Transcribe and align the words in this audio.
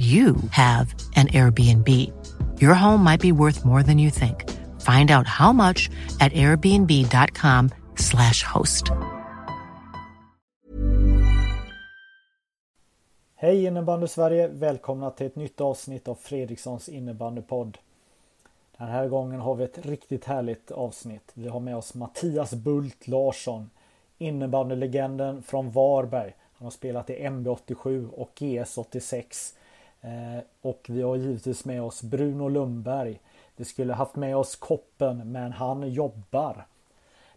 you 0.00 0.34
have 0.50 0.94
an 1.16 1.28
Airbnb. 1.28 1.88
Your 2.60 2.74
home 2.74 3.04
might 3.04 3.20
be 3.20 3.32
worth 3.32 3.64
more 3.64 3.82
than 3.82 3.98
you 3.98 4.10
think. 4.10 4.48
Find 4.80 5.10
out 5.10 5.26
how 5.26 5.52
much 5.52 5.90
at 6.20 6.32
airbnb.com 6.32 7.70
slash 7.96 8.42
host. 8.42 8.90
Hej 13.34 13.64
innebandy 13.64 14.08
Sverige! 14.08 14.48
Välkomna 14.48 15.10
till 15.10 15.26
ett 15.26 15.36
nytt 15.36 15.60
avsnitt 15.60 16.08
av 16.08 16.14
Fredrikssons 16.14 16.88
innebandypodd. 16.88 17.78
Den 18.78 18.88
här 18.88 19.08
gången 19.08 19.40
har 19.40 19.54
vi 19.54 19.64
ett 19.64 19.86
riktigt 19.86 20.24
härligt 20.24 20.70
avsnitt. 20.70 21.32
Vi 21.34 21.48
har 21.48 21.60
med 21.60 21.76
oss 21.76 21.94
Mattias 21.94 22.54
Bult 22.54 23.08
Larsson, 23.08 23.70
innebandylegenden 24.18 25.42
från 25.42 25.70
Varberg. 25.70 26.34
Han 26.52 26.66
har 26.66 26.70
spelat 26.70 27.10
i 27.10 27.14
MB87 27.14 28.10
och 28.10 28.30
GS86 28.38 29.54
Eh, 30.00 30.42
och 30.60 30.86
vi 30.88 31.02
har 31.02 31.16
givetvis 31.16 31.64
med 31.64 31.82
oss 31.82 32.02
Bruno 32.02 32.48
Lundberg. 32.48 33.20
Vi 33.56 33.64
skulle 33.64 33.92
haft 33.92 34.16
med 34.16 34.36
oss 34.36 34.56
Koppen 34.56 35.32
men 35.32 35.52
han 35.52 35.90
jobbar. 35.90 36.66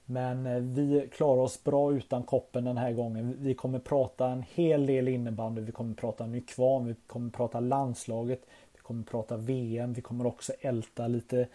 Men 0.06 0.46
eh, 0.46 0.60
vi 0.60 1.10
klarar 1.14 1.42
oss 1.42 1.64
bra 1.64 1.94
utan 1.94 2.24
Koppen 2.24 2.64
den 2.64 2.78
här 2.78 2.92
gången. 2.92 3.36
Vi 3.40 3.54
kommer 3.54 3.80
prata 3.80 4.28
en 4.28 4.44
hel 4.54 4.86
del 4.86 5.08
innebandy. 5.08 5.62
Vi 5.62 5.72
kommer 5.72 5.96
prata 5.96 6.26
Nykvarn. 6.26 6.86
Vi 6.86 6.96
kommer 7.08 7.30
prata 7.30 7.60
landslaget. 7.60 8.46
Vi 8.74 8.80
kommer 8.80 9.04
prata 9.04 9.38
VM. 9.38 9.94
Vi 9.94 10.02
kommer 10.02 10.28
också 10.28 10.54
älta 10.60 11.08
lite 11.08 11.48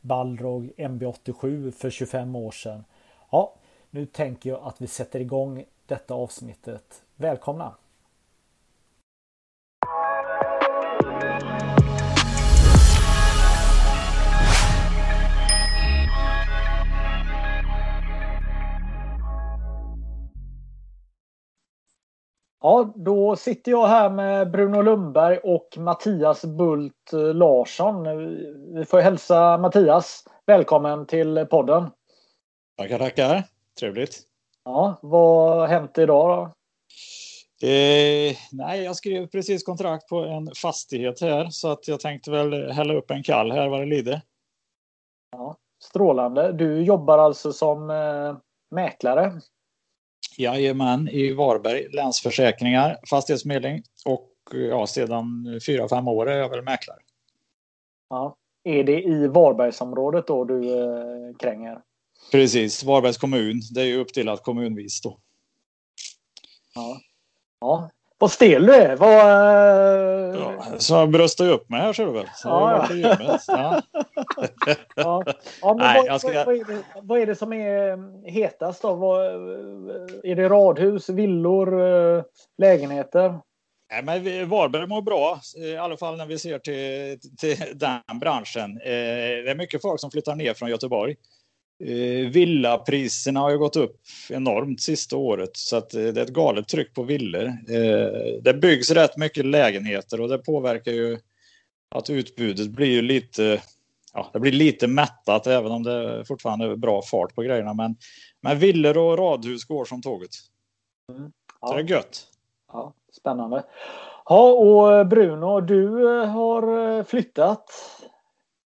Balrog 0.00 0.72
MB87 0.76 1.70
för 1.70 1.90
25 1.90 2.36
år 2.36 2.50
sedan. 2.50 2.84
Ja, 3.30 3.54
nu 3.90 4.06
tänker 4.06 4.50
jag 4.50 4.60
att 4.62 4.80
vi 4.80 4.86
sätter 4.86 5.20
igång 5.20 5.64
detta 5.86 6.14
avsnittet. 6.14 7.02
Välkomna! 7.16 7.74
Ja, 22.62 22.92
då 22.96 23.36
sitter 23.36 23.70
jag 23.70 23.86
här 23.86 24.10
med 24.10 24.50
Bruno 24.50 24.82
Lundberg 24.82 25.38
och 25.38 25.68
Mattias 25.76 26.44
Bult 26.44 27.12
eh, 27.12 27.34
Larsson. 27.34 28.04
Vi 28.74 28.84
får 28.84 29.00
hälsa 29.00 29.58
Mattias 29.58 30.24
välkommen 30.46 31.06
till 31.06 31.46
podden. 31.50 31.90
Tackar, 32.78 32.98
tackar. 32.98 33.42
Trevligt. 33.80 34.20
Ja, 34.64 34.98
vad 35.02 35.58
har 35.58 35.66
hänt 35.66 35.98
idag 35.98 36.28
då? 36.28 36.42
Eh, 37.66 38.36
nej, 38.52 38.82
jag 38.82 38.96
skrev 38.96 39.26
precis 39.26 39.64
kontrakt 39.64 40.08
på 40.08 40.16
en 40.16 40.50
fastighet 40.62 41.20
här 41.20 41.46
så 41.50 41.68
att 41.68 41.88
jag 41.88 42.00
tänkte 42.00 42.30
väl 42.30 42.72
hälla 42.72 42.94
upp 42.94 43.10
en 43.10 43.22
kall 43.22 43.52
här 43.52 43.68
vad 43.68 43.80
det 43.80 43.86
lider. 43.86 44.20
Ja, 45.32 45.56
strålande. 45.84 46.52
Du 46.52 46.82
jobbar 46.82 47.18
alltså 47.18 47.52
som 47.52 47.90
eh, 47.90 48.36
mäklare? 48.70 49.40
Jajamän, 50.38 51.08
i 51.08 51.32
Varberg, 51.32 51.88
Länsförsäkringar, 51.88 52.98
fastighetsförmedling 53.10 53.82
och 54.04 54.28
ja, 54.52 54.86
sedan 54.86 55.60
fyra, 55.66 55.88
fem 55.88 56.08
år 56.08 56.30
är 56.30 56.38
jag 56.38 56.48
väl 56.48 56.62
mäklare. 56.62 56.98
Ja. 58.08 58.36
Är 58.64 58.84
det 58.84 59.02
i 59.02 59.26
Varbergsområdet 59.26 60.26
då 60.26 60.44
du 60.44 60.80
eh, 60.80 61.36
kränger? 61.38 61.80
Precis, 62.32 62.84
Varbergs 62.84 63.18
kommun. 63.18 63.60
Det 63.74 63.80
är 63.80 63.84
ju 63.84 63.96
uppdelat 63.96 64.42
kommunvis 64.42 65.00
då. 65.00 65.18
Ja. 66.74 67.00
ja. 67.60 67.90
Vad 68.22 68.30
stel 68.30 68.66
du 68.66 68.74
är! 68.74 68.96
Vad, 68.96 69.10
eh, 69.10 70.40
ja, 70.40 70.78
så 70.78 70.94
jag 70.94 71.10
bröstar 71.10 71.48
upp 71.48 71.68
mig 71.70 71.80
här 71.80 71.92
ser 71.92 72.06
du 72.06 72.12
väl. 72.12 72.26
Så 72.34 72.48
ja, 72.48 72.86
ja. 72.90 73.16
ja. 73.46 73.82
ja. 74.96 75.24
ja 75.62 75.74
men 75.74 75.76
Nej, 75.76 76.06
vad, 76.08 76.20
ska... 76.20 76.44
vad, 76.44 76.54
är 76.54 76.64
det, 76.64 76.82
vad 77.02 77.20
är 77.20 77.26
det 77.26 77.34
som 77.34 77.52
är 77.52 77.90
eh, 77.90 77.96
hetast 78.32 78.82
då? 78.82 78.94
Vad, 78.94 79.26
eh, 79.26 79.32
är 80.22 80.36
det 80.36 80.48
radhus, 80.48 81.08
villor, 81.08 81.70
lägenheter? 82.58 83.38
Nej, 83.92 84.02
men 84.02 84.48
Varberg 84.48 84.86
mår 84.86 85.02
bra, 85.02 85.40
i 85.56 85.76
alla 85.76 85.96
fall 85.96 86.16
när 86.16 86.26
vi 86.26 86.38
ser 86.38 86.58
till, 86.58 87.30
till 87.38 87.56
den 87.74 88.18
branschen. 88.20 88.74
Det 88.74 89.50
är 89.50 89.54
mycket 89.54 89.82
folk 89.82 90.00
som 90.00 90.10
flyttar 90.10 90.34
ner 90.34 90.54
från 90.54 90.68
Göteborg. 90.68 91.16
Eh, 91.86 92.28
villapriserna 92.30 93.40
har 93.40 93.50
ju 93.50 93.58
gått 93.58 93.76
upp 93.76 94.00
enormt 94.30 94.80
sista 94.80 95.16
året 95.16 95.56
så 95.56 95.76
att 95.76 95.94
eh, 95.94 96.02
det 96.02 96.20
är 96.20 96.24
ett 96.24 96.32
galet 96.32 96.68
tryck 96.68 96.94
på 96.94 97.02
villor. 97.02 97.44
Eh, 97.44 98.42
det 98.42 98.54
byggs 98.54 98.90
rätt 98.90 99.16
mycket 99.16 99.46
lägenheter 99.46 100.20
och 100.20 100.28
det 100.28 100.38
påverkar 100.38 100.92
ju 100.92 101.18
att 101.94 102.10
utbudet 102.10 102.68
blir 102.70 102.90
ju 102.90 103.02
lite 103.02 103.62
Ja, 104.14 104.30
det 104.32 104.40
blir 104.40 104.52
lite 104.52 104.86
mättat 104.86 105.46
även 105.46 105.72
om 105.72 105.82
det 105.82 106.24
fortfarande 106.24 106.66
är 106.66 106.76
bra 106.76 107.02
fart 107.02 107.34
på 107.34 107.42
grejerna. 107.42 107.74
Men, 107.74 107.96
men 108.40 108.58
villor 108.58 108.98
och 108.98 109.18
radhus 109.18 109.64
går 109.64 109.84
som 109.84 110.02
tåget. 110.02 110.30
Mm. 111.10 111.32
Ja. 111.60 111.68
Så 111.68 111.74
det 111.74 111.80
är 111.80 111.90
gött. 111.90 112.26
Ja, 112.72 112.94
spännande. 113.12 113.64
Ja, 114.24 114.52
och 114.52 115.06
Bruno, 115.06 115.60
du 115.60 116.04
har 116.26 117.04
flyttat. 117.04 117.64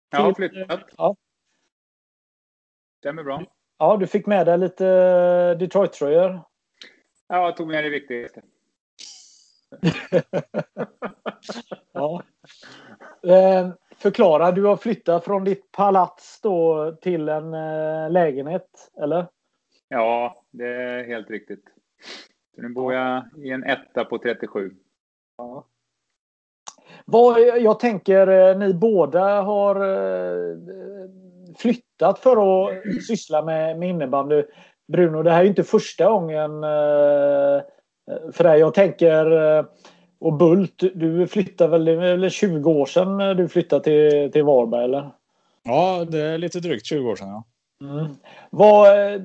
Jag 0.09 0.20
har 0.20 0.34
flyttat. 0.34 0.80
Ja. 0.97 1.16
Stämmer 2.99 3.23
bra. 3.23 3.43
Ja, 3.77 3.97
du 3.97 4.07
fick 4.07 4.25
med 4.25 4.45
dig 4.45 4.57
lite 4.57 4.85
Detroit-tröjor. 5.55 6.41
Ja, 7.27 7.45
jag 7.45 7.57
tog 7.57 7.67
med 7.67 7.83
det 7.83 7.89
viktigaste. 7.89 8.41
ja. 11.93 12.23
Eh, 13.23 13.69
förklara, 13.95 14.51
du 14.51 14.63
har 14.63 14.77
flyttat 14.77 15.25
från 15.25 15.43
ditt 15.43 15.71
palats 15.71 16.41
då 16.41 16.91
till 17.01 17.29
en 17.29 17.53
eh, 17.53 18.11
lägenhet, 18.11 18.91
eller? 19.01 19.27
Ja, 19.87 20.43
det 20.51 20.67
är 20.67 21.03
helt 21.03 21.29
riktigt. 21.29 21.66
Så 22.55 22.61
nu 22.61 22.69
bor 22.69 22.93
jag 22.93 23.23
i 23.37 23.49
en 23.49 23.63
etta 23.63 24.05
på 24.05 24.17
37. 24.17 24.75
Ja. 25.37 25.66
Vad, 27.05 27.39
jag 27.39 27.79
tänker, 27.79 28.27
eh, 28.27 28.57
ni 28.57 28.73
båda 28.73 29.41
har 29.41 29.75
flyttat 31.59 32.20
för 32.20 32.68
att 32.68 33.03
syssla 33.08 33.42
med, 33.42 33.80
med 33.80 33.90
innebandy. 33.90 34.44
Bruno, 34.88 35.24
det 35.24 35.31
här 35.31 35.44
är 35.44 35.47
inte 35.47 35.64
första 35.64 36.09
gången 36.09 36.64
eh, 36.64 37.62
för 38.31 38.44
dig. 38.44 38.59
Jag 38.59 38.74
tänker 38.74 39.31
eh, 39.58 39.66
och 40.20 40.34
Bult, 40.34 40.84
du 40.94 41.28
flyttade 41.28 41.78
väl, 41.78 41.96
väl 41.96 42.30
20 42.30 42.72
år 42.72 42.86
sedan 42.86 43.38
du 43.38 43.47
flyttade 43.47 43.84
till, 43.84 44.31
till 44.31 44.44
Varberg 44.44 44.84
eller? 44.84 45.09
Ja, 45.64 46.06
det 46.09 46.20
är 46.20 46.38
lite 46.38 46.59
drygt 46.59 46.86
20 46.86 47.09
år 47.09 47.16
sedan 47.16 47.28
ja. 47.28 47.44
Mm. 47.81 48.16
Vad, 48.50 48.88
eh, 48.88 49.22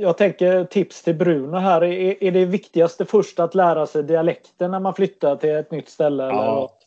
jag 0.00 0.16
tänker 0.18 0.64
tips 0.64 1.02
till 1.02 1.14
Bruno 1.14 1.56
här. 1.56 1.84
Är, 1.84 2.24
är 2.24 2.30
det 2.30 2.44
viktigaste 2.44 3.04
först 3.04 3.40
att 3.40 3.54
lära 3.54 3.86
sig 3.86 4.02
dialekten 4.02 4.70
när 4.70 4.80
man 4.80 4.94
flyttar 4.94 5.36
till 5.36 5.50
ett 5.50 5.70
nytt 5.70 5.88
ställe? 5.88 6.24
Ja. 6.24 6.77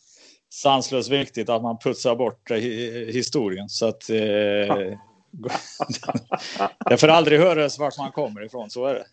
Sanslöst 0.53 1.09
viktigt 1.09 1.49
att 1.49 1.61
man 1.61 1.78
putsar 1.78 2.16
bort 2.16 2.52
historien. 2.52 3.70
Så 3.70 3.87
att, 3.87 4.09
eh, 4.09 4.97
det 6.90 6.97
får 6.97 7.08
aldrig 7.08 7.40
höras 7.40 7.79
vart 7.79 7.97
man 7.97 8.11
kommer 8.11 8.46
ifrån, 8.46 8.70
så 8.70 8.85
är 8.85 8.93
det. 8.93 9.05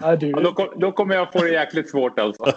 Ja, 0.00 0.16
du... 0.20 0.30
ja, 0.30 0.40
då, 0.40 0.74
då, 0.76 0.92
kommer 0.92 1.14
jag 1.14 1.32
få 1.32 1.42
det 1.42 1.50
jäkligt 1.50 1.90
svårt 1.90 2.18
alltså. 2.18 2.44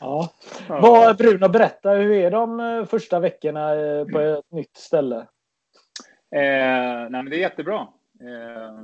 ja. 0.00 0.32
Vad, 0.68 1.16
Bruno, 1.16 1.48
berätta, 1.48 1.90
hur 1.90 2.12
är 2.12 2.30
de 2.30 2.60
eh, 2.60 2.84
första 2.84 3.20
veckorna 3.20 3.74
eh, 3.74 4.04
på 4.04 4.20
ett 4.20 4.52
nytt 4.52 4.76
ställe? 4.76 5.16
Eh, 6.36 7.08
nej, 7.10 7.10
men 7.10 7.30
det 7.30 7.36
är 7.36 7.40
jättebra. 7.40 7.80
Eh, 8.20 8.74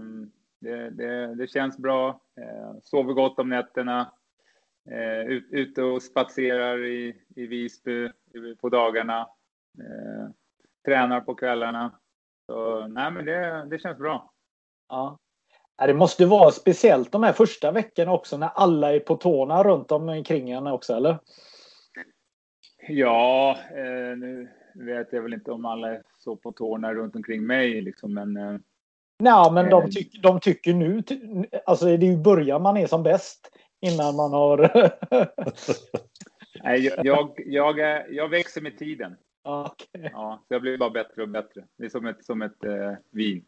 det, 0.61 0.91
det, 0.91 1.35
det, 1.35 1.51
känns 1.51 1.79
bra. 1.79 2.21
Eh, 2.41 2.77
sover 2.83 3.13
gott 3.13 3.39
om 3.39 3.49
nätterna. 3.49 4.13
Eh, 4.91 5.27
ut, 5.27 5.47
ute 5.51 5.83
och 5.83 6.03
spatserar 6.03 6.85
i, 6.85 7.17
i 7.37 7.47
Visby 7.47 8.09
på 8.61 8.69
dagarna. 8.69 9.21
Eh, 9.79 10.31
tränar 10.85 11.21
på 11.21 11.35
kvällarna. 11.35 11.99
Så 12.47 12.87
nej, 12.87 13.11
men 13.11 13.25
det, 13.25 13.67
det 13.71 13.79
känns 13.79 13.99
bra. 13.99 14.33
Ja. 14.89 15.19
Det 15.87 15.95
måste 15.95 16.27
vara 16.27 16.51
speciellt 16.51 17.13
de 17.13 17.23
här 17.23 17.33
första 17.33 17.73
veckorna 17.73 18.13
också 18.13 18.37
när 18.37 18.49
alla 18.49 18.95
är 18.95 19.01
på 19.01 19.17
tårna 19.17 19.63
runt 19.63 19.93
omkring 19.93 20.51
en 20.51 20.67
också, 20.67 20.95
eller? 20.95 21.19
Ja, 22.89 23.57
eh, 23.71 24.17
nu 24.17 24.49
vet 24.75 25.13
jag 25.13 25.23
väl 25.23 25.35
inte 25.35 25.53
om 25.53 25.65
alla 25.65 25.91
är 25.91 26.03
så 26.19 26.37
på 26.37 26.53
tårna 26.53 26.95
runt 26.95 27.17
omkring 27.17 27.47
mig 27.47 27.81
liksom, 27.81 28.15
men. 28.15 28.37
Eh, 28.37 28.59
Nej, 29.19 29.53
men 29.53 29.71
de, 29.71 29.91
tyck, 29.91 30.23
de 30.23 30.41
tycker 30.41 30.75
nu, 30.75 31.03
alltså 31.67 31.85
det 31.87 32.07
är 32.07 32.11
ju 32.11 32.17
början 32.17 32.63
man 32.63 32.77
är 32.77 32.87
som 32.87 33.03
bäst 33.03 33.52
innan 33.83 34.17
man 34.17 34.33
har. 34.33 34.59
Nej, 36.63 36.93
jag, 37.05 37.35
jag, 37.47 37.79
jag, 38.11 38.29
växer 38.29 38.61
med 38.61 38.79
tiden. 38.79 39.17
Okay. 39.45 40.11
Ja, 40.13 40.43
så 40.49 40.55
jag 40.55 40.63
blir 40.63 40.79
bara 40.79 40.91
bättre 40.91 41.23
och 41.23 41.29
bättre. 41.29 41.65
Det 41.79 41.85
är 41.85 41.89
som 41.89 42.07
ett, 42.07 42.25
som 42.25 42.43
ett 42.43 42.65
eh, 42.65 42.93
vin. 43.11 43.45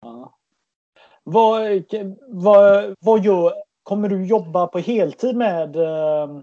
Ja. 0.00 0.36
Vad, 1.24 1.84
vad, 2.28 2.94
vad 3.00 3.24
gör, 3.24 3.52
kommer 3.82 4.08
du 4.08 4.26
jobba 4.26 4.66
på 4.66 4.78
heltid 4.78 5.36
med, 5.36 5.76
eh, 5.76 6.40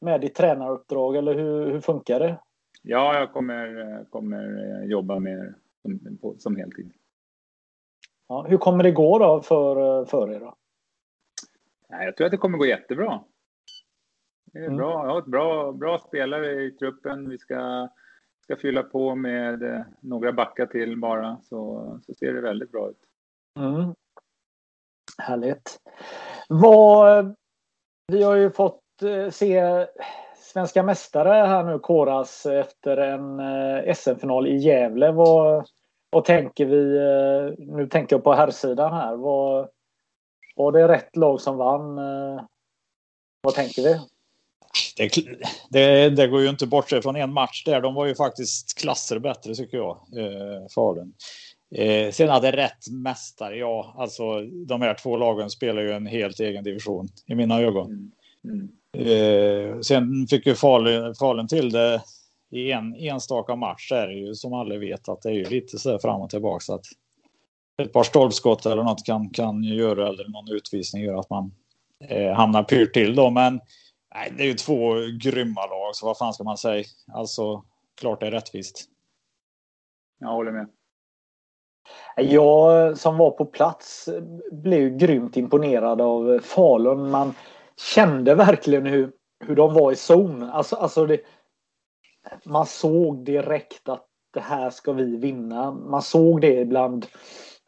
med 0.00 0.20
ditt 0.20 0.34
tränaruppdrag 0.34 1.16
eller 1.16 1.34
hur, 1.34 1.72
hur 1.72 1.80
funkar 1.80 2.20
det? 2.20 2.38
Ja, 2.82 3.18
jag 3.18 3.32
kommer, 3.32 4.04
kommer 4.10 4.78
eh, 4.82 4.90
jobba 4.90 5.18
med 5.18 5.54
som, 5.82 6.18
som 6.38 6.56
heltid. 6.56 6.92
Ja, 8.28 8.46
hur 8.48 8.58
kommer 8.58 8.84
det 8.84 8.90
gå 8.90 9.18
då 9.18 9.42
för, 9.42 10.04
för 10.04 10.30
er? 10.30 10.40
Då? 10.40 10.54
Jag 12.00 12.16
tror 12.16 12.24
att 12.24 12.30
det 12.30 12.36
kommer 12.36 12.58
gå 12.58 12.66
jättebra. 12.66 13.20
Det 14.52 14.58
är 14.58 14.64
mm. 14.64 14.76
bra. 14.76 15.06
Jag 15.06 15.12
har 15.12 15.18
ett 15.18 15.26
bra, 15.26 15.72
bra 15.72 15.98
spelare 15.98 16.62
i 16.62 16.70
truppen. 16.70 17.30
Vi 17.30 17.38
ska, 17.38 17.88
ska 18.42 18.56
fylla 18.56 18.82
på 18.82 19.14
med 19.14 19.62
eh, 19.62 19.80
några 20.00 20.32
backar 20.32 20.66
till 20.66 21.00
bara, 21.00 21.36
så, 21.42 22.00
så 22.06 22.14
ser 22.14 22.32
det 22.32 22.40
väldigt 22.40 22.72
bra 22.72 22.90
ut. 22.90 23.00
Mm. 23.58 23.94
Härligt. 25.18 25.78
Vad, 26.48 27.34
vi 28.06 28.22
har 28.22 28.34
ju 28.34 28.50
fått 28.50 28.82
eh, 29.02 29.30
se 29.30 29.86
svenska 30.36 30.82
mästare 30.82 31.46
här 31.46 31.64
nu 31.64 31.78
koras 31.78 32.46
efter 32.46 32.96
en 32.96 33.40
eh, 33.40 33.94
SM-final 33.94 34.46
i 34.46 34.56
Gävle. 34.56 35.12
Vad, 35.12 35.66
vad 36.10 36.24
tänker 36.24 36.66
vi? 36.66 37.00
Nu 37.58 37.86
tänker 37.86 38.16
jag 38.16 38.24
på 38.24 38.32
herrsidan 38.32 38.92
här. 38.92 39.16
Vad, 39.16 39.68
var 40.56 40.72
det 40.72 40.88
rätt 40.88 41.16
lag 41.16 41.40
som 41.40 41.56
vann? 41.56 41.96
Vad 43.42 43.54
tänker 43.54 43.82
vi? 43.82 44.00
Det, 44.96 45.10
det, 45.70 46.10
det, 46.10 46.26
går 46.26 46.42
ju 46.42 46.48
inte 46.48 46.66
bort 46.66 46.90
sig 46.90 47.02
från 47.02 47.16
en 47.16 47.32
match 47.32 47.64
där. 47.64 47.80
De 47.80 47.94
var 47.94 48.06
ju 48.06 48.14
faktiskt 48.14 48.78
klasser 48.78 49.18
bättre 49.18 49.54
tycker 49.54 49.76
jag, 49.76 49.96
eh, 50.16 50.68
Falun. 50.74 51.14
Eh, 51.74 52.10
sen 52.10 52.28
hade 52.28 52.52
rätt 52.52 52.90
mästare, 52.90 53.56
ja, 53.56 53.94
alltså 53.98 54.40
de 54.42 54.82
här 54.82 54.94
två 54.94 55.16
lagen 55.16 55.50
spelar 55.50 55.82
ju 55.82 55.92
en 55.92 56.06
helt 56.06 56.40
egen 56.40 56.64
division 56.64 57.08
i 57.26 57.34
mina 57.34 57.60
ögon. 57.60 57.86
Mm. 58.44 58.68
Mm. 58.94 59.72
Eh, 59.72 59.80
sen 59.80 60.26
fick 60.30 60.46
ju 60.46 60.54
Falun, 60.54 61.14
Falun 61.14 61.48
till 61.48 61.72
det 61.72 62.02
i 62.50 62.72
en 62.72 62.94
enstaka 62.94 63.56
match 63.56 63.92
är 63.92 64.06
det 64.06 64.14
ju 64.14 64.34
som 64.34 64.52
alla 64.52 64.78
vet 64.78 65.08
att 65.08 65.22
det 65.22 65.28
är 65.28 65.34
ju 65.34 65.44
lite 65.44 65.78
så 65.78 65.98
fram 65.98 66.20
och 66.20 66.30
tillbaka 66.30 66.60
så 66.60 66.74
att 66.74 66.84
ett 67.82 67.92
par 67.92 68.02
stolpskott 68.02 68.66
eller 68.66 68.82
något 68.82 69.06
kan, 69.06 69.30
kan 69.30 69.64
göra 69.64 70.08
eller 70.08 70.28
någon 70.28 70.56
utvisning 70.56 71.02
gör 71.02 71.20
att 71.20 71.30
man 71.30 71.52
eh, 72.08 72.32
hamnar 72.32 72.62
pyrt 72.62 72.94
till 72.94 73.14
då. 73.14 73.30
Men 73.30 73.60
nej, 74.14 74.32
det 74.36 74.42
är 74.42 74.46
ju 74.46 74.54
två 74.54 74.94
grymma 75.20 75.66
lag, 75.66 75.96
så 75.96 76.06
vad 76.06 76.18
fan 76.18 76.34
ska 76.34 76.44
man 76.44 76.58
säga? 76.58 76.84
Alltså, 77.12 77.64
klart 78.00 78.20
det 78.20 78.26
är 78.26 78.30
rättvist. 78.30 78.84
Jag 80.18 80.28
håller 80.28 80.52
med. 80.52 80.68
Jag 82.16 82.98
som 82.98 83.16
var 83.16 83.30
på 83.30 83.44
plats 83.44 84.08
blev 84.52 84.96
grymt 84.96 85.36
imponerad 85.36 86.00
av 86.00 86.40
Falun. 86.42 87.10
Man 87.10 87.34
kände 87.94 88.34
verkligen 88.34 88.86
hur, 88.86 89.12
hur 89.44 89.56
de 89.56 89.74
var 89.74 89.92
i 89.92 89.96
zon. 89.96 90.42
Alltså, 90.42 90.76
alltså 90.76 91.06
det, 91.06 91.20
man 92.44 92.66
såg 92.66 93.24
direkt 93.24 93.88
att 93.88 94.06
det 94.34 94.40
här 94.40 94.70
ska 94.70 94.92
vi 94.92 95.16
vinna. 95.16 95.72
Man 95.72 96.02
såg 96.02 96.40
det 96.40 96.64
bland 96.64 97.06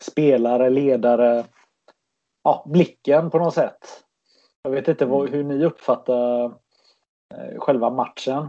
spelare, 0.03 0.71
ledare. 0.71 1.45
Ja, 2.43 2.67
blicken 2.67 3.31
på 3.31 3.39
något 3.39 3.55
sätt. 3.55 4.05
Jag 4.63 4.71
vet 4.71 4.89
inte 4.89 5.07
vad, 5.07 5.31
hur 5.31 5.45
ni 5.45 5.65
uppfattar 5.65 6.45
eh, 6.45 7.59
själva 7.59 7.91
matchen. 7.91 8.49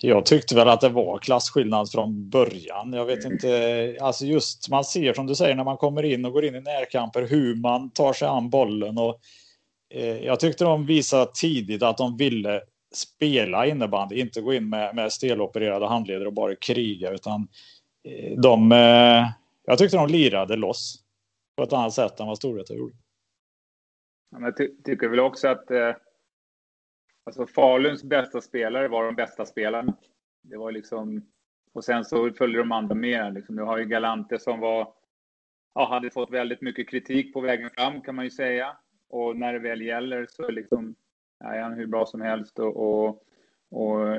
Jag 0.00 0.26
tyckte 0.26 0.54
väl 0.54 0.68
att 0.68 0.80
det 0.80 0.88
var 0.88 1.18
klasskillnad 1.18 1.90
från 1.90 2.30
början. 2.30 2.92
Jag 2.92 3.04
vet 3.04 3.24
inte, 3.24 3.96
alltså 4.00 4.24
just 4.24 4.68
man 4.68 4.84
ser 4.84 5.12
som 5.12 5.26
du 5.26 5.34
säger 5.34 5.54
när 5.54 5.64
man 5.64 5.76
kommer 5.76 6.02
in 6.02 6.24
och 6.24 6.32
går 6.32 6.44
in 6.44 6.54
i 6.54 6.60
närkamper 6.60 7.22
hur 7.22 7.54
man 7.54 7.90
tar 7.90 8.12
sig 8.12 8.28
an 8.28 8.50
bollen 8.50 8.98
och 8.98 9.18
eh, 9.94 10.24
jag 10.24 10.40
tyckte 10.40 10.64
de 10.64 10.86
visade 10.86 11.30
tidigt 11.34 11.82
att 11.82 11.98
de 11.98 12.16
ville 12.16 12.60
spela 12.94 13.66
innebandy, 13.66 14.20
inte 14.20 14.40
gå 14.40 14.54
in 14.54 14.68
med, 14.68 14.94
med 14.94 15.12
stelopererade 15.12 15.86
handleder 15.86 16.26
och 16.26 16.32
bara 16.32 16.54
kriga 16.54 17.10
utan 17.10 17.40
eh, 17.40 17.46
de, 18.36 18.72
eh, 18.72 19.30
jag 19.64 19.78
tyckte 19.78 19.96
de 19.96 20.08
lirade 20.08 20.56
loss 20.56 21.04
på 21.56 21.62
ett 21.62 21.72
annat 21.72 21.92
sätt 21.92 22.20
än 22.20 22.26
vad 22.26 22.36
Storvreta 22.36 22.74
gjorde. 22.74 22.94
Jag 24.30 24.56
ty 24.56 24.68
tycker 24.84 25.08
väl 25.08 25.20
också 25.20 25.48
att 25.48 25.70
eh, 25.70 25.94
alltså 27.24 27.46
Faluns 27.46 28.04
bästa 28.04 28.40
spelare 28.40 28.88
var 28.88 29.04
de 29.04 29.14
bästa 29.14 29.46
spelarna. 29.46 29.96
Det 30.42 30.56
var 30.56 30.72
liksom, 30.72 31.26
och 31.72 31.84
sen 31.84 32.04
så 32.04 32.32
följde 32.32 32.58
de 32.58 32.72
andra 32.72 32.94
med. 32.94 33.34
Liksom. 33.34 33.56
Du 33.56 33.62
har 33.62 33.78
ju 33.78 33.84
Galante 33.84 34.38
som 34.38 34.60
var, 34.60 34.92
ja, 35.74 35.88
hade 35.88 36.10
fått 36.10 36.30
väldigt 36.30 36.62
mycket 36.62 36.88
kritik 36.88 37.32
på 37.32 37.40
vägen 37.40 37.70
fram 37.70 38.00
kan 38.00 38.14
man 38.14 38.24
ju 38.24 38.30
säga. 38.30 38.76
Och 39.08 39.36
när 39.36 39.52
det 39.52 39.58
väl 39.58 39.82
gäller 39.82 40.26
så 40.30 40.48
liksom, 40.48 40.94
är 41.44 41.60
han 41.60 41.72
hur 41.72 41.86
bra 41.86 42.06
som 42.06 42.20
helst. 42.20 42.58
Och, 42.58 42.76
och, 42.76 43.22
och 43.70 44.16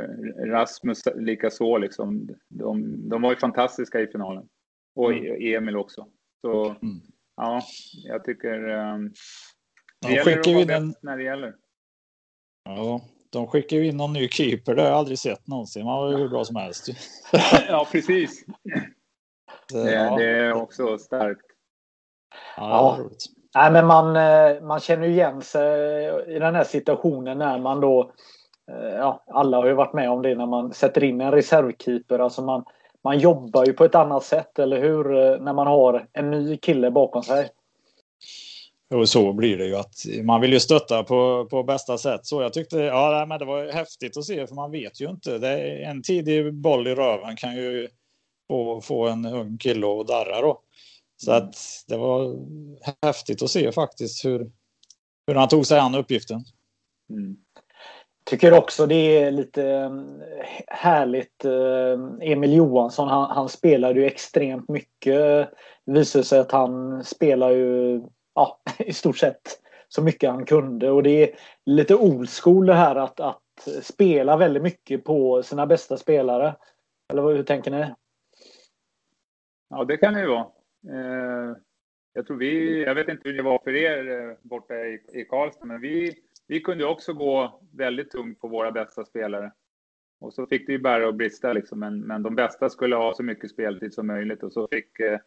Rasmus 0.48 1.02
lika 1.16 1.50
så 1.50 1.78
liksom. 1.78 2.30
De, 2.50 3.10
de 3.10 3.22
var 3.22 3.30
ju 3.30 3.36
fantastiska 3.36 4.00
i 4.00 4.08
finalen. 4.08 4.48
Och 4.96 5.14
mm. 5.14 5.58
Emil 5.58 5.78
också. 5.78 6.08
Så 6.42 6.66
mm. 6.66 7.02
ja, 7.36 7.62
jag 8.04 8.24
tycker 8.24 8.70
um, 8.70 9.14
det 10.02 10.08
de 10.08 10.14
gäller 10.14 10.40
att 10.40 10.48
vara 10.48 10.62
in 10.62 10.70
en... 10.70 10.94
när 11.02 11.18
det 11.18 11.24
gäller. 11.24 11.56
Ja, 12.64 13.02
de 13.30 13.48
skickar 13.48 13.78
ju 13.78 13.88
in 13.88 13.98
någon 13.98 14.14
ny 14.14 14.30
keeper. 14.30 14.76
Det 14.76 14.82
har 14.82 14.90
jag 14.90 14.98
aldrig 14.98 15.20
sett 15.20 15.48
någonsin. 15.48 15.86
Man 15.86 15.98
var 15.98 16.12
ju 16.12 16.18
hur 16.18 16.30
bra 16.30 16.46
som 16.46 16.56
helst. 16.56 16.88
ja, 17.68 17.88
precis. 17.92 18.46
Det, 19.74 19.92
ja. 19.92 20.16
det, 20.16 20.26
är 20.26 20.54
också 20.54 20.98
starkt. 20.98 21.46
Ja, 22.58 22.98
ja. 23.00 23.10
Nej, 23.56 23.72
men 23.72 23.86
man, 23.86 24.16
eh, 24.16 24.62
man 24.62 24.80
känner 24.80 25.08
igen 25.08 25.42
sig 25.42 26.08
i 26.36 26.40
den 26.40 26.56
här 26.56 26.64
situationen 26.64 27.38
när 27.38 27.60
man 27.60 27.82
då 27.82 28.02
eh, 28.02 28.08
Ja, 28.72 29.24
alla 29.28 29.58
har 29.58 29.68
ju 29.68 29.74
varit 29.74 29.94
med 29.94 30.10
om 30.10 30.22
det 30.22 30.36
när 30.36 30.46
man 30.46 30.74
sätter 30.74 31.04
in 31.04 31.22
en 31.22 31.32
reservkeeper. 31.32 32.20
Alltså 32.20 32.42
man, 32.42 32.66
man 33.04 33.20
jobbar 33.20 33.66
ju 33.66 33.74
på 33.74 33.86
ett 33.86 33.96
annat 33.96 34.24
sätt, 34.24 34.60
eller 34.60 34.82
hur? 34.82 35.16
Eh, 35.16 35.40
när 35.40 35.54
man 35.54 35.68
har 35.68 36.08
en 36.14 36.32
ny 36.32 36.58
kille 36.58 36.92
bakom 36.92 37.24
sig. 37.24 37.50
Och 38.90 39.10
så 39.10 39.34
blir 39.34 39.58
det 39.58 39.66
ju 39.66 39.76
att 39.76 39.96
man 40.24 40.42
vill 40.42 40.54
ju 40.54 40.60
stötta 40.60 41.04
på, 41.04 41.48
på 41.50 41.64
bästa 41.64 41.98
sätt. 41.98 42.26
Så 42.26 42.42
jag 42.42 42.54
tyckte 42.54 42.78
ja, 42.78 43.26
men 43.30 43.40
det 43.40 43.46
var 43.46 43.72
häftigt 43.72 44.18
att 44.18 44.26
se 44.26 44.48
för 44.48 44.56
man 44.56 44.72
vet 44.72 45.02
ju 45.02 45.10
inte. 45.10 45.38
Det 45.38 45.48
är 45.48 45.90
en 45.90 46.04
tidig 46.04 46.54
boll 46.54 46.88
i 46.88 46.96
röven 46.96 47.36
kan 47.36 47.56
ju 47.56 47.88
få, 48.48 48.82
få 48.82 49.08
en 49.08 49.26
ung 49.26 49.58
kille 49.58 49.88
att 49.88 50.08
darra 50.08 50.42
då. 50.42 50.62
Så 51.18 51.32
mm. 51.32 51.44
att 51.44 51.56
det 51.88 51.98
var 51.98 52.36
häftigt 53.02 53.42
att 53.42 53.52
se 53.52 53.72
faktiskt 53.72 54.26
hur, 54.26 54.52
hur 55.28 55.36
han 55.36 55.48
tog 55.48 55.66
sig 55.66 55.80
an 55.80 55.96
uppgiften. 55.96 56.44
Mm. 57.10 57.38
Tycker 58.28 58.54
också 58.54 58.86
det 58.86 59.24
är 59.24 59.32
lite 59.32 59.64
eh, 59.70 59.92
härligt. 60.68 61.46
Eh, 61.46 62.32
Emil 62.32 62.54
Johansson, 62.54 63.08
han, 63.08 63.32
han 63.32 63.50
spelade 63.50 64.00
ju 64.00 64.06
extremt 64.06 64.70
mycket. 64.70 65.50
Det 65.86 65.92
visade 65.92 66.24
sig 66.24 66.40
att 66.40 66.52
han 66.52 67.04
spelar 67.04 67.52
ju 67.52 68.02
ja, 68.36 68.62
i 68.80 68.94
stort 68.94 69.18
sett 69.18 69.42
så 69.88 70.02
mycket 70.02 70.30
han 70.30 70.46
kunde. 70.46 70.92
Och 70.92 71.04
det 71.04 71.24
är 71.24 71.36
lite 71.66 71.96
old 71.96 72.30
school 72.30 72.66
det 72.66 72.74
här 72.74 72.96
att, 72.96 73.20
att 73.20 73.68
spela 73.82 74.38
väldigt 74.38 74.64
mycket 74.64 75.04
på 75.04 75.44
sina 75.44 75.66
bästa 75.66 75.98
spelare. 75.98 76.56
Eller 77.12 77.22
hur 77.22 77.44
tänker 77.44 77.72
ni? 77.72 77.94
Ja, 79.70 79.84
det 79.84 79.98
kan 79.98 80.14
det 80.14 80.22
ju 80.22 80.28
vara. 80.28 80.48
Eh, 80.90 81.58
jag 82.14 82.28
tror 82.28 82.38
vi, 82.38 82.84
jag 82.84 82.96
vet 82.96 83.08
inte 83.08 83.30
hur 83.30 83.38
det 83.38 83.44
var 83.44 83.60
för 83.64 83.76
er 83.76 84.38
borta 84.42 84.74
i, 84.74 85.00
i 85.14 85.26
Karlstad, 85.26 85.66
men 85.66 85.82
vi, 85.82 86.16
vi 86.48 86.62
kunde 86.62 86.86
också 86.86 87.14
gå 87.14 87.62
väldigt 87.74 88.12
tungt 88.12 88.40
på 88.40 88.48
våra 88.48 88.72
bästa 88.72 89.06
spelare. 89.06 89.52
Och 90.20 90.34
så 90.34 90.48
fick 90.48 90.68
det 90.68 90.74
ju 90.74 90.80
bära 90.80 91.08
och 91.08 91.16
brista 91.16 91.54
liksom, 91.54 91.80
men, 91.80 92.00
men 92.00 92.24
de 92.24 92.36
bästa 92.36 92.70
skulle 92.70 92.96
ha 92.96 93.14
så 93.14 93.24
mycket 93.24 93.52
speltid 93.52 93.94
som 93.94 94.08
möjligt 94.08 94.44
och 94.44 94.54
så 94.54 94.68
fick, 94.72 95.00
eh, 95.00 95.20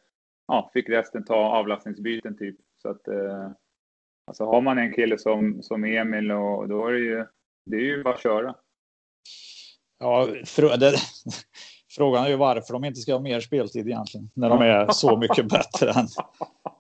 ja, 0.47 0.71
fick 0.73 0.89
resten 0.89 1.25
ta 1.25 1.37
avlastningsbyten 1.37 2.39
typ. 2.39 2.57
Så 2.83 2.89
att, 2.89 3.09
eh, 3.09 3.51
alltså 4.27 4.45
har 4.45 4.61
man 4.61 4.79
en 4.79 4.93
kille 4.93 5.19
som, 5.19 5.63
som 5.63 5.85
Emil 5.85 6.33
och 6.33 6.69
då 6.69 6.87
är 6.87 6.93
det 6.93 6.99
ju, 6.99 7.27
det 7.67 7.77
är 7.77 7.81
ju 7.81 8.03
bara 8.03 8.15
att 8.15 8.23
köra. 8.23 8.55
Ja, 9.99 10.29
det, 10.77 10.95
frågan 11.91 12.25
är 12.25 12.29
ju 12.29 12.37
varför 12.37 12.73
de 12.73 12.85
inte 12.85 13.01
ska 13.01 13.13
ha 13.13 13.21
mer 13.21 13.41
speltid 13.41 13.87
egentligen 13.87 14.31
när 14.35 14.49
de 14.49 14.63
är 14.63 14.93
så 14.93 15.17
mycket 15.21 15.49
bättre 15.49 15.91
än. 15.91 16.09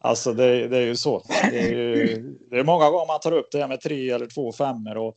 Alltså 0.00 0.32
det, 0.32 0.68
det 0.68 0.78
är 0.78 0.86
ju 0.86 0.96
så. 0.96 1.22
Det 1.50 1.58
är, 1.58 1.72
ju, 1.72 2.36
det 2.50 2.58
är 2.58 2.64
många 2.64 2.90
gånger 2.90 3.06
man 3.06 3.20
tar 3.20 3.32
upp 3.32 3.48
det 3.52 3.58
här 3.58 3.68
med 3.68 3.80
tre 3.80 4.10
eller 4.10 4.26
två 4.26 4.52
femmer 4.52 4.96
och 4.96 5.16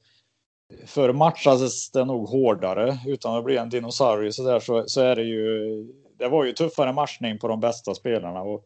Förr 0.85 1.13
matchades 1.13 1.91
det 1.91 2.05
nog 2.05 2.29
hårdare 2.29 2.97
utan 3.07 3.35
att 3.35 3.43
bli 3.43 3.57
en 3.57 3.69
dinosaurie 3.69 4.31
så 4.31 4.43
där 4.43 4.59
så, 4.59 4.83
så 4.87 5.01
är 5.01 5.15
det 5.15 5.23
ju. 5.23 5.87
Det 6.19 6.27
var 6.27 6.43
ju 6.43 6.53
tuffare 6.53 6.93
matchning 6.93 7.39
på 7.39 7.47
de 7.47 7.59
bästa 7.59 7.95
spelarna 7.95 8.41
och 8.41 8.65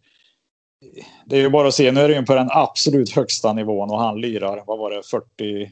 det 1.25 1.37
är 1.37 1.41
ju 1.41 1.49
bara 1.49 1.67
att 1.67 1.73
se. 1.73 1.91
Nu 1.91 1.99
är 2.01 2.07
det 2.07 2.15
ju 2.15 2.25
på 2.25 2.35
den 2.35 2.47
absolut 2.51 3.15
högsta 3.15 3.53
nivån 3.53 3.89
och 3.89 3.99
han 3.99 4.21
lirar. 4.21 4.63
Vad 4.67 4.79
var 4.79 4.91
det? 4.91 5.03
40 5.03 5.71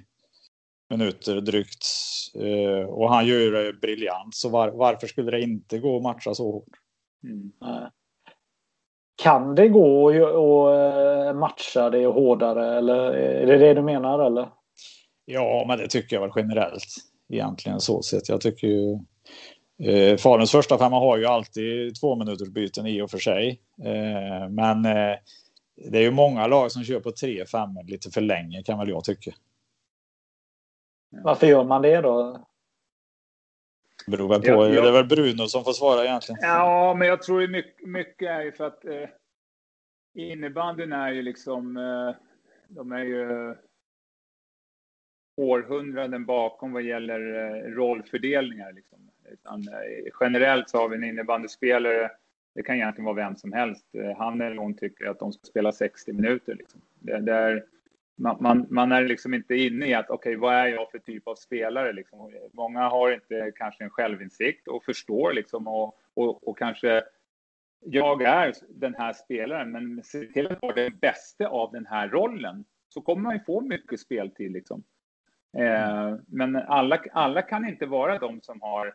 minuter 0.89 1.41
drygt 1.41 1.85
eh, 2.35 2.89
och 2.89 3.09
han 3.09 3.27
gör 3.27 3.51
det 3.51 3.73
briljant. 3.73 4.35
Så 4.35 4.49
var, 4.49 4.71
varför 4.71 5.07
skulle 5.07 5.31
det 5.31 5.41
inte 5.41 5.79
gå 5.79 5.97
att 5.97 6.03
matcha 6.03 6.33
så 6.33 6.51
hårt? 6.51 6.69
Mm. 7.23 7.51
Kan 9.23 9.55
det 9.55 9.67
gå 9.67 10.09
att 10.09 11.27
eh, 11.27 11.39
matcha 11.39 11.89
det 11.89 12.05
hårdare 12.05 12.77
eller 12.77 13.11
är 13.13 13.45
det 13.45 13.57
det 13.57 13.73
du 13.73 13.81
menar 13.81 14.25
eller? 14.25 14.49
Ja, 15.25 15.65
men 15.67 15.77
det 15.77 15.87
tycker 15.87 16.15
jag 16.15 16.21
väl 16.21 16.31
generellt 16.35 16.95
egentligen 17.33 17.79
så 17.79 18.01
sett. 18.01 18.29
Jag 18.29 18.41
tycker 18.41 18.67
ju 18.67 18.99
eh, 19.83 20.17
Faluns 20.17 20.51
första 20.51 20.77
femma 20.77 20.99
har 20.99 21.17
ju 21.17 21.25
alltid 21.25 21.99
två 21.99 22.15
minuters 22.15 22.49
byten 22.49 22.87
i 22.87 23.01
och 23.01 23.11
för 23.11 23.17
sig. 23.17 23.61
Eh, 23.83 24.49
men 24.49 24.85
eh, 24.85 25.15
det 25.91 25.97
är 25.97 26.01
ju 26.01 26.11
många 26.11 26.47
lag 26.47 26.71
som 26.71 26.83
kör 26.83 26.99
på 26.99 27.11
tre 27.11 27.45
femmor 27.45 27.83
lite 27.83 28.09
för 28.11 28.21
länge 28.21 28.63
kan 28.63 28.79
väl 28.79 28.89
jag 28.89 29.03
tycka. 29.03 29.31
Varför 31.23 31.47
gör 31.47 31.63
man 31.63 31.81
det 31.81 32.01
då? 32.01 32.45
Beror 34.07 34.29
väl 34.29 34.41
på. 34.41 34.47
Ja, 34.47 34.69
ja. 34.69 34.81
Det 34.81 34.87
är 34.87 34.93
väl 34.93 35.05
Bruno 35.05 35.47
som 35.47 35.63
får 35.63 35.73
svara 35.73 36.05
egentligen. 36.05 36.39
Ja, 36.41 36.93
men 36.93 37.07
jag 37.07 37.21
tror 37.21 37.47
mycket, 37.47 37.87
mycket 37.87 38.29
är 38.29 38.41
ju 38.41 38.51
för 38.51 38.67
att 38.67 38.85
eh, 38.85 39.09
innebandyn 40.13 40.93
är 40.93 41.11
ju 41.11 41.21
liksom. 41.21 41.77
Eh, 41.77 42.15
de 42.67 42.91
är 42.91 43.03
ju 43.03 43.55
århundraden 45.37 46.25
bakom 46.25 46.71
vad 46.71 46.83
gäller 46.83 47.19
eh, 47.19 47.71
rollfördelningar. 47.71 48.73
Liksom. 48.73 48.99
Utan, 49.31 49.67
eh, 49.67 50.11
generellt 50.19 50.69
så 50.69 50.77
har 50.77 50.89
vi 50.89 50.95
en 50.95 51.03
innebandyspelare, 51.03 52.11
det 52.55 52.63
kan 52.63 52.75
egentligen 52.75 53.05
vara 53.05 53.15
vem 53.15 53.35
som 53.35 53.53
helst, 53.53 53.85
eh, 53.95 54.17
han 54.17 54.41
eller 54.41 54.57
hon 54.57 54.77
tycker 54.77 55.05
att 55.05 55.19
de 55.19 55.33
ska 55.33 55.45
spela 55.45 55.71
60 55.71 56.13
minuter. 56.13 56.55
Liksom. 56.55 56.81
Det, 56.99 57.19
det 57.19 57.33
är, 57.33 57.65
man, 58.15 58.37
man, 58.39 58.67
man, 58.69 58.91
är 58.91 59.03
liksom 59.03 59.33
inte 59.33 59.55
inne 59.55 59.87
i 59.87 59.93
att 59.93 60.09
okej, 60.09 60.15
okay, 60.15 60.35
vad 60.35 60.53
är 60.55 60.67
jag 60.67 60.91
för 60.91 60.99
typ 60.99 61.27
av 61.27 61.35
spelare? 61.35 61.93
Liksom. 61.93 62.31
Många 62.53 62.89
har 62.89 63.11
inte 63.11 63.51
kanske 63.55 63.83
en 63.83 63.89
självinsikt 63.89 64.67
och 64.67 64.83
förstår 64.83 65.33
liksom 65.33 65.67
och, 65.67 65.97
och, 66.13 66.47
och 66.47 66.57
kanske 66.57 67.03
jag 67.85 68.21
är 68.21 68.53
den 68.69 68.95
här 68.95 69.13
spelaren, 69.13 69.71
men 69.71 70.03
se 70.03 70.25
till 70.25 70.47
att 70.47 70.61
vara 70.61 70.73
den 70.73 70.97
bästa 70.97 71.47
av 71.47 71.71
den 71.71 71.85
här 71.85 72.09
rollen 72.09 72.65
så 72.89 73.01
kommer 73.01 73.21
man 73.21 73.33
ju 73.33 73.43
få 73.43 73.61
mycket 73.61 73.99
speltid. 73.99 74.51
Liksom. 74.51 74.83
Eh, 75.57 76.15
men 76.27 76.55
alla, 76.55 77.03
alla 77.11 77.41
kan 77.41 77.69
inte 77.69 77.85
vara 77.85 78.19
de 78.19 78.41
som 78.41 78.61
har 78.61 78.93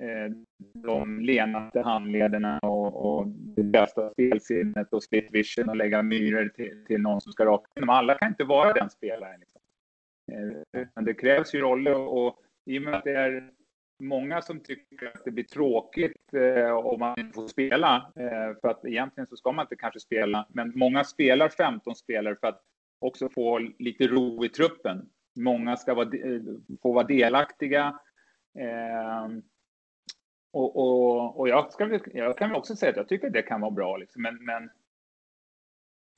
Eh, 0.00 0.32
de 0.74 1.20
lenaste 1.20 1.80
handlederna 1.80 2.58
och, 2.58 3.06
och 3.06 3.28
det 3.28 3.62
bästa 3.62 4.10
spelsinnet 4.10 4.92
och 4.92 5.02
split 5.02 5.28
vision 5.32 5.68
och 5.68 5.76
lägga 5.76 6.02
myror 6.02 6.48
till, 6.48 6.84
till 6.86 7.00
någon 7.00 7.20
som 7.20 7.32
ska 7.32 7.44
raka 7.44 7.80
in 7.80 7.90
Alla 7.90 8.14
kan 8.14 8.28
inte 8.28 8.44
vara 8.44 8.72
den 8.72 8.90
spelaren. 8.90 9.40
Liksom. 9.40 9.60
Eh, 10.32 10.86
men 10.94 11.04
det 11.04 11.14
krävs 11.14 11.54
ju 11.54 11.60
roller 11.60 11.94
och, 11.94 12.26
och 12.26 12.38
i 12.66 12.78
och 12.78 12.82
med 12.82 12.94
att 12.94 13.04
det 13.04 13.14
är 13.14 13.50
många 14.02 14.42
som 14.42 14.60
tycker 14.60 15.06
att 15.06 15.24
det 15.24 15.30
blir 15.30 15.44
tråkigt 15.44 16.34
eh, 16.34 16.70
om 16.70 17.00
man 17.00 17.20
inte 17.20 17.34
får 17.34 17.48
spela, 17.48 18.12
eh, 18.16 18.60
för 18.60 18.68
att 18.68 18.84
egentligen 18.84 19.26
så 19.26 19.36
ska 19.36 19.52
man 19.52 19.64
inte 19.64 19.76
kanske 19.76 20.00
spela, 20.00 20.46
men 20.48 20.72
många 20.74 21.04
spelar 21.04 21.48
15 21.48 21.94
spelare 21.94 22.36
för 22.36 22.46
att 22.46 22.62
också 22.98 23.28
få 23.28 23.58
lite 23.58 24.06
ro 24.06 24.44
i 24.44 24.48
truppen. 24.48 25.08
Många 25.40 25.76
ska 25.76 25.94
vara, 25.94 26.16
eh, 26.16 26.40
få 26.82 26.92
vara 26.92 27.06
delaktiga. 27.06 27.98
Eh, 28.58 29.28
och, 30.50 30.76
och, 30.76 31.40
och 31.40 31.48
jag, 31.48 31.72
ska, 31.72 32.00
jag 32.12 32.38
kan 32.38 32.54
också 32.54 32.76
säga 32.76 32.90
att 32.90 32.96
jag 32.96 33.08
tycker 33.08 33.26
att 33.26 33.32
det 33.32 33.42
kan 33.42 33.60
vara 33.60 33.70
bra, 33.70 33.96
liksom, 33.96 34.22
men, 34.22 34.44
men 34.44 34.70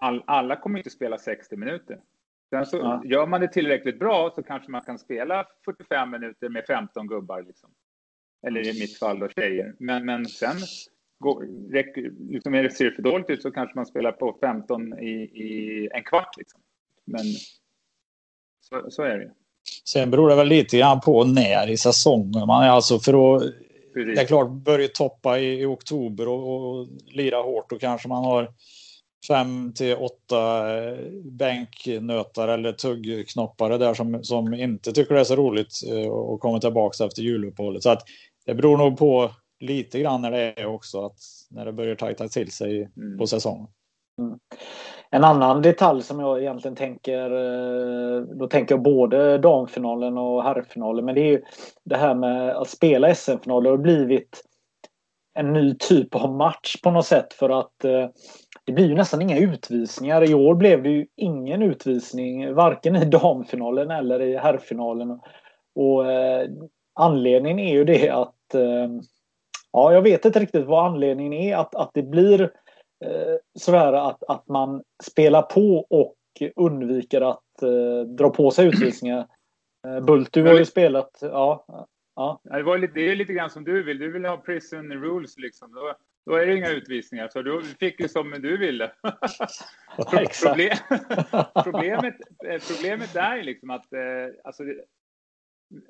all, 0.01 0.23
alla 0.27 0.57
kommer 0.57 0.79
inte 0.79 0.91
spela 0.91 1.19
60 1.19 1.57
minuter. 1.57 2.01
Sen 2.51 2.67
så 2.67 2.77
ja. 2.77 3.03
gör 3.05 3.27
man 3.27 3.41
det 3.41 3.49
tillräckligt 3.49 3.99
bra 3.99 4.33
så 4.35 4.43
kanske 4.43 4.71
man 4.71 4.83
kan 4.83 4.99
spela 4.99 5.47
45 5.65 6.11
minuter 6.11 6.49
med 6.49 6.65
15 6.67 7.07
gubbar. 7.07 7.43
Liksom. 7.43 7.71
Eller 8.47 8.61
i 8.61 8.81
mitt 8.81 8.99
fall 8.99 9.19
då 9.19 9.29
tjejer. 9.29 9.75
Men, 9.79 10.05
men 10.05 10.27
sen 10.27 10.57
går, 11.19 11.47
räcker, 11.73 12.13
liksom 12.31 12.55
är 12.55 12.63
det 12.63 12.71
ser 12.71 12.91
för 12.91 13.03
dåligt 13.03 13.31
ut 13.31 13.43
så 13.43 13.51
kanske 13.51 13.77
man 13.77 13.87
spelar 13.87 14.13
på 14.13 14.39
15 14.41 14.99
i, 14.99 15.13
i 15.23 15.89
en 15.93 16.05
kvart. 16.05 16.37
Liksom. 16.39 16.61
Men 17.05 17.25
så, 18.61 18.91
så 18.91 19.03
är 19.03 19.19
det. 19.19 19.31
Sen 19.85 20.11
beror 20.11 20.29
det 20.29 20.37
väl 20.37 20.49
lite 20.49 20.79
grann 20.79 21.01
på 21.01 21.25
när 21.25 21.71
i 21.71 21.77
säsongen 21.77 22.47
man 22.47 22.65
är. 22.65 22.69
Alltså 22.69 22.99
för 22.99 23.37
att, 23.37 23.43
Precis. 23.95 24.17
det 24.17 24.23
är 24.23 24.27
klart, 24.27 24.51
börja 24.51 24.89
toppa 24.89 25.39
i, 25.39 25.61
i 25.61 25.65
oktober 25.65 26.29
och, 26.29 26.71
och, 26.71 26.89
lira 27.13 27.37
hårt. 27.37 27.71
Då 27.71 27.79
kanske 27.79 28.09
man 28.09 28.25
har 28.25 28.53
fem 29.29 29.73
till 29.73 29.95
åtta 29.95 30.75
eh, 30.79 30.99
bänknötar 31.25 32.49
eller 32.49 32.73
tuggknoppare 32.73 33.79
där 33.79 33.95
som, 33.95 34.25
som 34.25 34.55
inte 34.55 34.93
tycker 34.93 35.15
det 35.15 35.21
är 35.21 35.25
så 35.25 35.37
roligt 35.37 35.73
eh, 35.89 36.09
och 36.09 36.41
kommer 36.41 36.59
tillbaka 36.59 37.05
efter 37.05 37.23
juluppehållet. 37.23 37.83
Så 37.83 37.91
att 37.91 38.03
det 38.47 38.55
beror 38.55 38.77
nog 38.77 38.99
på 38.99 39.31
lite 39.61 40.01
grann 40.01 40.23
när 40.23 40.31
det 40.31 40.61
är 40.61 40.67
också, 40.67 41.07
att 41.07 41.19
när 41.51 41.65
det 41.65 41.73
börjar 41.73 41.95
tajta 41.95 42.29
till 42.29 42.53
sig 42.53 42.91
mm. 42.97 43.19
på 43.19 43.27
säsongen. 43.27 43.67
Mm. 44.21 44.39
En 45.11 45.25
annan 45.25 45.63
detalj 45.63 46.03
som 46.03 46.21
jag 46.21 46.41
egentligen 46.41 46.77
tänker, 46.77 47.31
eh, 47.31 48.23
då 48.23 48.47
tänker 48.47 48.75
jag 48.75 48.83
både 48.83 49.39
damfinalen 49.39 50.19
och 50.19 50.43
herrfinalen, 50.43 51.05
men 51.05 51.15
det 51.15 51.21
är 51.21 51.31
ju 51.31 51.43
det 51.85 51.97
här 51.97 52.15
med 52.15 52.57
att 52.57 52.69
spela 52.69 53.15
SM-finaler 53.15 53.71
har 53.71 53.77
blivit 53.77 54.43
en 55.35 55.53
ny 55.53 55.75
typ 55.75 56.15
av 56.15 56.33
match 56.33 56.81
på 56.83 56.91
något 56.91 57.07
sätt 57.07 57.33
för 57.33 57.61
att 57.61 57.85
eh, 57.85 58.09
det 58.65 58.73
blir 58.73 58.89
ju 58.89 58.95
nästan 58.95 59.23
inga 59.23 59.39
utvisningar. 59.39 60.31
I 60.31 60.35
år 60.35 60.55
blev 60.55 60.83
det 60.83 60.91
ju 60.91 61.07
ingen 61.17 61.63
utvisning, 61.63 62.55
varken 62.55 62.97
i 62.97 63.05
damfinalen 63.05 63.91
eller 63.91 64.23
i 64.23 64.37
herrfinalen. 64.37 65.21
Och 65.75 66.13
eh, 66.13 66.49
anledningen 66.95 67.59
är 67.59 67.73
ju 67.73 67.85
det 67.85 68.11
att 68.11 68.35
Ja, 69.73 69.93
jag 69.93 70.03
vet 70.03 70.25
inte 70.25 70.41
riktigt 70.41 70.67
vad 70.67 70.87
anledningen 70.87 71.33
är 71.33 71.57
att, 71.57 71.75
att 71.75 71.91
det 71.95 72.03
blir 72.03 72.51
sådär 73.59 73.93
att, 73.93 74.25
att 74.29 74.49
man 74.49 74.83
spelar 75.03 75.43
på 75.43 75.87
och 75.91 76.17
undviker 76.57 77.21
att 77.21 77.63
eh, 77.63 78.09
dra 78.09 78.31
på 78.31 78.51
sig 78.51 78.67
utvisningar. 78.67 79.27
Eh, 79.87 80.01
Bult, 80.01 80.33
du 80.33 80.43
har 80.43 80.59
ju 80.59 80.65
spelat. 80.65 81.19
Ja, 81.21 81.65
ja. 82.17 82.41
Det, 82.43 82.63
var 82.63 82.79
lite, 82.79 82.95
det 82.95 83.11
är 83.11 83.17
lite 83.17 83.33
grann 83.33 83.51
som 83.51 83.65
du 83.65 83.83
vill. 83.83 83.99
Du 83.99 84.13
vill 84.13 84.25
ha 84.25 84.37
prison 84.37 84.93
rules 84.93 85.39
liksom. 85.39 85.75
Då, 85.75 85.95
då 86.27 86.37
är 86.37 86.47
det 86.47 86.57
inga 86.57 86.71
utvisningar. 86.71 87.29
Så 87.29 87.43
du 87.43 87.63
fick 87.63 88.01
ju 88.01 88.09
som 88.09 88.31
du 88.31 88.57
ville. 88.57 88.93
Problem, 90.43 90.77
problemet, 91.65 92.15
eh, 92.45 92.61
problemet 92.69 93.17
är 93.17 93.43
liksom 93.43 93.71
att 93.71 93.93
eh, 93.93 94.01
alltså, 94.45 94.63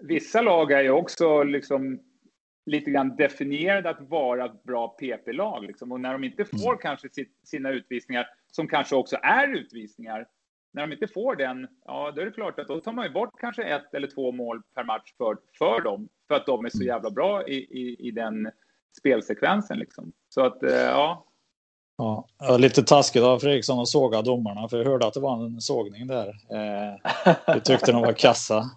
vissa 0.02 0.42
lag 0.42 0.72
är 0.72 0.82
ju 0.82 0.90
också 0.90 1.42
liksom 1.42 2.00
lite 2.66 2.90
grann 2.90 3.16
definierade 3.16 3.90
att 3.90 4.00
vara 4.00 4.44
ett 4.44 4.62
bra 4.62 4.88
PP-lag. 4.88 5.64
Liksom. 5.64 5.92
Och 5.92 6.00
när 6.00 6.12
de 6.12 6.24
inte 6.24 6.44
får 6.44 6.72
mm. 6.72 6.78
kanske 6.78 7.08
sina 7.44 7.70
utvisningar, 7.70 8.26
som 8.50 8.68
kanske 8.68 8.96
också 8.96 9.16
är 9.22 9.48
utvisningar, 9.48 10.26
när 10.72 10.86
de 10.86 10.92
inte 10.92 11.08
får 11.08 11.36
den, 11.36 11.68
ja 11.84 12.12
då 12.14 12.20
är 12.20 12.24
det 12.24 12.32
klart 12.32 12.58
att 12.58 12.68
då 12.68 12.80
tar 12.80 12.92
man 12.92 13.04
ju 13.04 13.10
bort 13.10 13.40
kanske 13.40 13.62
ett 13.62 13.94
eller 13.94 14.08
två 14.08 14.32
mål 14.32 14.62
per 14.74 14.84
match 14.84 15.14
för, 15.18 15.36
för 15.58 15.80
dem, 15.80 16.08
för 16.28 16.34
att 16.34 16.46
de 16.46 16.64
är 16.64 16.68
så 16.68 16.78
mm. 16.78 16.86
jävla 16.86 17.10
bra 17.10 17.48
i, 17.48 17.54
i, 17.54 18.08
i 18.08 18.10
den 18.10 18.50
spelsekvensen. 18.98 19.78
Liksom. 19.78 20.12
Så 20.28 20.44
att, 20.44 20.62
eh, 20.62 20.72
ja. 20.72 21.26
Ja, 21.96 22.26
lite 22.58 22.82
taskigt 22.82 23.22
av 23.22 23.38
Fredriksson 23.38 23.80
att 23.80 23.88
såga 23.88 24.22
domarna, 24.22 24.68
för 24.68 24.78
jag 24.78 24.84
hörde 24.84 25.06
att 25.06 25.14
det 25.14 25.20
var 25.20 25.44
en 25.44 25.60
sågning 25.60 26.06
där. 26.06 26.28
Eh, 26.28 27.60
tyckte 27.62 27.92
de 27.92 28.02
var 28.02 28.12
kassa. 28.12 28.70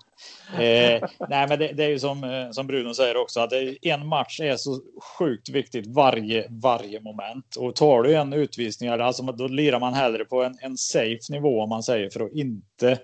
Eh, 0.53 1.09
nej, 1.29 1.47
men 1.47 1.59
det, 1.59 1.73
det, 1.73 1.83
är 1.83 1.89
ju 1.89 1.99
som, 1.99 2.23
eh, 2.23 2.51
som 2.51 2.67
Bruno 2.67 2.93
säger 2.93 3.17
också, 3.17 3.39
att 3.39 3.53
en 3.81 4.07
match 4.07 4.39
är 4.39 4.55
så 4.55 4.79
sjukt 5.17 5.49
viktigt 5.49 5.87
varje, 5.87 6.47
varje 6.49 6.99
moment. 6.99 7.55
Och 7.55 7.75
tar 7.75 8.03
du 8.03 8.15
en 8.15 8.33
utvisning, 8.33 8.89
alltså, 8.89 9.23
då 9.23 9.47
lirar 9.47 9.79
man 9.79 9.93
hellre 9.93 10.25
på 10.25 10.43
en, 10.43 10.57
en 10.61 10.77
safe 10.77 11.19
nivå 11.29 11.61
om 11.61 11.69
man 11.69 11.83
säger, 11.83 12.09
för 12.09 12.19
att 12.19 12.33
inte 12.33 12.99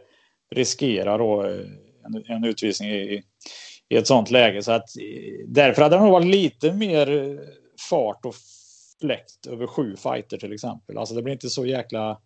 riskera 0.56 1.18
då, 1.18 1.44
eh, 1.44 1.66
en, 2.06 2.36
en 2.36 2.44
utvisning 2.44 2.90
i, 2.90 3.24
i 3.90 3.96
ett 3.96 4.08
sånt 4.08 4.32
läge. 4.32 4.64
Så 4.64 4.72
att, 4.72 4.98
eh, 4.98 5.46
därför 5.48 5.82
hade 5.82 5.96
det 5.96 6.02
nog 6.02 6.12
varit 6.12 6.28
lite 6.28 6.74
mer 6.74 7.40
fart 7.90 8.26
och 8.26 8.36
fläkt 9.02 9.48
över 9.48 9.68
sju 9.68 9.96
fighter 9.96 10.38
till 10.38 10.54
exempel. 10.54 10.98
Alltså 10.98 11.16
det 11.16 11.22
blir 11.22 11.34
inte 11.34 11.50
så 11.50 11.66
jäkla 11.66 12.18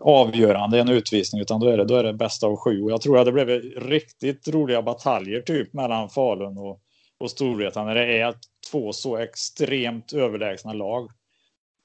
avgörande 0.00 0.80
en 0.80 0.88
utvisning 0.88 1.40
utan 1.40 1.60
då 1.60 1.68
är 1.68 1.76
det, 1.76 1.84
då 1.84 1.94
är 1.94 2.04
det 2.04 2.12
bästa 2.12 2.46
av 2.46 2.56
sju. 2.56 2.82
Och 2.82 2.90
jag 2.90 3.00
tror 3.00 3.18
att 3.18 3.26
det 3.26 3.32
blev 3.32 3.48
riktigt 3.76 4.48
roliga 4.48 4.82
bataljer 4.82 5.40
typ 5.40 5.72
mellan 5.72 6.08
Falun 6.08 6.58
och, 6.58 6.80
och 7.20 7.30
Storvreta 7.30 7.84
när 7.84 7.94
det 7.94 8.20
är 8.20 8.34
två 8.70 8.92
så 8.92 9.16
extremt 9.16 10.12
överlägsna 10.12 10.72
lag. 10.72 11.10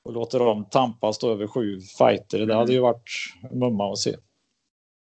Och 0.05 0.13
låter 0.13 0.39
dem 0.39 0.65
tampas 0.65 1.19
då 1.19 1.31
över 1.31 1.48
sju 1.48 1.79
fighter. 1.98 2.45
Det 2.45 2.55
hade 2.55 2.74
ju 2.74 2.79
varit 2.79 3.10
mumma 3.51 3.91
att 3.91 3.98
se. 3.98 4.15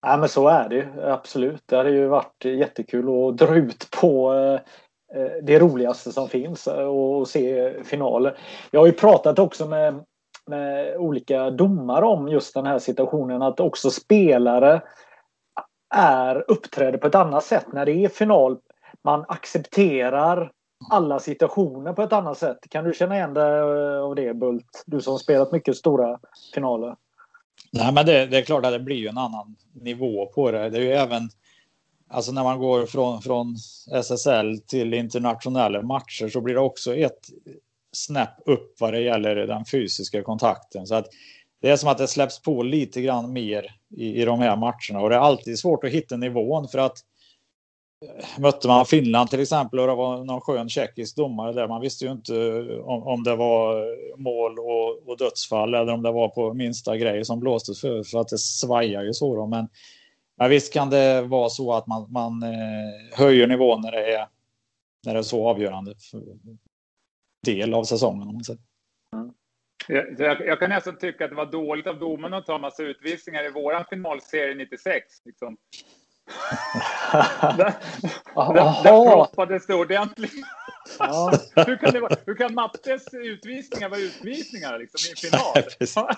Ja, 0.01 0.17
men 0.17 0.29
så 0.29 0.47
är 0.47 0.69
det 0.69 1.11
absolut. 1.11 1.63
Det 1.65 1.77
hade 1.77 1.89
ju 1.89 2.07
varit 2.07 2.45
jättekul 2.45 3.05
att 3.09 3.37
dra 3.37 3.55
ut 3.55 3.87
på 4.01 4.33
eh, 4.33 5.31
det 5.43 5.59
roligaste 5.59 6.11
som 6.11 6.29
finns 6.29 6.67
och 6.67 7.27
se 7.27 7.73
finaler. 7.83 8.37
Jag 8.71 8.79
har 8.79 8.87
ju 8.87 8.93
pratat 8.93 9.39
också 9.39 9.65
med 9.65 10.03
Eh, 10.51 11.01
olika 11.01 11.49
domar 11.49 12.01
om 12.01 12.27
just 12.27 12.53
den 12.53 12.65
här 12.65 12.79
situationen 12.79 13.41
att 13.41 13.59
också 13.59 13.89
spelare 13.89 14.81
är 15.95 16.51
uppträder 16.51 16.97
på 16.97 17.07
ett 17.07 17.15
annat 17.15 17.43
sätt 17.43 17.65
när 17.73 17.85
det 17.85 17.91
är 17.91 18.09
final. 18.09 18.57
Man 19.01 19.25
accepterar 19.27 20.51
alla 20.89 21.19
situationer 21.19 21.93
på 21.93 22.01
ett 22.01 22.13
annat 22.13 22.37
sätt. 22.37 22.57
Kan 22.69 22.85
du 22.85 22.93
känna 22.93 23.15
igen 23.15 23.33
dig 23.33 23.59
eh, 23.59 24.03
av 24.03 24.15
det 24.15 24.33
Bult? 24.33 24.83
Du 24.85 25.01
som 25.01 25.19
spelat 25.19 25.51
mycket 25.51 25.77
stora 25.77 26.19
finaler. 26.53 26.95
Nej, 27.71 27.93
men 27.93 28.05
det, 28.05 28.25
det, 28.25 28.37
är 28.37 28.41
klart 28.41 28.65
att 28.65 28.71
det 28.71 28.79
blir 28.79 28.95
ju 28.95 29.07
en 29.07 29.17
annan 29.17 29.55
nivå 29.73 30.25
på 30.25 30.51
det. 30.51 30.69
Det 30.69 30.77
är 30.77 30.81
ju 30.81 30.91
även 30.91 31.29
alltså 32.09 32.31
när 32.31 32.43
man 32.43 32.59
går 32.59 32.85
från, 32.85 33.21
från 33.21 33.55
SSL 34.03 34.59
till 34.67 34.93
internationella 34.93 35.81
matcher 35.81 36.29
så 36.29 36.41
blir 36.41 36.55
det 36.55 36.61
också 36.61 36.95
ett 36.95 37.19
snäpp 37.97 38.35
upp 38.45 38.75
vad 38.79 38.93
det 38.93 39.01
gäller 39.01 39.35
den 39.35 39.65
fysiska 39.65 40.23
kontakten. 40.23 40.87
Så 40.87 40.95
att 40.95 41.07
det 41.61 41.69
är 41.69 41.75
som 41.75 41.89
att 41.89 41.97
det 41.97 42.07
släpps 42.07 42.41
på 42.41 42.63
lite 42.63 43.01
grann 43.01 43.33
mer 43.33 43.75
i, 43.97 44.21
i 44.21 44.25
de 44.25 44.39
här 44.39 44.55
matcherna 44.55 45.03
och 45.03 45.09
det 45.09 45.15
är 45.15 45.19
alltid 45.19 45.59
svårt 45.59 45.83
att 45.83 45.91
hitta 45.91 46.17
nivån 46.17 46.67
för 46.67 46.79
att 46.79 46.97
eh, 48.05 48.41
mötte 48.41 48.67
man 48.67 48.85
Finland 48.85 49.29
till 49.29 49.39
exempel 49.39 49.79
och 49.79 49.87
det 49.87 49.95
var 49.95 50.23
någon 50.23 50.41
skön 50.41 50.69
tjeckisk 50.69 51.15
domare 51.15 51.53
där. 51.53 51.67
Man 51.67 51.81
visste 51.81 52.05
ju 52.05 52.11
inte 52.11 52.35
eh, 52.35 52.79
om, 52.79 53.03
om 53.03 53.23
det 53.23 53.35
var 53.35 53.85
mål 54.17 54.59
och, 54.59 55.09
och, 55.09 55.17
dödsfall 55.17 55.73
eller 55.73 55.93
om 55.93 56.01
det 56.01 56.11
var 56.11 56.29
på 56.29 56.53
minsta 56.53 56.97
grej 56.97 57.25
som 57.25 57.39
blåstes 57.39 57.81
för, 57.81 58.03
för 58.03 58.19
att 58.19 58.27
det 58.27 58.37
svajar 58.37 59.03
ju 59.03 59.13
så. 59.13 59.35
Då. 59.35 59.47
Men, 59.47 59.67
men 60.37 60.49
visst 60.49 60.73
kan 60.73 60.89
det 60.89 61.21
vara 61.21 61.49
så 61.49 61.73
att 61.73 61.87
man, 61.87 62.11
man 62.11 62.43
eh, 62.43 63.17
höjer 63.17 63.47
nivån 63.47 63.81
när 63.81 63.91
det 63.91 64.15
är, 64.15 64.27
när 65.05 65.13
det 65.13 65.19
är 65.19 65.23
så 65.23 65.47
avgörande 65.47 65.93
del 67.47 67.73
av 67.73 67.83
säsongen. 67.83 68.27
Om 68.27 68.33
man 68.33 68.43
säger. 68.43 68.59
Mm. 69.13 69.33
Jag, 70.17 70.47
jag, 70.47 70.59
kan 70.59 70.69
nästan 70.69 70.97
tycka 70.97 71.23
att 71.23 71.29
det 71.29 71.35
var 71.35 71.51
dåligt 71.51 71.87
av 71.87 71.99
domarna 71.99 72.37
att 72.37 72.45
ta 72.45 72.57
massa 72.57 72.83
utvisningar 72.83 73.45
i 73.45 73.51
våran 73.51 73.85
finalserie 73.89 74.55
96. 74.55 75.05
Liksom 75.25 75.57
där, 77.41 77.73
där, 78.35 78.83
där 78.83 79.11
proppades 79.11 79.67
det 79.67 79.73
ordentligt. 79.73 80.31
Ja. 80.99 81.31
hur, 81.55 81.77
kan 81.77 81.93
det 81.93 81.99
vara, 81.99 82.15
hur 82.25 82.35
kan 82.35 82.53
Mattes 82.53 83.13
utvisningar 83.13 83.89
vara 83.89 83.99
utvisningar 83.99 84.79
liksom, 84.79 84.99
i 85.07 85.11
en 85.11 85.15
final? 85.83 86.07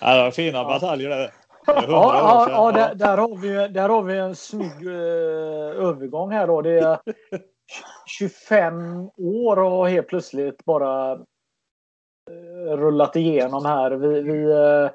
ja, 0.00 0.16
det 0.16 0.22
var 0.22 0.30
fina 0.30 0.64
bataljer 0.64 1.08
det. 1.08 1.32
Ja, 1.66 1.84
ja, 1.88 2.46
ja 2.50 2.72
där, 2.72 2.94
där, 2.94 3.16
har 3.16 3.36
vi, 3.36 3.68
där 3.68 3.88
har 3.88 4.02
vi 4.02 4.18
en 4.18 4.36
snygg 4.36 4.86
uh, 4.86 4.94
övergång 5.88 6.32
här 6.32 6.46
då. 6.46 6.62
Det 6.62 7.00
25 8.06 9.10
år 9.16 9.58
och 9.58 9.88
helt 9.88 10.06
plötsligt 10.06 10.64
bara 10.64 11.12
eh, 12.30 12.76
rullat 12.76 13.16
igenom 13.16 13.64
här. 13.64 13.90
Vi, 13.90 14.20
vi 14.20 14.50
eh, 14.50 14.90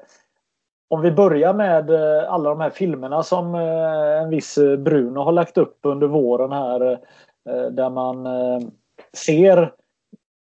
om 0.88 1.00
vi 1.00 1.10
börjar 1.12 1.54
med 1.54 1.90
eh, 1.90 2.32
alla 2.32 2.50
de 2.50 2.60
här 2.60 2.70
filmerna 2.70 3.22
som 3.22 3.54
en 3.54 4.30
viss 4.30 4.58
Bruno 4.78 5.20
har 5.20 5.32
lagt 5.32 5.58
upp 5.58 5.78
under 5.82 6.06
våren 6.06 6.52
här 6.52 6.98
där 7.70 7.90
man 7.90 8.26
ser 9.16 9.72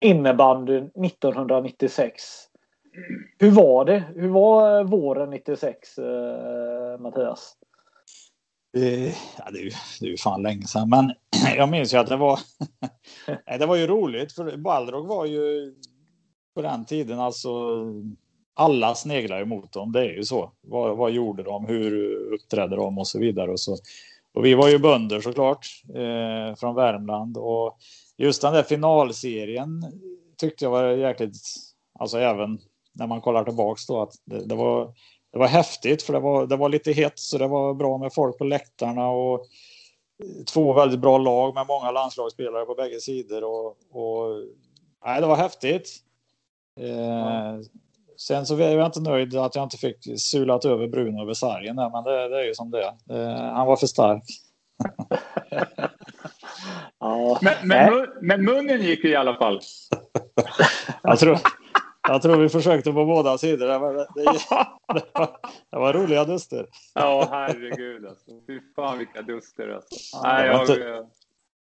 innebandyn 0.00 0.90
1996. 1.04 2.22
Hur 3.38 3.50
var 3.50 3.84
det? 3.84 4.04
Hur 4.14 4.28
var 4.28 4.84
våren 4.84 5.30
96 5.30 5.98
Mattias? 6.98 7.57
Ja, 8.72 9.50
det, 9.52 9.58
är 9.58 9.64
ju, 9.64 9.70
det 10.00 10.06
är 10.06 10.10
ju 10.10 10.16
fan 10.16 10.42
länge 10.42 10.66
sedan, 10.66 10.88
men 10.88 11.12
jag 11.56 11.68
minns 11.68 11.94
ju 11.94 11.98
att 11.98 12.06
det 12.06 12.16
var. 12.16 12.40
det 13.58 13.66
var 13.66 13.76
ju 13.76 13.86
roligt 13.86 14.32
för 14.32 14.56
Balrog 14.56 15.06
var 15.06 15.24
ju 15.24 15.74
på 16.54 16.62
den 16.62 16.84
tiden 16.84 17.20
alltså 17.20 17.50
alla 18.54 18.94
sneglar 18.94 19.40
emot 19.40 19.72
dem. 19.72 19.92
Det 19.92 20.00
är 20.00 20.12
ju 20.12 20.24
så. 20.24 20.52
Vad, 20.60 20.96
vad, 20.96 21.10
gjorde 21.10 21.42
de? 21.42 21.66
Hur 21.66 22.14
uppträdde 22.34 22.76
de 22.76 22.98
och 22.98 23.08
så 23.08 23.18
vidare 23.18 23.50
och 23.50 23.60
så. 23.60 23.76
Och 24.34 24.44
vi 24.44 24.54
var 24.54 24.68
ju 24.68 24.78
bönder 24.78 25.20
såklart 25.20 25.66
eh, 25.94 26.56
från 26.56 26.74
Värmland 26.74 27.36
och 27.36 27.78
just 28.16 28.42
den 28.42 28.54
där 28.54 28.62
finalserien 28.62 29.84
tyckte 30.36 30.64
jag 30.64 30.70
var 30.70 30.90
jäkligt. 30.90 31.36
Alltså 31.98 32.18
även 32.18 32.58
när 32.92 33.06
man 33.06 33.20
kollar 33.20 33.44
tillbaks 33.44 33.86
då 33.86 34.02
att 34.02 34.12
det, 34.24 34.46
det 34.46 34.54
var. 34.54 34.94
Det 35.38 35.40
var 35.40 35.48
häftigt 35.48 36.02
för 36.02 36.12
det 36.12 36.20
var, 36.20 36.46
det 36.46 36.56
var 36.56 36.68
lite 36.68 36.92
hett 36.92 37.18
så 37.18 37.38
det 37.38 37.46
var 37.46 37.74
bra 37.74 37.98
med 37.98 38.12
folk 38.14 38.38
på 38.38 38.44
läktarna 38.44 39.08
och 39.08 39.46
två 40.46 40.72
väldigt 40.72 41.00
bra 41.00 41.18
lag 41.18 41.54
med 41.54 41.66
många 41.66 41.90
landslagsspelare 41.90 42.64
på 42.64 42.74
bägge 42.74 43.00
sidor 43.00 43.44
och, 43.44 43.66
och 43.90 44.42
nej, 45.04 45.20
det 45.20 45.26
var 45.26 45.36
häftigt. 45.36 45.96
Eh, 46.80 47.58
Sen 48.16 48.46
så 48.46 48.56
är 48.56 48.76
jag 48.76 48.86
inte 48.86 49.00
nöjd 49.00 49.36
att 49.36 49.54
jag 49.54 49.64
inte 49.64 49.76
fick 49.76 50.20
sulat 50.20 50.64
över 50.64 50.88
Bruno 50.88 51.22
över 51.22 51.34
sargen 51.34 51.76
där, 51.76 51.90
men 51.90 52.04
det, 52.04 52.28
det 52.28 52.40
är 52.40 52.44
ju 52.44 52.54
som 52.54 52.70
det 52.70 52.82
är. 52.82 53.52
Han 53.52 53.66
var 53.66 53.76
för 53.76 53.86
stark. 53.86 54.22
ja. 57.00 57.38
men, 57.42 57.54
men, 57.68 58.06
men, 58.20 58.44
munnen 58.44 58.82
gick 58.82 59.04
i 59.04 59.16
alla 59.16 59.34
fall. 59.34 59.60
jag, 61.02 61.18
tror, 61.18 61.38
jag 62.08 62.22
tror 62.22 62.36
vi 62.36 62.48
försökte 62.48 62.92
på 62.92 63.04
båda 63.04 63.38
sidor. 63.38 63.66
Det 63.66 63.78
var, 63.78 63.94
det, 63.94 64.06
det 64.94 65.04
var, 65.14 65.28
det 65.70 65.76
var 65.78 65.92
roliga 65.92 66.24
duster. 66.24 66.66
Ja, 66.94 67.28
herregud 67.30 68.06
alltså. 68.06 68.30
Fy 68.46 68.60
fan 68.76 68.98
vilka 68.98 69.22
duster 69.22 69.68
alltså. 69.68 70.22
Nej, 70.22 70.48
det 70.48 70.52
var 70.52 70.60
inte, 70.60 71.06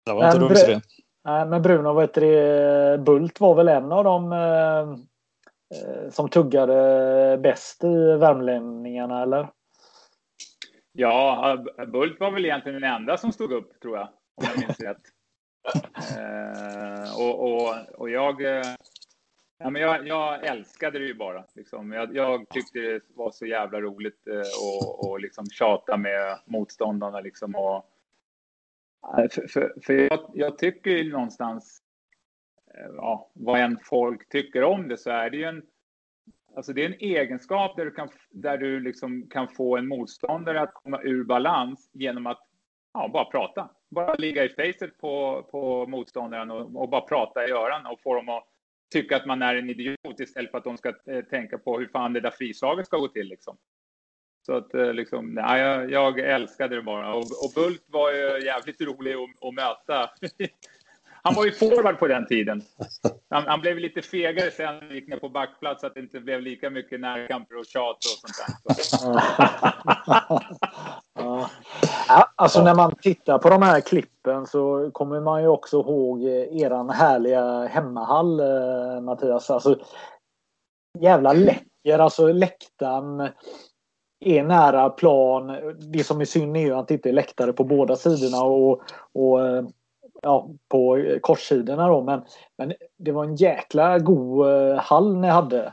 det 0.06 0.12
var 0.12 0.26
inte 0.26 0.38
rumsrent. 0.38 0.84
Nej, 1.24 1.46
men 1.46 1.62
Bruno, 1.62 1.92
vet 1.92 2.14
du, 2.14 2.98
Bult 2.98 3.40
var 3.40 3.54
väl 3.54 3.68
en 3.68 3.92
av 3.92 4.04
de 4.04 4.32
eh, 4.32 4.96
Eh, 5.72 6.10
som 6.10 6.28
tuggade 6.28 7.38
bäst 7.38 7.84
i 7.84 8.16
värmlänningarna, 8.16 9.22
eller? 9.22 9.48
Ja, 10.92 11.56
Bult 11.86 12.20
var 12.20 12.30
väl 12.30 12.44
egentligen 12.44 12.80
den 12.80 12.94
enda 12.94 13.16
som 13.16 13.32
stod 13.32 13.52
upp, 13.52 13.80
tror 13.80 13.96
jag, 13.96 14.08
om 14.34 14.46
jag 14.48 14.58
minns 14.58 14.80
rätt. 14.80 15.02
Eh, 16.18 17.20
och, 17.20 17.40
och, 17.40 17.74
och 17.94 18.10
jag, 18.10 18.44
eh, 18.44 18.66
ja, 19.62 19.70
men 19.70 19.82
jag, 19.82 20.06
jag 20.06 20.46
älskade 20.46 20.98
det 20.98 21.04
ju 21.04 21.14
bara. 21.14 21.44
Liksom. 21.54 21.92
Jag, 21.92 22.16
jag, 22.16 22.48
tyckte 22.48 22.78
det 22.78 23.00
var 23.14 23.30
så 23.30 23.46
jävla 23.46 23.80
roligt 23.80 24.26
eh, 24.26 24.38
att 24.38 25.08
och 25.08 25.20
liksom 25.20 25.46
tjata 25.46 25.96
med 25.96 26.38
motståndarna. 26.44 27.20
Liksom, 27.20 27.54
och, 27.54 27.76
eh, 29.18 29.28
för, 29.30 29.48
för, 29.48 29.72
för 29.82 29.92
jag, 29.92 30.30
jag 30.34 30.58
tycker 30.58 31.04
någonstans 31.04 31.82
eh, 32.74 32.94
ja, 32.96 33.30
vad 33.32 33.60
än 33.60 33.78
folk 33.84 34.28
tycker 34.28 34.64
om 34.64 34.88
det 34.88 34.96
så 34.96 35.10
är 35.10 35.30
det 35.30 35.36
ju 35.36 35.44
en 35.44 35.62
Alltså 36.56 36.72
det 36.72 36.82
är 36.82 36.86
en 36.86 37.00
egenskap 37.00 37.76
där 37.76 37.84
du 37.84 37.90
kan, 37.90 38.08
där 38.30 38.58
du 38.58 38.80
liksom 38.80 39.28
kan 39.30 39.48
få 39.48 39.76
en 39.76 39.88
motståndare 39.88 40.60
att 40.60 40.74
komma 40.74 41.02
ur 41.02 41.24
balans 41.24 41.90
genom 41.92 42.26
att 42.26 42.40
ja, 42.94 43.10
bara 43.12 43.24
prata. 43.24 43.70
Bara 43.90 44.14
ligga 44.14 44.44
i 44.44 44.48
facet 44.48 44.98
på, 44.98 45.42
på 45.50 45.86
motståndaren 45.86 46.50
och, 46.50 46.82
och 46.82 46.88
bara 46.88 47.00
prata 47.00 47.48
i 47.48 47.50
öronen 47.50 47.86
och 47.86 48.00
få 48.00 48.14
dem 48.14 48.28
att 48.28 48.51
tycka 48.92 49.16
att 49.16 49.26
man 49.26 49.42
är 49.42 49.54
en 49.54 49.70
idiot 49.70 50.20
istället 50.20 50.50
för 50.50 50.58
att 50.58 50.64
de 50.64 50.76
ska 50.76 50.88
eh, 50.88 51.24
tänka 51.24 51.58
på 51.58 51.78
hur 51.78 51.86
fan 51.86 52.12
det 52.12 52.20
där 52.20 52.30
frislaget 52.30 52.86
ska 52.86 52.96
gå 52.96 53.08
till. 53.08 53.28
Liksom. 53.28 53.56
Så 54.46 54.56
att 54.56 54.74
eh, 54.74 54.92
liksom, 54.92 55.34
nej, 55.34 55.60
jag, 55.60 55.90
jag 55.90 56.18
älskade 56.18 56.76
det 56.76 56.82
bara. 56.82 57.14
Och, 57.14 57.24
och 57.44 57.52
Bult 57.54 57.84
var 57.86 58.12
ju 58.12 58.44
jävligt 58.44 58.80
rolig 58.80 59.12
att, 59.12 59.44
att 59.48 59.54
möta 59.54 60.10
Han 61.24 61.34
var 61.34 61.44
ju 61.44 61.52
forward 61.52 61.98
på 61.98 62.06
den 62.06 62.26
tiden. 62.26 62.62
Han, 63.30 63.46
han 63.46 63.60
blev 63.60 63.78
lite 63.78 64.02
fegare 64.02 64.50
sen 64.50 64.78
när 64.78 64.94
gick 64.94 65.08
ner 65.08 65.16
på 65.16 65.28
backplats 65.28 65.80
så 65.80 65.86
att 65.86 65.94
det 65.94 66.00
inte 66.00 66.20
blev 66.20 66.42
lika 66.42 66.70
mycket 66.70 67.00
närkamper 67.00 67.58
och 67.58 67.66
tjat 67.66 67.96
och 67.96 68.20
sånt 68.20 68.34
där. 68.38 68.82
Så. 68.82 69.20
ja, 72.08 72.32
alltså 72.36 72.64
när 72.64 72.74
man 72.74 72.94
tittar 73.02 73.38
på 73.38 73.48
de 73.48 73.62
här 73.62 73.80
klippen 73.80 74.46
så 74.46 74.90
kommer 74.90 75.20
man 75.20 75.42
ju 75.42 75.48
också 75.48 75.76
ihåg 75.76 76.24
eh, 76.24 76.62
eran 76.62 76.90
härliga 76.90 77.66
hemmahall 77.66 78.40
eh, 78.40 79.00
Mattias. 79.00 79.50
Alltså 79.50 79.78
jävla 80.98 81.32
läcker, 81.32 81.98
alltså 81.98 82.32
läktaren 82.32 83.28
är 84.24 84.42
nära 84.42 84.90
plan. 84.90 85.74
Det 85.92 86.04
som 86.04 86.20
är 86.20 86.24
synd 86.24 86.56
är 86.56 86.60
ju 86.60 86.74
att 86.74 86.88
det 86.88 86.94
inte 86.94 87.08
är 87.08 87.12
läktare 87.12 87.52
på 87.52 87.64
båda 87.64 87.96
sidorna 87.96 88.42
och, 88.42 88.82
och 89.12 89.46
eh, 89.46 89.64
ja, 90.22 90.48
på 90.68 91.04
korssidorna 91.20 91.88
då. 91.88 92.02
Men, 92.02 92.22
men 92.58 92.72
det 92.98 93.12
var 93.12 93.24
en 93.24 93.36
jäkla 93.36 93.98
god 93.98 94.48
eh, 94.48 94.76
hall 94.76 95.16
ni 95.16 95.28
hade. 95.28 95.72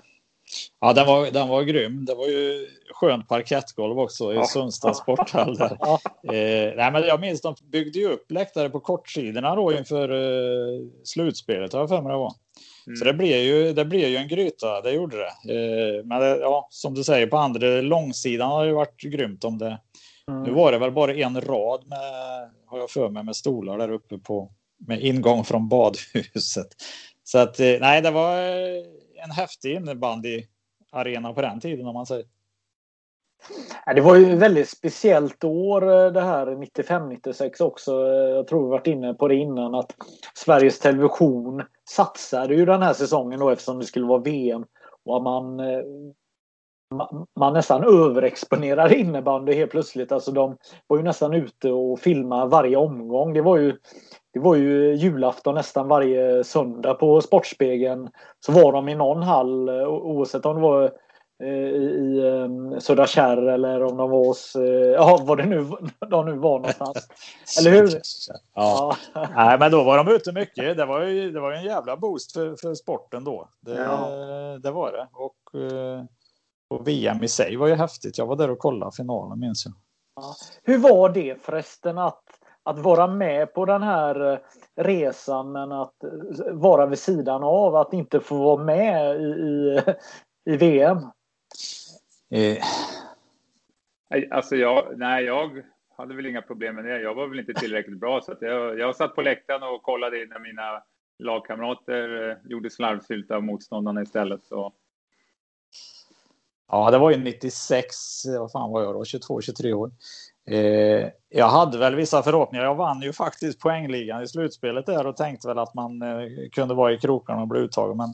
Ja, 0.81 0.93
den 0.93 1.07
var, 1.07 1.31
den 1.31 1.47
var 1.47 1.63
grym. 1.63 2.05
Det 2.05 2.15
var 2.15 2.27
ju 2.27 2.67
skönt 2.93 3.27
parkettgolv 3.27 3.99
också 3.99 4.33
i 4.33 4.35
ja. 4.35 4.45
Sundsvalls 4.45 4.97
sporthall. 4.97 5.55
Där. 5.55 5.77
Ja. 5.79 5.99
Eh, 6.33 6.73
nej, 6.75 6.91
men 6.91 7.03
jag 7.03 7.19
minns 7.19 7.41
de 7.41 7.55
byggde 7.71 7.99
ju 7.99 8.07
upp 8.07 8.31
läktare 8.31 8.69
på 8.69 8.79
kortsidorna 8.79 9.55
då 9.55 9.73
inför 9.73 10.09
eh, 10.09 10.81
slutspelet 11.03 11.73
har 11.73 11.79
jag 11.79 11.89
för 11.89 12.01
mig 12.01 12.11
det 12.11 12.17
var. 12.17 12.33
Mm. 12.87 12.97
Så 12.97 13.05
det 13.05 13.13
blev, 13.13 13.41
ju, 13.41 13.73
det 13.73 13.85
blev 13.85 14.09
ju 14.09 14.17
en 14.17 14.27
gryta, 14.27 14.81
det 14.81 14.91
gjorde 14.91 15.17
det. 15.17 15.53
Eh, 15.53 16.05
men 16.05 16.19
det, 16.19 16.37
ja, 16.37 16.67
som 16.71 16.93
du 16.93 17.03
säger, 17.03 17.27
på 17.27 17.37
andra 17.37 17.81
långsidan 17.81 18.49
har 18.49 18.65
det 18.65 18.73
varit 18.73 19.01
grymt 19.01 19.43
om 19.43 19.57
det. 19.57 19.79
Mm. 20.29 20.43
Nu 20.43 20.51
var 20.51 20.71
det 20.71 20.77
väl 20.77 20.91
bara 20.91 21.13
en 21.13 21.41
rad 21.41 21.83
med, 21.87 21.99
har 22.65 22.79
jag 22.79 22.89
för 22.89 23.09
mig, 23.09 23.23
med 23.23 23.35
stolar 23.35 23.77
där 23.77 23.91
uppe 23.91 24.17
på 24.17 24.51
med 24.87 25.01
ingång 25.01 25.43
från 25.43 25.69
badhuset. 25.69 26.67
Så 27.23 27.39
att 27.39 27.59
eh, 27.59 27.75
nej, 27.79 28.01
det 28.01 28.11
var 28.11 28.37
en 29.23 29.31
häftig 29.31 29.75
innebandyarena 29.75 31.33
på 31.35 31.41
den 31.41 31.59
tiden 31.59 31.87
om 31.87 31.93
man 31.93 32.05
säger. 32.05 32.25
Det 33.95 34.01
var 34.01 34.15
ju 34.15 34.33
ett 34.33 34.39
väldigt 34.39 34.69
speciellt 34.69 35.43
år 35.43 36.05
eh, 36.05 36.11
det 36.11 36.21
här 36.21 36.47
95-96 36.47 37.61
också. 37.61 37.91
Jag 38.07 38.47
tror 38.47 38.63
vi 38.63 38.69
varit 38.69 38.87
inne 38.87 39.13
på 39.13 39.27
det 39.27 39.35
innan 39.35 39.75
att 39.75 39.95
Sveriges 40.33 40.79
Television 40.79 41.63
satsade 41.89 42.55
ju 42.55 42.65
den 42.65 42.81
här 42.81 42.93
säsongen 42.93 43.39
då 43.39 43.49
eftersom 43.49 43.79
det 43.79 43.85
skulle 43.85 44.05
vara 44.05 44.21
VM. 44.21 44.65
Och 45.05 45.23
man, 45.23 45.59
eh, 45.59 45.81
man 47.39 47.53
nästan 47.53 47.83
överexponerade 47.83 48.95
innebandy 48.95 49.53
helt 49.53 49.71
plötsligt. 49.71 50.11
Alltså 50.11 50.31
de 50.31 50.57
var 50.87 50.97
ju 50.97 51.03
nästan 51.03 51.33
ute 51.33 51.71
och 51.71 51.99
filmade 51.99 52.49
varje 52.49 52.77
omgång. 52.77 53.33
Det 53.33 53.41
var 53.41 53.57
ju, 53.57 53.77
det 54.33 54.39
var 54.39 54.55
ju 54.55 54.95
julafton 54.95 55.55
nästan 55.55 55.87
varje 55.87 56.43
söndag 56.43 56.93
på 56.93 57.21
Sportspegeln. 57.21 58.09
Så 58.45 58.51
var 58.51 58.71
de 58.71 58.89
i 58.89 58.95
någon 58.95 59.23
hall 59.23 59.69
oavsett 59.69 60.45
om 60.45 60.55
det 60.55 60.61
var 60.61 60.91
Eh, 61.43 61.49
i 61.49 62.21
um, 62.21 62.81
Södra 62.81 63.07
Kärr 63.07 63.47
eller 63.47 63.83
om 63.83 63.97
de 63.97 64.09
var 64.09 64.25
hos, 64.25 64.55
uh, 64.55 64.63
ja 64.65 65.19
var 65.23 65.35
det 65.35 65.45
nu 65.45 65.57
de 66.09 66.25
nu 66.25 66.33
var 66.33 66.59
någonstans. 66.59 67.07
eller 67.59 67.71
hur? 67.71 68.01
Ja. 68.55 68.95
ja. 69.13 69.27
Nej 69.35 69.59
men 69.59 69.71
då 69.71 69.83
var 69.83 69.97
de 69.97 70.07
ute 70.15 70.31
mycket. 70.31 70.77
Det 70.77 70.85
var 70.85 71.01
ju, 71.01 71.31
det 71.31 71.39
var 71.39 71.51
ju 71.51 71.57
en 71.57 71.63
jävla 71.63 71.97
boost 71.97 72.33
för, 72.33 72.55
för 72.55 72.73
sporten 72.73 73.23
då. 73.23 73.49
Det, 73.61 73.75
ja. 73.75 74.09
det 74.63 74.71
var 74.71 74.91
det. 74.91 75.07
Och, 75.13 75.61
uh, 75.61 76.03
och 76.69 76.87
VM 76.87 77.23
i 77.23 77.27
sig 77.27 77.55
var 77.55 77.67
ju 77.67 77.73
häftigt. 77.73 78.17
Jag 78.17 78.25
var 78.25 78.35
där 78.35 78.49
och 78.49 78.59
kollade 78.59 78.91
finalen 78.95 79.39
minns 79.39 79.65
jag. 79.65 79.73
Ja. 80.15 80.35
Hur 80.63 80.77
var 80.77 81.09
det 81.09 81.41
förresten 81.41 81.97
att, 81.97 82.23
att 82.63 82.79
vara 82.79 83.07
med 83.07 83.53
på 83.53 83.65
den 83.65 83.83
här 83.83 84.41
resan 84.75 85.51
men 85.51 85.71
att 85.71 85.95
vara 86.51 86.85
vid 86.85 86.99
sidan 86.99 87.43
av, 87.43 87.75
att 87.75 87.93
inte 87.93 88.19
få 88.19 88.37
vara 88.37 88.63
med 88.63 89.21
i, 89.21 89.23
i, 89.23 89.81
i 90.45 90.57
VM? 90.57 90.97
Eh. 92.31 92.63
Alltså 94.31 94.55
jag, 94.55 94.97
nej, 94.97 95.25
jag 95.25 95.63
hade 95.97 96.15
väl 96.15 96.25
inga 96.25 96.41
problem 96.41 96.75
med 96.75 96.85
det. 96.85 97.01
Jag 97.01 97.15
var 97.15 97.27
väl 97.27 97.39
inte 97.39 97.53
tillräckligt 97.53 97.99
bra 97.99 98.21
så 98.21 98.31
att 98.31 98.41
jag, 98.41 98.79
jag 98.79 98.95
satt 98.95 99.15
på 99.15 99.21
läktaren 99.21 99.63
och 99.63 99.83
kollade 99.83 100.25
när 100.25 100.39
mina 100.39 100.83
lagkamrater 101.19 102.29
eh, 102.29 102.37
gjorde 102.51 102.69
slarvsylta 102.69 103.35
av 103.35 103.43
motståndarna 103.43 104.01
istället. 104.01 104.43
Så. 104.43 104.73
Ja, 106.71 106.91
det 106.91 106.97
var 106.97 107.11
ju 107.11 107.17
96. 107.17 107.95
Vad 108.39 108.51
fan 108.51 108.71
var 108.71 108.81
jag 108.81 108.95
då? 108.95 109.05
22, 109.05 109.41
23 109.41 109.73
år. 109.73 109.91
Eh, 110.49 111.09
jag 111.29 111.49
hade 111.49 111.77
väl 111.77 111.95
vissa 111.95 112.23
förhoppningar. 112.23 112.65
Jag 112.65 112.75
vann 112.75 113.01
ju 113.01 113.13
faktiskt 113.13 113.59
poängligan 113.59 114.23
i 114.23 114.27
slutspelet 114.27 114.85
där 114.85 115.07
och 115.07 115.17
tänkte 115.17 115.47
väl 115.47 115.59
att 115.59 115.73
man 115.73 116.01
eh, 116.01 116.27
kunde 116.51 116.73
vara 116.73 116.93
i 116.93 116.97
krokarna 116.97 117.41
och 117.41 117.47
bli 117.47 117.59
uttagen. 117.59 117.97
Men 117.97 118.13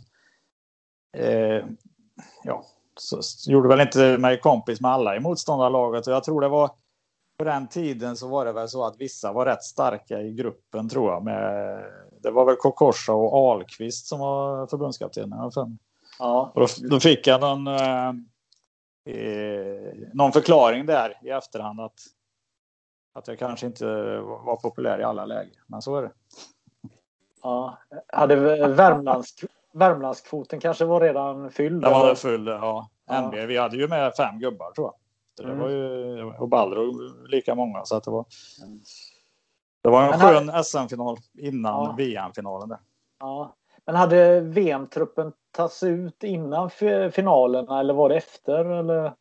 eh, 1.17 1.65
ja, 2.43 2.63
så 2.99 3.19
gjorde 3.51 3.67
väl 3.67 3.81
inte 3.81 4.17
mig 4.17 4.39
kompis 4.39 4.81
med 4.81 4.91
alla 4.91 5.15
i 5.15 5.19
motståndarlaget 5.19 6.07
och 6.07 6.13
jag 6.13 6.23
tror 6.23 6.41
det 6.41 6.47
var 6.47 6.69
på 7.37 7.45
den 7.45 7.67
tiden 7.67 8.17
så 8.17 8.27
var 8.27 8.45
det 8.45 8.53
väl 8.53 8.69
så 8.69 8.85
att 8.85 8.95
vissa 8.99 9.33
var 9.33 9.45
rätt 9.45 9.63
starka 9.63 10.21
i 10.21 10.33
gruppen 10.33 10.89
tror 10.89 11.11
jag. 11.11 11.23
Med, 11.23 11.79
det 12.21 12.31
var 12.31 12.45
väl 12.45 12.55
Kokorsa 12.55 13.13
och 13.13 13.33
Ahlqvist 13.33 14.07
som 14.07 14.19
var 14.19 14.67
förbundskapten. 14.67 15.33
Ja. 16.19 16.51
Och 16.55 16.61
då, 16.61 16.67
då, 16.89 16.99
fick 16.99 17.27
jag 17.27 17.41
någon, 17.41 17.67
eh, 17.67 18.13
någon 20.13 20.31
förklaring 20.31 20.85
där 20.85 21.19
i 21.23 21.29
efterhand 21.29 21.79
att, 21.79 21.99
att 23.13 23.27
jag 23.27 23.39
kanske 23.39 23.65
inte 23.65 23.85
var 24.19 24.55
populär 24.55 24.99
i 24.99 25.03
alla 25.03 25.25
lägen. 25.25 25.55
Men 25.67 25.81
så 25.81 25.95
är 25.97 26.01
det. 26.01 26.11
Ja, 27.41 27.77
hade 28.13 28.35
Värmlands 28.67 29.35
Värmlandskvoten 29.75 30.59
kanske 30.59 30.85
var 30.85 31.01
redan 31.01 31.51
fylld? 31.51 31.81
Den 31.81 31.91
var 31.91 32.15
full, 32.15 32.47
ja. 32.47 32.89
ja. 33.05 33.27
NB, 33.27 33.35
vi 33.35 33.57
hade 33.57 33.77
ju 33.77 33.87
med 33.87 34.13
fem 34.15 34.39
gubbar 34.39 34.71
tror 34.71 34.87
jag. 34.87 34.95
Det 35.45 35.51
mm. 35.51 35.59
var 35.59 35.69
ju, 35.69 36.23
och 36.23 36.49
Balro 36.49 36.91
lika 37.27 37.55
många. 37.55 37.85
Så 37.85 37.95
att 37.95 38.03
det, 38.03 38.11
var, 38.11 38.25
det 39.81 39.89
var 39.89 40.03
en 40.03 40.09
Men 40.09 40.19
skön 40.19 40.63
SM-final 40.63 41.17
innan. 41.37 41.95
VM-finalen. 41.95 42.69
Där. 42.69 42.79
Ja. 43.19 43.55
Men 43.85 43.95
hade 43.95 44.41
VM-truppen 44.41 45.31
tagits 45.51 45.83
ut 45.83 46.23
innan 46.23 46.69
finalerna 47.11 47.79
eller 47.79 47.93
var 47.93 48.09
det 48.09 48.15
efter? 48.15 48.65
Eller? 48.65 49.13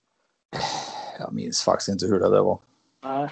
Jag 1.19 1.33
minns 1.33 1.63
faktiskt 1.63 1.89
inte 1.89 2.07
hur 2.07 2.21
det 2.21 2.31
där 2.31 2.43
var. 2.43 2.59
Nej. 3.05 3.29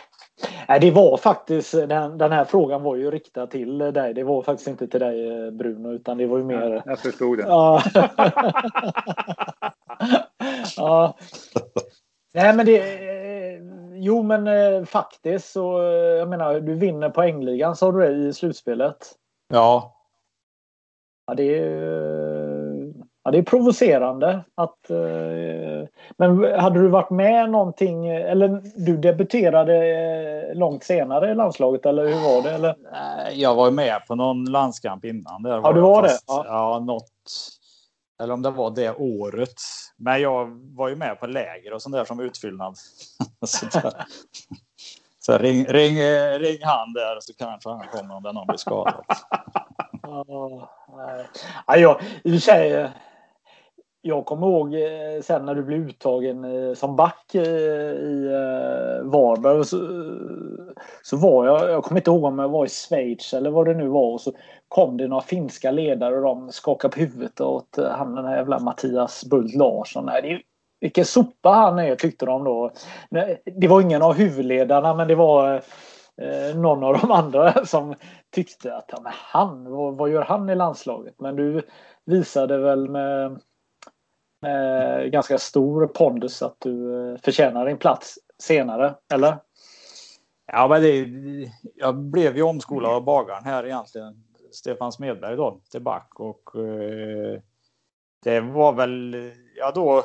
Nej, 0.69 0.81
det 0.81 0.91
var 0.91 1.17
faktiskt, 1.17 1.73
den, 1.73 2.19
den 2.19 2.33
här 2.33 2.45
frågan 2.45 2.83
var 2.83 2.97
ju 2.97 3.11
riktad 3.11 3.47
till 3.47 3.79
dig. 3.79 4.15
Det 4.15 4.23
var 4.23 4.43
faktiskt 4.43 4.69
inte 4.69 4.87
till 4.87 5.01
dig 5.01 5.51
Bruno, 5.51 5.93
utan 5.93 6.19
det 6.19 6.27
var 6.27 6.39
ju 6.39 6.45
mer... 6.45 6.71
Ja, 6.71 6.83
jag 6.87 6.99
förstod 6.99 7.39
det. 7.39 7.43
Ja. 7.43 7.83
ja. 10.77 11.17
Nej, 12.35 12.57
men 12.57 12.67
det... 12.67 13.09
Jo, 13.95 14.23
men 14.23 14.47
eh, 14.47 14.85
faktiskt 14.85 15.53
så, 15.53 15.83
jag 16.19 16.29
menar, 16.29 16.61
du 16.61 16.75
vinner 16.75 17.11
poängligan 17.11 17.77
sa 17.77 17.93
du 17.93 18.01
det 18.01 18.29
i 18.29 18.33
slutspelet. 18.33 19.13
Ja. 19.49 19.95
Ja, 21.33 21.37
det 21.37 21.59
är 21.59 22.93
Ja, 23.25 23.31
det 23.31 23.39
är 23.39 23.43
provocerande. 23.43 24.45
Att, 24.55 24.91
eh, 24.91 25.89
men 26.17 26.61
hade 26.61 26.81
du 26.81 26.89
varit 26.89 27.11
med 27.11 27.51
någonting, 27.51 28.09
eller 28.09 28.63
du 28.87 28.97
debuterade 28.97 29.77
eh, 30.51 30.55
långt 30.59 30.85
senare 30.85 31.31
i 31.31 31.35
landslaget, 31.35 31.87
eller 31.87 32.07
hur 32.07 32.15
var 32.15 32.43
det? 32.43 32.51
Eller? 32.51 32.77
Jag 33.33 33.55
var 33.55 33.71
med 33.71 34.07
på 34.07 34.15
någon 34.15 34.45
landskamp 34.45 35.05
innan. 35.05 35.43
Där 35.43 35.51
ja, 35.51 35.73
du 35.73 35.81
var 35.81 36.03
fast, 36.03 36.27
det? 36.27 36.33
Ja. 36.33 36.45
ja, 36.47 36.79
något, 36.79 37.11
eller 38.23 38.35
om 38.35 38.43
det 38.43 38.51
var 38.51 38.71
det 38.71 38.91
året. 38.91 39.55
Men 39.97 40.21
jag 40.21 40.61
var 40.77 40.89
ju 40.89 40.97
med 40.97 41.21
på 41.21 41.27
läger 41.27 41.73
och 41.73 41.83
sånt 41.83 41.95
där 41.95 42.05
som 42.05 42.21
utfyllnad. 42.21 42.77
så, 43.47 43.81
så 45.27 45.39
ring, 45.39 45.65
ring, 45.65 45.99
eh, 45.99 46.39
ring 46.39 46.59
han 46.63 46.93
där 46.93 47.21
så 47.21 47.35
kanske 47.35 47.71
han 47.71 47.87
kommer 47.93 48.17
om 48.17 48.23
den 48.23 48.35
någon 48.35 48.47
blir 48.47 48.57
skadad. 48.57 49.05
ja, 51.67 51.77
ja, 51.77 52.01
i 52.25 52.41
sig 52.41 52.73
eh, 52.73 52.91
jag 54.01 54.27
kommer 54.27 54.47
ihåg 54.47 54.75
eh, 54.75 55.23
sen 55.23 55.47
när 55.47 55.55
du 55.55 55.63
blev 55.63 55.89
uttagen 55.89 56.47
som 56.77 56.97
back 56.97 57.35
i 57.35 58.29
Varberg. 59.03 59.65
Så, 59.65 59.77
så 61.03 61.17
var 61.17 61.47
jag, 61.47 61.71
jag 61.71 61.85
kommer 61.85 62.01
inte 62.01 62.11
ihåg 62.11 62.25
om 62.25 62.39
jag 62.39 62.49
var 62.49 62.67
i 62.67 62.69
Schweiz 62.69 63.35
eller 63.35 63.51
vad 63.51 63.67
det 63.67 63.75
nu 63.75 63.89
var. 63.89 64.13
Och 64.13 64.21
så 64.21 64.33
kom 64.69 64.97
det 64.97 65.09
några 65.09 65.23
finska 65.23 65.71
ledare 65.71 66.17
och 66.17 66.23
de 66.23 66.53
skakade 66.53 66.95
på 66.95 67.01
huvudet 67.01 67.41
åt 67.41 67.79
han 67.91 68.15
den 68.15 68.25
här 68.25 68.37
jävla 68.37 68.59
Mattias 68.59 69.25
Bult 69.25 69.55
Larsson. 69.55 70.07
Nej, 70.07 70.23
det, 70.23 70.43
vilken 70.83 71.05
sopa 71.05 71.51
han 71.51 71.79
är 71.79 71.97
tyckte 71.97 72.27
de 72.27 72.45
då. 72.45 72.73
Det 73.45 73.69
var 73.69 73.81
ingen 73.81 74.03
av 74.03 74.15
huvudledarna 74.15 74.95
men 74.95 75.09
det 75.09 75.15
var 75.15 75.55
eh, 76.23 76.57
någon 76.57 76.85
av 76.85 76.99
de 76.99 77.11
andra 77.11 77.65
som 77.67 77.95
tyckte 78.35 78.77
att 78.77 78.85
ja, 78.89 79.01
men 79.03 79.13
han, 79.15 79.71
vad, 79.71 79.97
vad 79.97 80.11
gör 80.11 80.23
han 80.23 80.51
i 80.51 80.55
landslaget? 80.55 81.15
Men 81.19 81.37
du 81.37 81.63
visade 82.05 82.59
väl 82.59 82.89
med 82.89 83.41
med 84.43 85.13
ganska 85.13 85.39
stor 85.39 85.87
pondus 85.87 86.43
att 86.43 86.57
du 86.59 86.95
eh, 87.13 87.17
förtjänar 87.17 87.67
din 87.67 87.79
plats 87.79 88.19
senare, 88.39 88.95
eller? 89.15 89.37
Ja, 90.47 90.69
men 90.69 90.83
det, 90.83 91.07
jag 91.75 91.97
blev 91.97 92.37
ju 92.37 92.43
omskolad 92.43 92.93
av 92.93 93.05
bagaren 93.05 93.45
här 93.45 93.67
egentligen, 93.67 94.25
Stefan 94.53 94.93
Smedberg 94.93 95.37
då, 95.37 95.61
till 95.71 95.83
back 95.83 96.09
och 96.15 96.57
eh, 96.57 97.41
det 98.25 98.41
var 98.41 98.73
väl, 98.73 99.33
ja 99.57 99.73
då, 99.75 100.05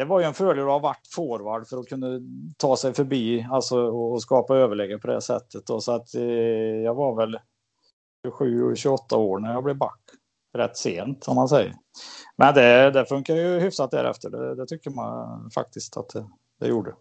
det 0.00 0.04
var 0.06 0.20
ju 0.20 0.26
en 0.26 0.34
fördel 0.34 0.64
att 0.64 0.70
ha 0.70 0.78
varit 0.78 1.06
forward 1.14 1.66
för 1.66 1.78
att 1.78 1.88
kunna 1.88 2.06
ta 2.56 2.76
sig 2.76 2.94
förbi 2.94 3.46
alltså, 3.50 3.78
och 3.78 4.22
skapa 4.22 4.56
överläge 4.56 4.98
på 4.98 5.06
det 5.06 5.20
sättet. 5.20 5.66
Då. 5.66 5.80
Så 5.80 5.92
att 5.92 6.14
eh, 6.14 6.22
jag 6.84 6.94
var 6.94 7.16
väl 7.16 7.38
27-28 8.28 9.14
år 9.14 9.38
när 9.38 9.52
jag 9.52 9.64
blev 9.64 9.76
back. 9.76 10.00
Rätt 10.52 10.76
sent 10.76 11.28
om 11.28 11.36
man 11.36 11.48
säger. 11.48 11.74
Men 12.36 12.54
det, 12.54 12.90
det 12.90 13.06
funkar 13.06 13.34
ju 13.34 13.60
hyfsat 13.60 13.90
därefter. 13.90 14.30
Det, 14.30 14.54
det 14.54 14.66
tycker 14.66 14.90
man 14.90 15.50
faktiskt 15.50 15.96
att 15.96 16.08
det, 16.08 16.24
det 16.60 16.68
gjorde. 16.68 16.94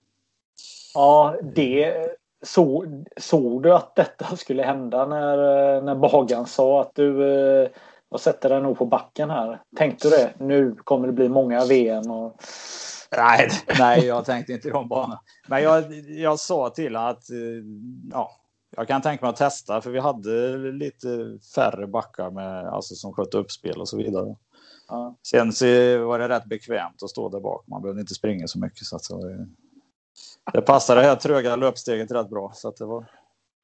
Ja, 0.93 1.35
det 1.55 2.07
så, 2.41 2.85
såg 3.17 3.63
du 3.63 3.73
att 3.73 3.95
detta 3.95 4.37
skulle 4.37 4.63
hända 4.63 5.05
när, 5.05 5.37
när 5.81 5.95
Bagan 5.95 6.45
sa 6.45 6.81
att 6.81 6.95
du 6.95 7.31
eh, 7.31 7.69
jag 8.09 8.19
sätter 8.19 8.49
den 8.49 8.63
nog 8.63 8.77
på 8.77 8.85
backen 8.85 9.29
här. 9.29 9.61
Tänkte 9.77 10.07
du 10.07 10.15
det? 10.15 10.33
Nu 10.39 10.75
kommer 10.75 11.07
det 11.07 11.13
bli 11.13 11.29
många 11.29 11.65
VM 11.65 12.11
och... 12.11 12.35
Nej, 13.17 13.49
nej, 13.79 14.05
jag 14.05 14.25
tänkte 14.25 14.53
inte 14.53 14.67
i 14.67 14.71
de 14.71 14.87
banorna. 14.87 15.21
Men 15.47 15.63
jag, 15.63 15.93
jag 16.07 16.39
sa 16.39 16.69
till 16.69 16.95
att 16.95 17.29
eh, 17.29 17.37
ja, 18.11 18.31
jag 18.75 18.87
kan 18.87 19.01
tänka 19.01 19.25
mig 19.25 19.29
att 19.29 19.35
testa 19.35 19.81
för 19.81 19.89
vi 19.89 19.99
hade 19.99 20.57
lite 20.57 21.37
färre 21.55 21.87
backar 21.87 22.31
med, 22.31 22.67
alltså, 22.67 22.95
som 22.95 23.13
skötte 23.13 23.37
uppspel 23.37 23.81
och 23.81 23.89
så 23.89 23.97
vidare. 23.97 24.35
Ja. 24.87 25.15
Sen 25.27 25.53
så 25.53 25.65
var 26.05 26.19
det 26.19 26.29
rätt 26.29 26.45
bekvämt 26.45 27.03
att 27.03 27.09
stå 27.09 27.29
där 27.29 27.39
bak. 27.39 27.67
Man 27.67 27.81
behövde 27.81 28.01
inte 28.01 28.13
springa 28.13 28.47
så 28.47 28.59
mycket. 28.59 28.85
Så 28.85 28.95
att, 28.95 29.03
så, 29.03 29.45
det 30.53 30.61
passade 30.61 31.01
det 31.01 31.07
här 31.07 31.15
tröga 31.15 31.55
löpsteget 31.55 32.11
rätt 32.11 32.29
bra. 32.29 32.51
Så 32.55 32.67
att 32.69 32.77
det 32.77 32.85
var... 32.85 33.05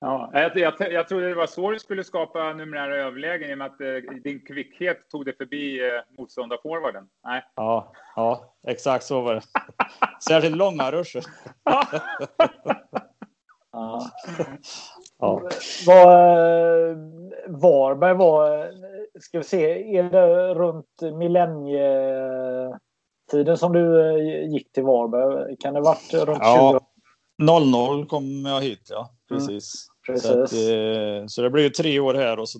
Ja, 0.05 0.29
jag, 0.33 0.57
jag, 0.57 0.73
jag 0.91 1.07
trodde 1.07 1.29
det 1.29 1.35
var 1.35 1.47
så 1.47 1.71
du 1.71 1.79
skulle 1.79 2.03
skapa 2.03 2.53
numerära 2.53 2.95
överlägen 2.95 3.49
i 3.49 3.53
och 3.53 3.57
med 3.57 3.67
att 3.67 3.81
eh, 3.81 3.87
din 4.23 4.39
kvickhet 4.39 5.09
tog 5.09 5.25
dig 5.25 5.37
förbi 5.37 5.79
eh, 5.79 5.87
motståndarforwarden. 6.17 7.07
Nej. 7.23 7.43
Ja, 7.55 7.91
ja, 8.15 8.53
exakt 8.67 9.05
så 9.05 9.21
var 9.21 9.35
det. 9.35 9.41
Särskilt 10.27 10.57
långa 10.57 10.91
ruscher. 10.91 11.23
ja. 13.71 14.11
ja. 15.19 15.41
Var, 15.85 16.89
eh, 16.89 16.95
Varberg 17.47 18.13
var, 18.13 18.71
ska 19.19 19.37
vi 19.37 19.43
se, 19.43 19.97
är 19.97 20.03
det 20.03 20.53
runt 20.53 21.01
millennietiden 21.01 23.57
som 23.57 23.73
du 23.73 24.01
eh, 24.01 24.49
gick 24.51 24.71
till 24.71 24.83
Varberg? 24.83 25.57
Kan 25.57 25.73
det 25.73 25.81
varit 25.81 26.13
runt 26.13 26.39
ja. 26.41 26.79
00 27.37 28.05
kom 28.05 28.45
jag 28.45 28.61
hit, 28.61 28.87
ja. 28.89 29.09
Precis. 29.29 29.87
Precis. 30.05 30.27
Så, 30.27 30.43
att, 30.43 30.53
eh, 30.53 31.27
så, 31.27 31.41
det 31.41 31.49
blev 31.49 31.69
tre 31.69 31.99
år 31.99 32.13
här 32.13 32.39
och 32.39 32.49
så, 32.49 32.59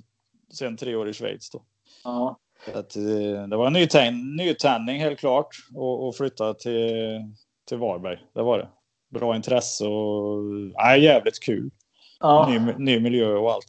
sen 0.54 0.78
tre 0.78 0.96
år 0.96 1.10
i 1.10 1.14
Schweiz. 1.14 1.50
Då. 1.50 1.62
Ja. 2.04 2.40
Att, 2.74 2.96
eh, 2.96 3.48
det 3.48 3.58
var 3.58 3.68
en 3.68 3.74
nytänd, 3.74 4.36
nytändning 4.36 5.00
helt 5.00 5.20
klart 5.20 5.48
att 6.10 6.18
flytta 6.18 6.54
till, 6.54 7.22
till 7.68 7.78
Varberg. 7.78 8.18
Det 8.34 8.42
var 8.42 8.58
det. 8.58 8.68
Bra 9.10 9.36
intresse 9.36 9.86
och 9.86 10.44
ja, 10.74 10.98
jävligt 10.98 11.44
kul. 11.44 11.70
Ja. 12.20 12.48
Ny, 12.50 12.74
ny 12.78 13.00
miljö 13.00 13.36
och 13.36 13.52
allt. 13.52 13.68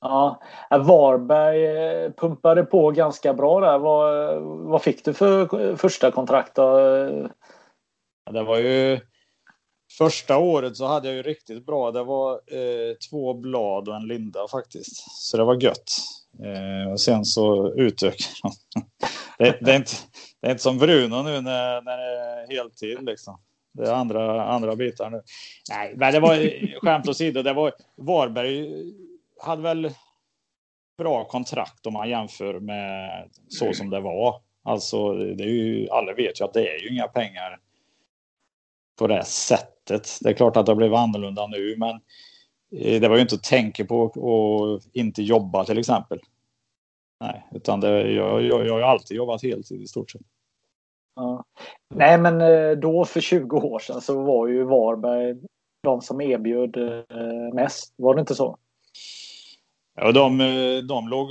Ja, 0.00 0.40
Varberg 0.70 1.66
eh, 1.66 2.10
pumpade 2.12 2.64
på 2.64 2.90
ganska 2.90 3.34
bra 3.34 3.60
där. 3.60 3.78
Vad, 3.78 4.40
vad 4.42 4.82
fick 4.82 5.04
du 5.04 5.14
för 5.14 5.76
första 5.76 6.10
kontrakt 6.10 6.54
då? 6.54 6.62
Ja, 8.24 8.32
det 8.32 8.42
var 8.42 8.58
ju 8.58 9.00
Första 9.90 10.38
året 10.38 10.76
så 10.76 10.86
hade 10.86 11.08
jag 11.08 11.16
ju 11.16 11.22
riktigt 11.22 11.66
bra. 11.66 11.90
Det 11.90 12.04
var 12.04 12.32
eh, 12.32 12.94
två 13.10 13.34
blad 13.34 13.88
och 13.88 13.96
en 13.96 14.06
linda 14.06 14.48
faktiskt. 14.50 15.04
Så 15.10 15.36
det 15.36 15.44
var 15.44 15.62
gött. 15.62 15.92
Eh, 16.44 16.92
och 16.92 17.00
sen 17.00 17.24
så 17.24 17.72
utökade 17.72 18.24
de. 18.42 18.82
det, 19.38 19.58
det, 19.60 19.72
är 19.72 19.76
inte, 19.76 19.92
det 20.40 20.46
är 20.46 20.50
inte 20.50 20.62
som 20.62 20.78
Bruno 20.78 21.22
nu 21.22 21.40
när, 21.40 21.82
när 21.82 21.98
det 21.98 22.18
är 22.18 22.56
heltid 22.56 23.02
liksom. 23.02 23.40
Det 23.74 23.88
är 23.88 23.92
andra, 23.92 24.44
andra 24.44 24.76
bitar 24.76 25.10
nu. 25.10 25.22
Nej, 25.70 25.94
men 25.96 26.12
det 26.12 26.20
var 26.20 26.36
skämt 26.80 27.08
åsido. 27.08 27.42
Det 27.42 27.52
var 27.52 27.72
Varberg 27.96 28.84
hade 29.40 29.62
väl 29.62 29.90
bra 30.98 31.24
kontrakt 31.24 31.86
om 31.86 31.92
man 31.92 32.08
jämför 32.08 32.60
med 32.60 33.28
så 33.48 33.72
som 33.72 33.90
det 33.90 34.00
var. 34.00 34.42
Alltså, 34.64 35.12
det 35.12 35.44
är 35.44 35.48
ju, 35.48 35.88
alla 35.90 36.14
vet 36.14 36.40
ju 36.40 36.44
att 36.44 36.52
det 36.52 36.68
är 36.68 36.78
ju 36.78 36.88
inga 36.88 37.08
pengar 37.08 37.58
på 38.98 39.06
det 39.06 39.24
sättet. 39.24 39.77
Det 39.88 40.28
är 40.28 40.32
klart 40.32 40.56
att 40.56 40.66
det 40.66 40.74
blivit 40.74 40.98
annorlunda 40.98 41.46
nu, 41.46 41.76
men 41.78 42.00
eh, 42.76 43.00
det 43.00 43.08
var 43.08 43.16
ju 43.16 43.22
inte 43.22 43.34
att 43.34 43.42
tänka 43.42 43.84
på 43.84 44.04
att 44.04 44.96
inte 44.96 45.22
jobba 45.22 45.64
till 45.64 45.78
exempel. 45.78 46.20
Nej, 47.20 47.46
utan 47.52 47.80
det, 47.80 48.12
jag, 48.12 48.42
jag, 48.42 48.66
jag 48.66 48.74
har 48.74 48.80
alltid 48.80 49.16
jobbat 49.16 49.42
heltid 49.42 49.82
i 49.82 49.86
stort 49.86 50.10
sett. 50.10 50.22
Ja. 51.16 51.44
Nej, 51.94 52.18
men 52.18 52.40
eh, 52.40 52.70
då 52.78 53.04
för 53.04 53.20
20 53.20 53.56
år 53.56 53.78
sedan 53.78 54.00
så 54.00 54.22
var 54.22 54.48
ju 54.48 54.64
Varberg 54.64 55.36
de 55.82 56.00
som 56.00 56.20
erbjöd 56.20 56.76
eh, 56.76 57.54
mest. 57.54 57.94
Var 57.96 58.14
det 58.14 58.20
inte 58.20 58.34
så? 58.34 58.58
Ja, 59.94 60.12
de, 60.12 60.38
de 60.88 61.08
låg 61.08 61.28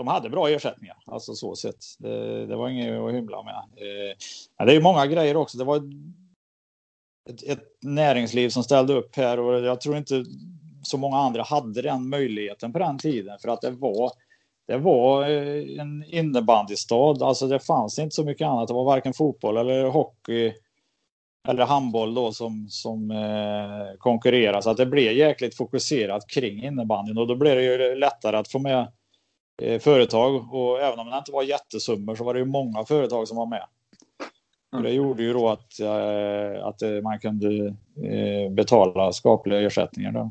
de 0.00 0.06
hade 0.06 0.30
bra 0.30 0.48
ersättningar, 0.48 0.96
alltså 1.06 1.34
så 1.34 1.54
sett. 1.56 1.84
Det, 1.98 2.46
det 2.46 2.56
var 2.56 2.68
inget 2.68 3.00
att 3.00 3.12
hymla 3.12 3.42
med. 3.42 3.62
det 4.66 4.76
är 4.76 4.80
många 4.80 5.06
grejer 5.06 5.36
också. 5.36 5.58
Det 5.58 5.64
var 5.64 5.82
ett, 7.30 7.42
ett, 7.42 7.64
näringsliv 7.82 8.48
som 8.48 8.62
ställde 8.62 8.94
upp 8.94 9.16
här 9.16 9.40
och 9.40 9.60
jag 9.60 9.80
tror 9.80 9.96
inte 9.96 10.24
så 10.82 10.98
många 10.98 11.16
andra 11.16 11.42
hade 11.42 11.82
den 11.82 12.08
möjligheten 12.08 12.72
på 12.72 12.78
den 12.78 12.98
tiden 12.98 13.38
för 13.38 13.48
att 13.48 13.60
det 13.60 13.70
var 13.70 14.12
det 14.70 14.78
var 14.78 15.22
eh, 15.30 15.80
en 15.80 16.04
innebandystad, 16.04 17.22
alltså 17.22 17.46
det 17.46 17.60
fanns 17.60 17.98
inte 17.98 18.14
så 18.14 18.24
mycket 18.24 18.46
annat. 18.46 18.68
Det 18.68 18.74
var 18.74 18.84
varken 18.84 19.12
fotboll 19.12 19.56
eller 19.56 19.84
hockey 19.84 20.52
eller 21.48 21.66
handboll 21.66 22.14
då 22.14 22.32
som, 22.32 22.66
som 22.68 23.10
eh, 23.10 23.98
konkurrerade. 23.98 24.62
Så 24.62 24.70
att 24.70 24.76
det 24.76 24.86
blev 24.86 25.12
jäkligt 25.12 25.56
fokuserat 25.56 26.28
kring 26.28 26.64
innebandyn 26.64 27.18
och 27.18 27.26
då 27.26 27.36
blev 27.36 27.56
det 27.56 27.62
ju 27.62 27.94
lättare 27.94 28.36
att 28.36 28.48
få 28.48 28.58
med 28.58 28.92
eh, 29.62 29.80
företag 29.80 30.54
och 30.54 30.80
även 30.80 30.98
om 30.98 31.10
det 31.10 31.18
inte 31.18 31.32
var 31.32 31.42
jättesummor 31.42 32.14
så 32.14 32.24
var 32.24 32.34
det 32.34 32.40
ju 32.40 32.46
många 32.46 32.84
företag 32.84 33.28
som 33.28 33.36
var 33.36 33.46
med. 33.46 33.64
Och 34.72 34.82
det 34.82 34.90
gjorde 34.90 35.22
ju 35.22 35.32
då 35.32 35.48
att, 35.48 35.80
eh, 35.80 36.66
att 36.66 36.82
eh, 36.82 37.02
man 37.02 37.18
kunde 37.18 37.66
eh, 38.04 38.50
betala 38.50 39.12
skapliga 39.12 39.60
ersättningar. 39.60 40.12
Då. 40.12 40.30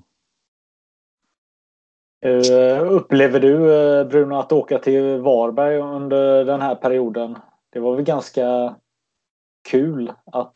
Upplever 2.89 3.39
du 3.39 3.57
Bruno 4.05 4.35
att 4.35 4.51
åka 4.51 4.79
till 4.79 5.17
Varberg 5.17 5.77
under 5.77 6.45
den 6.45 6.61
här 6.61 6.75
perioden? 6.75 7.37
Det 7.69 7.79
var 7.79 7.95
väl 7.95 8.05
ganska 8.05 8.75
kul 9.69 10.11
att 10.25 10.53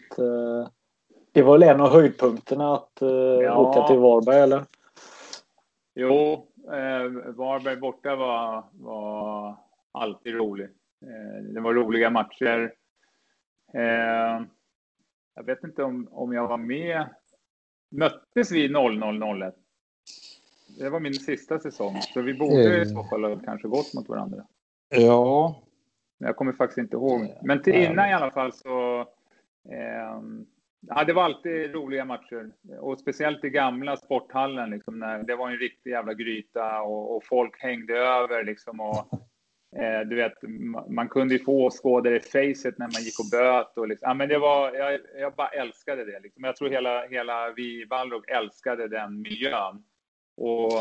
det 1.31 1.41
var 1.41 1.57
väl 1.57 1.69
en 1.69 1.81
av 1.81 1.89
höjdpunkterna 1.89 2.73
att 2.73 2.97
ja. 3.41 3.57
åka 3.57 3.87
till 3.87 3.97
Varberg 3.97 4.39
eller? 4.39 4.63
Jo, 5.95 6.47
eh, 6.67 7.33
Varberg 7.35 7.75
borta 7.75 8.15
var, 8.15 8.63
var 8.71 9.55
alltid 9.91 10.35
rolig. 10.35 10.65
Eh, 11.01 11.43
det 11.53 11.61
var 11.61 11.73
roliga 11.73 12.09
matcher. 12.09 12.73
Eh, 13.73 14.45
jag 15.35 15.43
vet 15.45 15.63
inte 15.63 15.83
om, 15.83 16.07
om 16.11 16.33
jag 16.33 16.47
var 16.47 16.57
med. 16.57 17.09
Möttes 17.91 18.51
vi 18.51 18.69
0001? 18.69 19.55
Det 20.79 20.89
var 20.89 20.99
min 20.99 21.13
sista 21.13 21.59
säsong, 21.59 22.01
så 22.01 22.21
vi 22.21 22.33
borde 22.33 22.81
i 22.81 22.85
så 22.85 23.03
fall 23.03 23.23
ha 23.23 23.39
kanske 23.39 23.67
gått 23.67 23.93
mot 23.93 24.09
varandra. 24.09 24.45
Ja. 24.89 25.63
Jag 26.17 26.35
kommer 26.35 26.53
faktiskt 26.53 26.77
inte 26.77 26.95
ihåg. 26.95 27.33
Men 27.41 27.61
till 27.61 27.75
innan 27.75 28.09
i 28.09 28.13
alla 28.13 28.31
fall 28.31 28.53
så... 28.53 28.99
Eh, 29.69 30.21
ja, 30.87 31.03
det 31.03 31.13
var 31.13 31.23
alltid 31.23 31.73
roliga 31.73 32.05
matcher. 32.05 32.51
Och 32.79 32.99
speciellt 32.99 33.43
i 33.43 33.49
gamla 33.49 33.97
sporthallen. 33.97 34.69
Liksom, 34.69 34.99
när 34.99 35.23
det 35.23 35.35
var 35.35 35.49
en 35.49 35.57
riktig 35.57 35.89
jävla 35.89 36.13
gryta 36.13 36.81
och, 36.81 37.15
och 37.15 37.23
folk 37.25 37.61
hängde 37.61 37.97
över. 37.97 38.43
Liksom, 38.43 38.79
och 38.79 39.07
Eh, 39.13 39.19
Eh, 39.75 40.07
du 40.07 40.15
vet, 40.15 40.33
man 40.89 41.09
kunde 41.09 41.33
ju 41.33 41.43
få 41.43 41.65
åskådare 41.65 42.15
i 42.15 42.19
facet 42.19 42.77
när 42.77 42.87
man 42.93 43.01
gick 43.03 43.19
och 43.19 43.29
böt. 43.31 43.77
Och 43.77 43.87
liksom, 43.87 44.07
ja, 44.07 44.13
men 44.13 44.29
det 44.29 44.37
var, 44.37 44.73
jag, 44.73 44.99
jag 45.17 45.35
bara 45.35 45.47
älskade 45.47 46.05
det. 46.05 46.19
Liksom. 46.19 46.43
Jag 46.43 46.55
tror 46.55 46.69
hela, 46.69 47.07
hela 47.07 47.51
vi 47.51 47.81
i 47.81 47.85
Balrog 47.85 48.29
älskade 48.29 48.87
den 48.87 49.21
miljön. 49.21 49.83
Och 50.37 50.71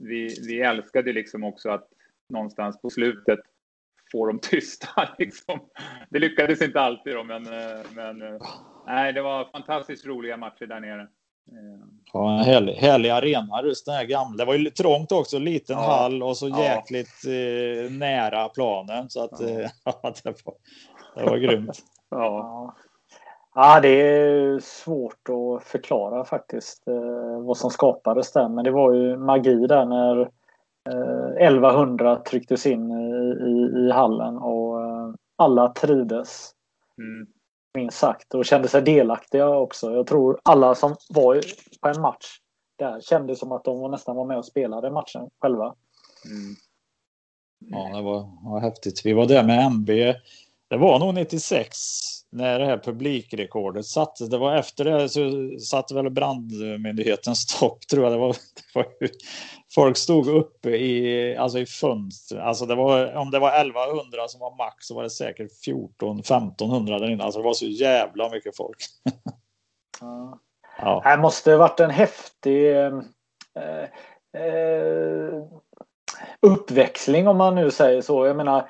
vi, 0.00 0.36
vi 0.48 0.60
älskade 0.60 1.12
liksom 1.12 1.44
också 1.44 1.70
att 1.70 1.88
någonstans 2.28 2.80
på 2.80 2.90
slutet 2.90 3.40
få 4.12 4.26
dem 4.26 4.38
tysta. 4.42 5.14
Liksom. 5.18 5.60
Det 6.10 6.18
lyckades 6.18 6.62
inte 6.62 6.80
alltid, 6.80 7.14
då, 7.14 7.24
men, 7.24 7.46
eh, 7.46 7.80
men 7.94 8.22
eh, 8.22 8.40
nej, 8.86 9.12
det 9.12 9.22
var 9.22 9.44
fantastiskt 9.44 10.06
roliga 10.06 10.36
matcher 10.36 10.66
där 10.66 10.80
nere. 10.80 11.08
Ja, 12.12 12.38
en 12.38 12.44
härlig, 12.44 12.72
härlig 12.72 13.10
arena, 13.10 13.62
just 13.64 13.86
den 13.86 13.94
här 13.94 14.04
gamla. 14.04 14.36
Det 14.36 14.44
var 14.44 14.54
ju 14.54 14.70
trångt 14.70 15.12
också, 15.12 15.38
liten 15.38 15.76
ja. 15.76 15.82
hall 15.82 16.22
och 16.22 16.36
så 16.36 16.48
jäkligt 16.48 17.24
eh, 17.26 17.92
nära 17.92 18.48
planen. 18.48 19.10
Så 19.10 19.24
att 19.24 19.40
ja. 19.40 19.48
Eh, 19.48 19.70
det, 20.24 20.44
var, 20.44 20.54
det 21.16 21.30
var 21.30 21.36
grymt. 21.36 21.78
Ja. 22.10 22.74
ja, 23.54 23.80
det 23.80 23.88
är 23.88 24.60
svårt 24.60 25.28
att 25.28 25.64
förklara 25.64 26.24
faktiskt 26.24 26.88
eh, 26.88 27.42
vad 27.42 27.56
som 27.56 27.70
skapades 27.70 28.32
där. 28.32 28.48
Men 28.48 28.64
det 28.64 28.70
var 28.70 28.92
ju 28.92 29.16
magi 29.16 29.66
där 29.66 29.84
när 29.84 30.20
eh, 30.90 31.46
1100 31.48 32.16
trycktes 32.16 32.66
in 32.66 32.90
i, 32.90 33.36
i, 33.44 33.86
i 33.86 33.90
hallen 33.90 34.36
och 34.36 34.82
eh, 34.82 35.14
alla 35.36 35.68
trides. 35.68 36.50
Mm 36.98 37.26
minst 37.74 37.98
sagt 37.98 38.34
och 38.34 38.44
kände 38.44 38.68
sig 38.68 38.82
delaktiga 38.82 39.48
också. 39.48 39.92
Jag 39.92 40.06
tror 40.06 40.40
alla 40.42 40.74
som 40.74 40.96
var 41.08 41.40
på 41.80 41.88
en 41.88 42.00
match 42.00 42.38
där 42.78 43.00
kände 43.00 43.36
som 43.36 43.52
att 43.52 43.64
de 43.64 43.90
nästan 43.90 44.16
var 44.16 44.24
med 44.24 44.38
och 44.38 44.46
spelade 44.46 44.90
matchen 44.90 45.30
själva. 45.40 45.74
Mm. 46.24 46.54
Ja, 47.58 47.96
det 47.96 48.02
var, 48.02 48.50
var 48.50 48.60
häftigt. 48.60 49.06
Vi 49.06 49.12
var 49.12 49.26
där 49.26 49.42
med 49.44 49.66
MB. 49.66 49.86
Det 50.68 50.76
var 50.76 50.98
nog 50.98 51.14
96 51.14 52.13
när 52.34 52.58
det 52.58 52.66
här 52.66 52.78
publikrekordet 52.78 53.86
sattes. 53.86 54.28
Det 54.28 54.38
var 54.38 54.56
efter 54.56 54.84
det 54.84 55.08
så 55.08 55.50
satte 55.60 55.94
väl 55.94 56.10
brandmyndigheten 56.10 57.36
stopp 57.36 57.80
tror 57.90 58.02
jag. 58.02 58.12
Det 58.12 58.18
var, 58.18 58.28
det 58.28 58.74
var 58.74 58.86
folk 59.74 59.96
stod 59.96 60.28
uppe 60.28 60.70
i, 60.70 61.36
alltså 61.36 61.58
i 61.58 61.66
fönster. 61.66 62.38
Alltså 62.38 62.66
det 62.66 62.74
var, 62.74 63.14
om 63.14 63.30
det 63.30 63.38
var 63.38 63.60
1100 63.60 64.28
som 64.28 64.40
var 64.40 64.56
max 64.56 64.86
så 64.86 64.94
var 64.94 65.02
det 65.02 65.10
säkert 65.10 65.64
14 65.64 66.18
1500 66.18 66.98
där 66.98 67.10
inne. 67.10 67.24
Alltså 67.24 67.40
det 67.40 67.46
var 67.46 67.54
så 67.54 67.66
jävla 67.66 68.30
mycket 68.30 68.56
folk. 68.56 68.76
ja. 70.00 70.38
Ja. 70.78 71.02
Det 71.04 71.22
måste 71.22 71.50
ha 71.50 71.58
varit 71.58 71.80
en 71.80 71.90
häftig, 71.90 72.76
eh, 72.76 73.00
eh, 74.42 75.42
uppväxling 76.40 77.28
om 77.28 77.36
man 77.36 77.54
nu 77.54 77.70
säger 77.70 78.00
så. 78.00 78.26
Jag 78.26 78.36
menar 78.36 78.68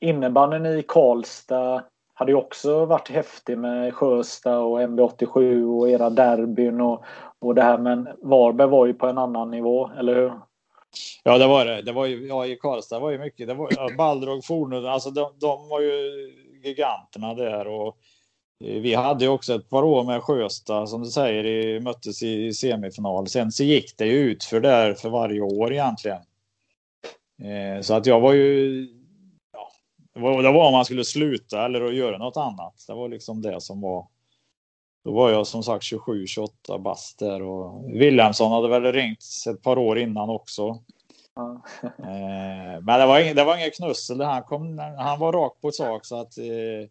innebandyn 0.00 0.66
i 0.66 0.82
Karlstad 0.88 1.84
hade 2.14 2.32
ju 2.32 2.36
också 2.36 2.84
varit 2.84 3.10
häftig 3.10 3.58
med 3.58 3.94
Sjösta 3.94 4.58
och 4.58 4.80
MB87 4.80 5.64
och 5.78 5.90
era 5.90 6.10
derbyn 6.10 6.80
och, 6.80 7.04
och 7.38 7.54
det 7.54 7.62
här. 7.62 7.78
Men 7.78 8.08
Varberg 8.22 8.68
var 8.68 8.86
ju 8.86 8.94
på 8.94 9.06
en 9.06 9.18
annan 9.18 9.50
nivå, 9.50 9.90
eller 9.98 10.14
hur? 10.14 10.32
Ja, 11.22 11.38
det 11.38 11.46
var 11.46 11.64
det. 11.64 11.82
Det 11.82 11.92
var 11.92 12.06
ju, 12.06 12.26
ja, 12.26 12.46
i 12.46 12.56
Karlstad 12.56 12.98
var 12.98 13.10
ju 13.10 13.18
mycket. 13.18 13.48
Det 13.48 13.54
var 13.54 13.68
ja, 13.76 13.88
Balrog, 13.98 14.44
Fornudden, 14.44 14.92
alltså 14.92 15.10
de, 15.10 15.32
de 15.40 15.68
var 15.68 15.80
ju 15.80 16.10
giganterna 16.64 17.34
där 17.34 17.66
och 17.66 17.96
eh, 18.64 18.80
vi 18.80 18.94
hade 18.94 19.24
ju 19.24 19.30
också 19.30 19.54
ett 19.54 19.70
par 19.70 19.82
år 19.82 20.04
med 20.04 20.22
Sjösta 20.22 20.86
som 20.86 21.02
du 21.02 21.08
säger, 21.08 21.46
i, 21.46 21.80
möttes 21.80 22.22
i 22.22 22.52
semifinal. 22.52 23.26
Sen 23.26 23.52
så 23.52 23.64
gick 23.64 23.96
det 23.98 24.06
ju 24.06 24.18
ut 24.18 24.44
för 24.44 24.60
där 24.60 24.94
för 24.94 25.10
varje 25.10 25.40
år 25.40 25.72
egentligen. 25.72 26.20
Eh, 27.42 27.80
så 27.80 27.94
att 27.94 28.06
jag 28.06 28.20
var 28.20 28.32
ju 28.32 29.01
det 30.14 30.20
var, 30.52 30.66
om 30.66 30.72
man 30.72 30.84
skulle 30.84 31.04
sluta 31.04 31.64
eller 31.64 31.84
att 31.84 31.94
göra 31.94 32.18
något 32.18 32.36
annat. 32.36 32.84
Det 32.86 32.94
var 32.94 33.08
liksom 33.08 33.42
det 33.42 33.60
som 33.60 33.80
var. 33.80 34.06
Då 35.04 35.12
var 35.12 35.30
jag 35.30 35.46
som 35.46 35.62
sagt 35.62 35.84
27-28 35.84 36.82
bast 36.82 37.18
där 37.18 37.42
och 37.42 37.90
Wilhelmsson 37.94 38.52
hade 38.52 38.68
väl 38.68 38.92
ringt 38.92 39.24
ett 39.50 39.62
par 39.62 39.78
år 39.78 39.98
innan 39.98 40.30
också. 40.30 40.82
Ja. 41.34 41.62
eh, 41.82 42.80
men 42.82 43.00
det 43.00 43.06
var, 43.06 43.20
ing, 43.20 43.34
det 43.34 43.44
var 43.44 43.56
inget 43.56 43.76
knussel. 43.76 44.20
Han, 44.20 44.42
kom, 44.42 44.78
han 44.78 45.18
var 45.18 45.32
rak 45.32 45.60
på 45.60 45.70
sak 45.70 46.06
så 46.06 46.20
att 46.20 46.38
eh, 46.38 46.88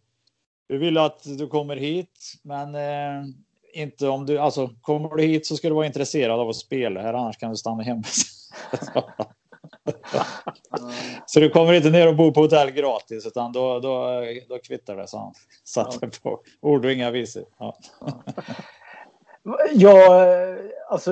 vi 0.68 0.78
vill 0.78 0.98
att 0.98 1.24
du 1.24 1.48
kommer 1.48 1.76
hit, 1.76 2.34
men 2.44 2.76
eh, 2.76 3.26
inte 3.74 4.08
om 4.08 4.26
du 4.26 4.38
alltså 4.38 4.70
kommer 4.82 5.16
du 5.16 5.24
hit 5.24 5.46
så 5.46 5.58
ska 5.58 5.68
du 5.68 5.76
vara 5.76 5.86
intresserad 5.86 6.40
av 6.40 6.50
att 6.50 6.56
spela 6.56 7.02
här, 7.02 7.14
annars 7.14 7.38
kan 7.38 7.50
du 7.50 7.56
stanna 7.56 7.84
hemma. 7.84 8.04
så 11.26 11.40
du 11.40 11.50
kommer 11.50 11.74
inte 11.74 11.90
ner 11.90 12.08
och 12.08 12.16
bo 12.16 12.34
på 12.34 12.42
hotell 12.42 12.72
gratis 12.72 13.28
utan 13.28 13.52
då, 13.52 13.80
då, 13.80 14.24
då 14.50 14.58
kvittar 14.58 14.96
det, 14.96 15.08
så 15.08 15.18
han. 15.18 15.34
Satte 15.64 16.10
på 16.24 16.42
ord 16.62 16.86
och 16.86 16.92
inga 16.92 17.12
visor. 17.12 17.44
Ja. 17.60 17.78
ja, 19.72 20.26
alltså 20.90 21.12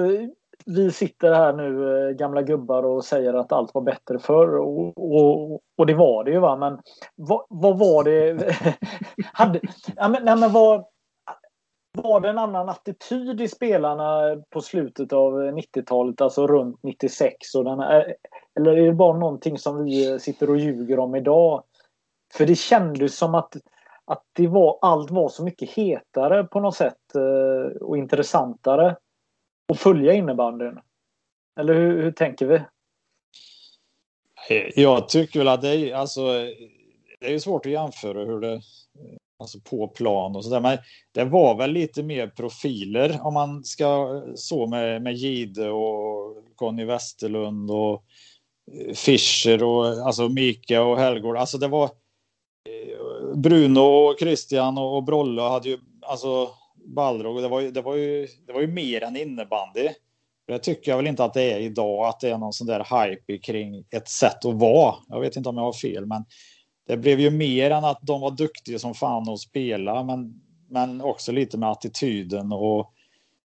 vi 0.65 0.91
sitter 0.91 1.33
här 1.33 1.53
nu 1.53 2.13
gamla 2.13 2.41
gubbar 2.41 2.83
och 2.83 3.05
säger 3.05 3.33
att 3.33 3.51
allt 3.51 3.73
var 3.73 3.81
bättre 3.81 4.19
förr 4.19 4.57
och, 4.57 4.97
och, 4.97 5.61
och 5.77 5.85
det 5.85 5.93
var 5.93 6.23
det 6.23 6.31
ju 6.31 6.39
va 6.39 6.55
men 6.55 6.79
vad, 7.15 7.45
vad 7.49 7.79
var 7.79 8.03
det? 8.03 8.55
hade, 9.33 9.59
ja, 9.95 10.07
men, 10.07 10.25
nej, 10.25 10.35
men 10.35 10.51
vad, 10.51 10.85
var 11.91 12.19
det 12.19 12.29
en 12.29 12.37
annan 12.37 12.69
attityd 12.69 13.41
i 13.41 13.47
spelarna 13.47 14.37
på 14.49 14.61
slutet 14.61 15.13
av 15.13 15.33
90-talet, 15.33 16.21
alltså 16.21 16.47
runt 16.47 16.83
96? 16.83 17.55
Och 17.55 17.63
den, 17.63 17.79
eller 18.59 18.77
är 18.77 18.85
det 18.85 18.93
bara 18.93 19.17
någonting 19.17 19.57
som 19.57 19.83
vi 19.83 20.11
eh, 20.11 20.17
sitter 20.17 20.49
och 20.49 20.57
ljuger 20.57 20.99
om 20.99 21.15
idag? 21.15 21.63
För 22.33 22.45
det 22.45 22.55
kändes 22.55 23.17
som 23.17 23.35
att, 23.35 23.55
att 24.05 24.23
det 24.33 24.47
var, 24.47 24.79
allt 24.81 25.11
var 25.11 25.29
så 25.29 25.43
mycket 25.43 25.69
hetare 25.69 26.43
på 26.43 26.59
något 26.59 26.75
sätt 26.75 27.15
eh, 27.15 27.81
och 27.81 27.97
intressantare 27.97 28.95
att 29.71 29.79
följa 29.79 30.13
innebandyn. 30.13 30.79
Eller 31.59 31.73
hur, 31.73 32.03
hur 32.03 32.11
tänker 32.11 32.45
vi? 32.45 32.55
Eh, 34.49 34.79
jag 34.79 35.09
tycker 35.09 35.39
väl 35.39 35.47
att 35.47 35.61
det 35.61 35.75
är, 35.75 35.95
alltså, 35.95 36.21
det 37.19 37.33
är 37.33 37.39
svårt 37.39 37.65
att 37.65 37.71
jämföra 37.71 38.25
hur 38.25 38.39
det 38.39 38.61
alltså 39.39 39.59
på 39.59 39.87
plan 39.87 40.35
och 40.35 40.43
sådär. 40.43 40.59
Men 40.59 40.77
det 41.11 41.23
var 41.23 41.57
väl 41.57 41.71
lite 41.71 42.03
mer 42.03 42.27
profiler 42.27 43.19
om 43.21 43.33
man 43.33 43.63
ska 43.63 44.21
så 44.35 44.67
med, 44.67 45.01
med 45.01 45.13
Gide 45.13 45.69
och 45.69 46.37
Conny 46.55 46.85
Westerlund 46.85 47.71
och 47.71 48.03
Fischer 48.95 49.63
och 49.63 49.85
alltså 49.85 50.29
Mika 50.29 50.83
och 50.83 50.99
Helgård. 50.99 51.37
Alltså 51.37 51.57
det 51.57 51.67
var 51.67 51.83
eh, 51.83 53.35
Bruno 53.35 53.79
och 53.79 54.19
Christian 54.19 54.77
och 54.77 55.03
Brolle 55.03 55.41
hade 55.41 55.69
ju 55.69 55.77
alltså 56.01 56.49
Balrog. 56.95 57.41
Det 57.41 57.47
var 57.47 57.61
ju, 57.61 57.71
det 57.71 57.81
var 57.81 57.95
ju, 57.95 58.27
det 58.47 58.53
var 58.53 58.61
ju 58.61 58.67
mer 58.67 59.03
än 59.03 59.17
innebandy. 59.17 59.89
Det 60.47 60.59
tycker 60.59 60.91
jag 60.91 60.97
väl 60.97 61.07
inte 61.07 61.23
att 61.23 61.33
det 61.33 61.51
är 61.53 61.59
idag, 61.59 62.07
att 62.07 62.19
det 62.19 62.29
är 62.29 62.37
någon 62.37 62.53
sån 62.53 62.67
där 62.67 63.07
hype 63.07 63.37
kring 63.37 63.85
ett 63.91 64.09
sätt 64.09 64.45
att 64.45 64.55
vara. 64.55 64.95
Jag 65.07 65.19
vet 65.19 65.35
inte 65.35 65.49
om 65.49 65.57
jag 65.57 65.63
har 65.63 65.73
fel, 65.73 66.05
men 66.05 66.25
det 66.87 66.97
blev 66.97 67.19
ju 67.19 67.29
mer 67.29 67.71
än 67.71 67.85
att 67.85 67.99
de 68.01 68.21
var 68.21 68.31
duktiga 68.31 68.79
som 68.79 68.93
fan 68.93 69.29
att 69.29 69.39
spela, 69.39 70.03
men, 70.03 70.41
men 70.69 71.01
också 71.01 71.31
lite 71.31 71.57
med 71.57 71.69
attityden 71.69 72.51
och 72.51 72.93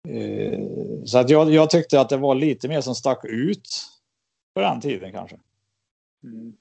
eh, 0.09 0.61
så 1.05 1.19
att 1.19 1.31
jag, 1.31 1.53
jag 1.53 1.71
tyckte 1.71 2.01
att 2.01 2.09
det 2.09 2.17
var 2.17 2.35
lite 2.35 2.69
mer 2.69 2.81
som 2.81 2.95
stack 2.95 3.25
ut 3.25 3.69
på 4.55 4.61
den 4.61 4.81
tiden 4.81 5.13
kanske. 5.13 5.37
Mm. 6.25 6.57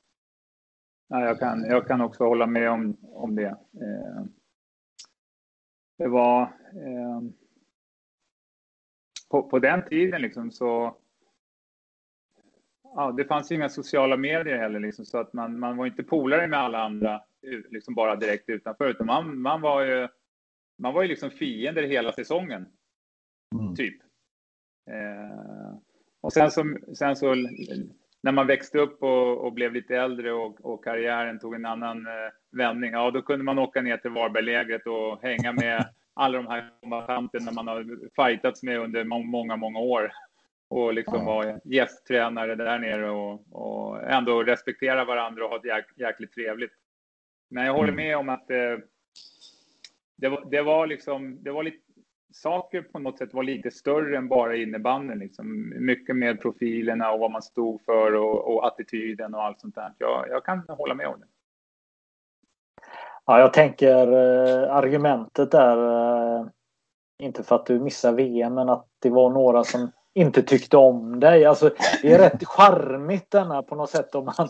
Ja, 1.08 1.26
jag, 1.26 1.40
kan, 1.40 1.66
jag 1.66 1.88
kan 1.88 2.02
också 2.02 2.24
hålla 2.24 2.48
med 2.48 2.70
om, 2.70 2.98
om 3.02 3.36
det. 3.36 3.48
Eh, 3.48 4.24
det 5.98 6.08
var 6.08 6.42
eh, 6.74 7.22
på, 9.30 9.44
på 9.44 9.60
den 9.60 9.86
tiden 9.90 10.22
liksom 10.22 10.52
så 10.52 10.96
ja, 12.84 13.12
det 13.12 13.26
fanns 13.26 13.52
ju 13.52 13.56
inga 13.56 13.70
sociala 13.70 14.18
medier 14.18 14.58
heller, 14.58 14.80
liksom, 14.80 15.06
så 15.06 15.18
att 15.18 15.34
man, 15.34 15.60
man 15.60 15.78
var 15.78 15.86
inte 15.86 16.04
polare 16.04 16.48
med 16.48 16.60
alla 16.60 16.84
andra 16.84 17.24
liksom 17.70 17.96
bara 17.96 18.16
direkt 18.16 18.50
utanför, 18.50 18.90
utan 18.90 19.06
man, 19.06 19.42
man 19.42 19.62
var 19.62 19.82
ju 19.82 20.08
man 20.82 20.94
var 20.94 21.02
ju 21.02 21.08
liksom 21.08 21.32
fiender 21.32 21.84
hela 21.84 22.12
säsongen. 22.12 22.66
Mm. 23.56 23.76
Typ. 23.76 24.02
Eh, 24.90 25.78
och 26.22 26.34
sen 26.34 26.52
så, 26.52 26.76
sen 26.98 27.16
så 27.16 27.36
när 28.24 28.32
man 28.32 28.48
växte 28.48 28.80
upp 28.80 29.04
och, 29.04 29.46
och 29.46 29.54
blev 29.54 29.74
lite 29.74 29.96
äldre 29.96 30.34
och, 30.34 30.66
och, 30.66 30.84
karriären 30.84 31.40
tog 31.40 31.56
en 31.56 31.66
annan 31.66 32.08
eh, 32.08 32.58
vändning, 32.58 32.92
ja 32.92 33.12
då 33.12 33.22
kunde 33.22 33.46
man 33.46 33.60
åka 33.60 33.82
ner 33.82 33.98
till 33.98 34.12
Varberglägret 34.12 34.88
och 34.88 35.22
hänga 35.22 35.52
med 35.52 35.90
alla 36.14 36.38
de 36.38 36.48
här 36.48 36.70
kombatanterna 36.82 37.52
man 37.52 37.68
har 37.68 37.86
fightats 38.16 38.64
med 38.64 38.80
under 38.80 39.04
många, 39.04 39.56
många 39.56 39.80
år 39.80 40.12
och 40.70 40.94
liksom 40.94 41.26
vara 41.26 41.60
gästtränare 41.64 42.56
där 42.56 42.80
nere 42.80 43.10
och, 43.10 43.46
och, 43.52 44.04
ändå 44.04 44.44
respektera 44.44 45.06
varandra 45.06 45.46
och 45.46 45.50
ha 45.50 45.60
det 45.60 45.68
jäk, 45.68 45.86
jäkligt 45.96 46.34
trevligt. 46.34 46.72
Men 47.50 47.66
jag 47.66 47.74
håller 47.74 47.94
mm. 47.94 48.06
med 48.06 48.18
om 48.18 48.30
att 48.30 48.48
det, 48.48 48.82
det, 50.18 50.30
var, 50.30 50.48
det 50.52 50.62
var 50.62 50.88
liksom, 50.88 51.44
det 51.44 51.52
var 51.52 51.64
lite, 51.64 51.91
saker 52.32 52.82
på 52.82 53.00
något 53.00 53.18
sätt 53.18 53.34
var 53.34 53.44
lite 53.44 53.72
större 53.72 54.18
än 54.18 54.28
bara 54.28 54.56
innebanden. 54.56 55.20
Liksom. 55.20 55.74
Mycket 55.86 56.16
med 56.16 56.42
profilerna 56.42 57.12
och 57.12 57.20
vad 57.20 57.32
man 57.32 57.42
stod 57.42 57.82
för 57.82 58.16
och, 58.16 58.54
och 58.54 58.68
attityden 58.68 59.36
och 59.36 59.44
allt 59.44 59.60
sånt 59.60 59.76
där. 59.76 59.94
Jag, 59.98 60.26
jag 60.30 60.46
kan 60.46 60.66
hålla 60.68 60.94
med 60.94 61.08
om 61.08 61.20
det. 61.20 61.28
Ja, 63.26 63.40
jag 63.40 63.54
tänker 63.54 64.08
eh, 64.08 64.76
argumentet 64.76 65.52
där, 65.52 65.78
eh, 66.40 66.46
inte 67.20 67.44
för 67.44 67.56
att 67.56 67.66
du 67.66 67.80
missar 67.80 68.12
VM, 68.12 68.54
men 68.54 68.70
att 68.70 68.88
det 69.00 69.10
var 69.10 69.30
några 69.30 69.64
som 69.64 69.92
inte 70.14 70.44
tyckte 70.44 70.78
om 70.78 71.20
dig. 71.20 71.46
Alltså, 71.46 71.70
det 72.02 72.14
är 72.14 72.18
rätt 72.20 72.48
charmigt 72.48 73.32
denna 73.32 73.64
på 73.64 73.76
något 73.76 73.90
sätt 73.90 74.16
om 74.16 74.26
man... 74.26 74.50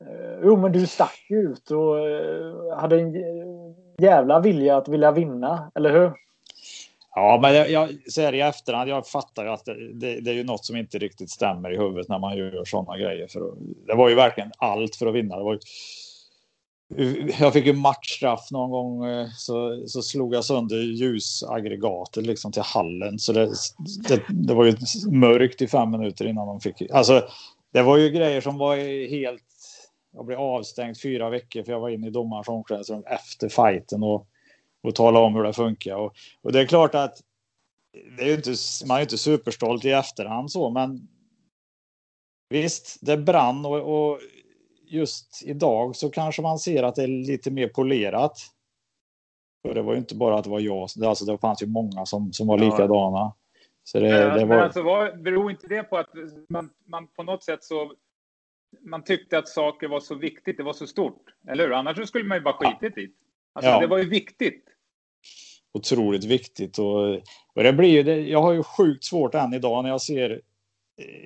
Eh, 0.00 0.40
jo 0.42 0.56
men 0.56 0.72
du 0.72 0.86
stack 0.86 1.26
ut 1.28 1.70
och 1.70 1.98
eh, 1.98 2.78
hade 2.78 3.00
en 3.00 3.16
eh, 3.16 3.74
jävla 3.98 4.40
vilja 4.40 4.76
att 4.76 4.88
vilja 4.88 5.12
vinna, 5.12 5.72
eller 5.74 5.90
hur? 5.90 6.12
Ja, 7.18 7.38
men 7.42 7.54
jag, 7.54 7.70
jag 7.70 8.12
ser 8.12 8.34
i 8.34 8.40
efterhand, 8.40 8.90
jag 8.90 9.06
fattar 9.06 9.46
att 9.46 9.64
det, 9.64 9.92
det, 9.92 10.20
det, 10.20 10.30
är 10.30 10.34
ju 10.34 10.44
något 10.44 10.64
som 10.64 10.76
inte 10.76 10.98
riktigt 10.98 11.30
stämmer 11.30 11.74
i 11.74 11.76
huvudet 11.76 12.08
när 12.08 12.18
man 12.18 12.36
gör 12.36 12.64
sådana 12.64 12.98
grejer. 12.98 13.28
För 13.28 13.40
att, 13.40 13.54
det 13.86 13.94
var 13.94 14.08
ju 14.08 14.14
verkligen 14.14 14.52
allt 14.58 14.96
för 14.96 15.06
att 15.06 15.14
vinna. 15.14 15.36
Det 15.36 15.44
var 15.44 15.58
jag 17.40 17.52
fick 17.52 17.66
ju 17.66 17.72
matchstraff 17.72 18.50
någon 18.50 18.70
gång 18.70 19.04
eh, 19.04 19.26
så, 19.36 19.84
så 19.86 20.02
slog 20.02 20.34
jag 20.34 20.44
sönder 20.44 20.76
ljusaggregatet 20.76 22.26
liksom 22.26 22.52
till 22.52 22.62
hallen. 22.62 23.18
Så 23.18 23.32
det, 23.32 23.50
det, 24.08 24.22
det, 24.28 24.54
var 24.54 24.64
ju 24.64 24.76
mörkt 25.10 25.62
i 25.62 25.66
fem 25.66 25.90
minuter 25.90 26.26
innan 26.26 26.46
de 26.46 26.60
fick. 26.60 26.90
Alltså, 26.90 27.22
det 27.72 27.82
var 27.82 27.96
ju 27.96 28.10
grejer 28.10 28.40
som 28.40 28.58
var 28.58 28.76
helt. 29.08 29.42
Jag 30.12 30.26
blev 30.26 30.38
avstängd 30.38 31.00
fyra 31.00 31.30
veckor 31.30 31.62
för 31.62 31.72
jag 31.72 31.80
var 31.80 31.88
inne 31.88 32.06
i 32.06 32.10
domarens 32.10 32.48
omklädningsrum 32.48 33.04
efter 33.06 33.48
fighten 33.48 34.02
och, 34.02 34.26
och 34.82 34.94
talade 34.94 35.26
om 35.26 35.34
hur 35.34 35.42
det 35.42 35.52
funkar. 35.52 35.96
Och, 35.96 36.14
och 36.42 36.52
det 36.52 36.60
är 36.60 36.66
klart 36.66 36.94
att 36.94 37.20
det 37.92 38.30
är 38.30 38.34
inte, 38.34 38.50
man 38.88 38.96
är 38.96 39.02
inte 39.02 39.18
superstolt 39.18 39.84
i 39.84 39.90
efterhand 39.90 40.52
så, 40.52 40.70
men 40.70 41.08
visst, 42.48 42.98
det 43.00 43.16
brann 43.16 43.66
och, 43.66 44.10
och 44.10 44.20
just 44.86 45.42
idag 45.46 45.96
så 45.96 46.10
kanske 46.10 46.42
man 46.42 46.58
ser 46.58 46.82
att 46.82 46.94
det 46.94 47.02
är 47.02 47.08
lite 47.08 47.50
mer 47.50 47.68
polerat. 47.68 48.38
För 49.66 49.74
det 49.74 49.82
var 49.82 49.92
ju 49.92 49.98
inte 49.98 50.14
bara 50.14 50.38
att 50.38 50.44
det 50.44 50.50
var 50.50 50.60
jag, 50.60 50.88
alltså 51.04 51.24
det 51.24 51.38
fanns 51.38 51.62
ju 51.62 51.66
många 51.66 52.06
som, 52.06 52.32
som 52.32 52.46
var 52.46 52.58
likadana. 52.58 53.32
Så 53.84 54.00
det, 54.00 54.08
men, 54.08 54.38
det 54.38 54.44
var... 54.44 54.46
men 54.46 54.58
alltså, 54.58 54.82
var, 54.82 55.12
beror 55.12 55.50
inte 55.50 55.66
det 55.66 55.82
på 55.82 55.96
att 55.96 56.10
man, 56.48 56.70
man 56.86 57.06
på 57.06 57.22
något 57.22 57.44
sätt 57.44 57.64
så 57.64 57.92
man 58.80 59.04
tyckte 59.04 59.38
att 59.38 59.48
saker 59.48 59.88
var 59.88 60.00
så 60.00 60.14
viktigt, 60.14 60.56
det 60.56 60.62
var 60.62 60.72
så 60.72 60.86
stort, 60.86 61.22
eller 61.48 61.64
hur? 61.64 61.72
Annars 61.72 62.08
skulle 62.08 62.24
man 62.24 62.38
ju 62.38 62.44
bara 62.44 62.54
skitit 62.54 62.98
i 62.98 63.12
Alltså 63.52 63.70
ja. 63.70 63.80
det 63.80 63.86
var 63.86 63.98
ju 63.98 64.08
viktigt. 64.08 64.64
Otroligt 65.74 66.24
viktigt 66.24 66.78
och, 66.78 67.14
och 67.54 67.62
det 67.62 67.72
blir 67.72 67.88
ju, 67.88 68.02
det, 68.02 68.20
jag 68.20 68.42
har 68.42 68.52
ju 68.52 68.62
sjukt 68.62 69.04
svårt 69.04 69.34
än 69.34 69.54
idag 69.54 69.82
när 69.82 69.90
jag 69.90 70.00
ser 70.00 70.40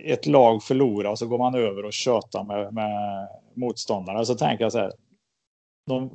ett 0.04 0.26
lag 0.26 0.62
förlorar 0.62 1.10
och 1.10 1.18
så 1.18 1.26
går 1.26 1.38
man 1.38 1.54
över 1.54 1.84
och 1.84 1.92
tjötar 1.92 2.44
med, 2.44 2.74
med 2.74 3.28
motståndarna. 3.54 4.24
Så 4.24 4.34
tänker 4.34 4.64
jag 4.64 4.72
så 4.72 4.78
här. 4.78 4.92
De 5.86 6.10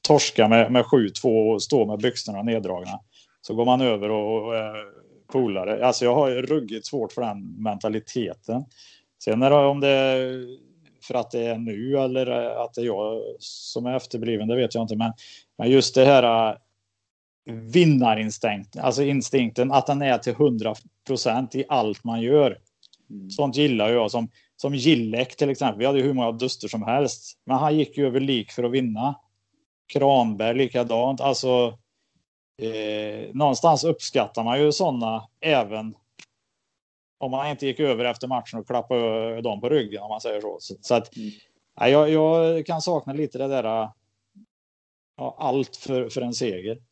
torskar 0.00 0.48
med, 0.48 0.72
med 0.72 0.84
7-2 0.84 1.52
och 1.52 1.62
står 1.62 1.86
med 1.86 1.98
byxorna 1.98 2.42
neddragna. 2.42 3.00
Så 3.40 3.54
går 3.54 3.64
man 3.64 3.80
över 3.80 4.10
och, 4.10 4.46
och 4.46 4.56
är 4.56 4.74
polare. 5.32 5.86
Alltså 5.86 6.04
jag 6.04 6.14
har 6.14 6.30
ruggigt 6.30 6.86
svårt 6.86 7.12
för 7.12 7.22
den 7.22 7.62
mentaliteten. 7.62 8.64
Sen 9.24 9.42
är 9.42 9.50
det 9.50 9.56
om 9.56 9.80
det 9.80 10.26
för 11.02 11.14
att 11.14 11.30
det 11.30 11.46
är 11.46 11.58
nu 11.58 11.98
eller 11.98 12.26
att 12.64 12.74
det 12.74 12.80
är 12.80 12.86
jag 12.86 13.22
som 13.38 13.86
är 13.86 13.96
efterbliven, 13.96 14.48
det 14.48 14.56
vet 14.56 14.74
jag 14.74 14.84
inte. 14.84 14.96
Men, 14.96 15.12
men 15.58 15.70
just 15.70 15.94
det 15.94 16.04
här 16.04 16.58
vinnarinstinkten, 17.50 18.82
alltså 18.82 19.02
instinkten 19.02 19.72
att 19.72 19.86
den 19.86 20.02
är 20.02 20.18
till 20.18 20.32
100 20.32 20.74
procent 21.06 21.54
i 21.54 21.64
allt 21.68 22.04
man 22.04 22.22
gör. 22.22 22.58
Mm. 23.10 23.30
Sånt 23.30 23.56
gillar 23.56 23.88
jag. 23.88 24.10
Som, 24.10 24.28
som 24.56 24.74
Gillek 24.74 25.36
till 25.36 25.50
exempel. 25.50 25.78
Vi 25.78 25.86
hade 25.86 25.98
ju 25.98 26.04
hur 26.04 26.12
många 26.12 26.32
duster 26.32 26.68
som 26.68 26.82
helst. 26.82 27.38
Men 27.46 27.56
han 27.56 27.76
gick 27.76 27.98
ju 27.98 28.06
över 28.06 28.20
lik 28.20 28.52
för 28.52 28.64
att 28.64 28.70
vinna. 28.70 29.14
Kranberg 29.92 30.56
likadant. 30.56 31.20
Alltså, 31.20 31.78
eh, 32.62 33.34
någonstans 33.34 33.84
uppskattar 33.84 34.44
man 34.44 34.60
ju 34.60 34.72
sådana 34.72 35.28
även 35.40 35.94
om 37.20 37.30
man 37.30 37.46
inte 37.46 37.66
gick 37.66 37.80
över 37.80 38.04
efter 38.04 38.28
matchen 38.28 38.58
och 38.58 38.66
klappade 38.66 39.40
dem 39.40 39.60
på 39.60 39.68
ryggen 39.68 40.02
om 40.02 40.08
man 40.08 40.20
säger 40.20 40.40
så. 40.40 40.56
Så, 40.60 40.74
så 40.80 40.94
att, 40.94 41.16
mm. 41.16 41.30
ja, 41.74 41.88
jag, 41.88 42.10
jag, 42.10 42.66
kan 42.66 42.82
sakna 42.82 43.12
lite 43.12 43.38
det 43.38 43.48
där 43.48 43.64
ja, 45.16 45.36
allt 45.38 45.76
för, 45.76 46.08
för 46.08 46.20
en 46.20 46.34
seger. 46.34 46.82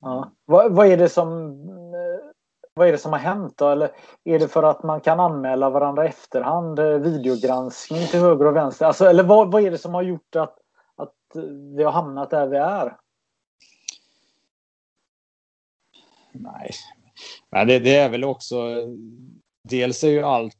Ja. 0.00 0.32
Vad, 0.44 0.72
vad, 0.72 0.86
är 0.86 0.96
det 0.96 1.08
som 1.08 1.58
vad 2.74 2.88
är 2.88 2.92
det 2.92 2.98
som 2.98 3.12
har 3.12 3.18
hänt 3.18 3.56
då? 3.56 3.68
Eller 3.68 3.90
är 4.24 4.38
det 4.38 4.48
för 4.48 4.62
att 4.62 4.82
man 4.82 5.00
kan 5.00 5.20
anmäla 5.20 5.70
varandra 5.70 6.04
i 6.04 6.08
efterhand? 6.08 6.78
Eh, 6.78 6.86
videogranskning 6.86 8.06
till 8.06 8.20
höger 8.20 8.46
och 8.46 8.56
vänster? 8.56 8.86
Alltså, 8.86 9.04
eller 9.04 9.24
vad, 9.24 9.52
vad 9.52 9.62
är 9.62 9.70
det 9.70 9.78
som 9.78 9.94
har 9.94 10.02
gjort 10.02 10.36
att, 10.36 10.58
att 10.96 11.16
vi 11.76 11.82
har 11.82 11.92
hamnat 11.92 12.30
där 12.30 12.46
vi 12.46 12.56
är? 12.56 12.96
Nej, 16.32 16.70
men 17.50 17.66
det, 17.66 17.78
det 17.78 17.96
är 17.96 18.08
väl 18.08 18.24
också. 18.24 18.86
Dels 19.68 20.04
är 20.04 20.08
ju 20.08 20.22
allt 20.22 20.56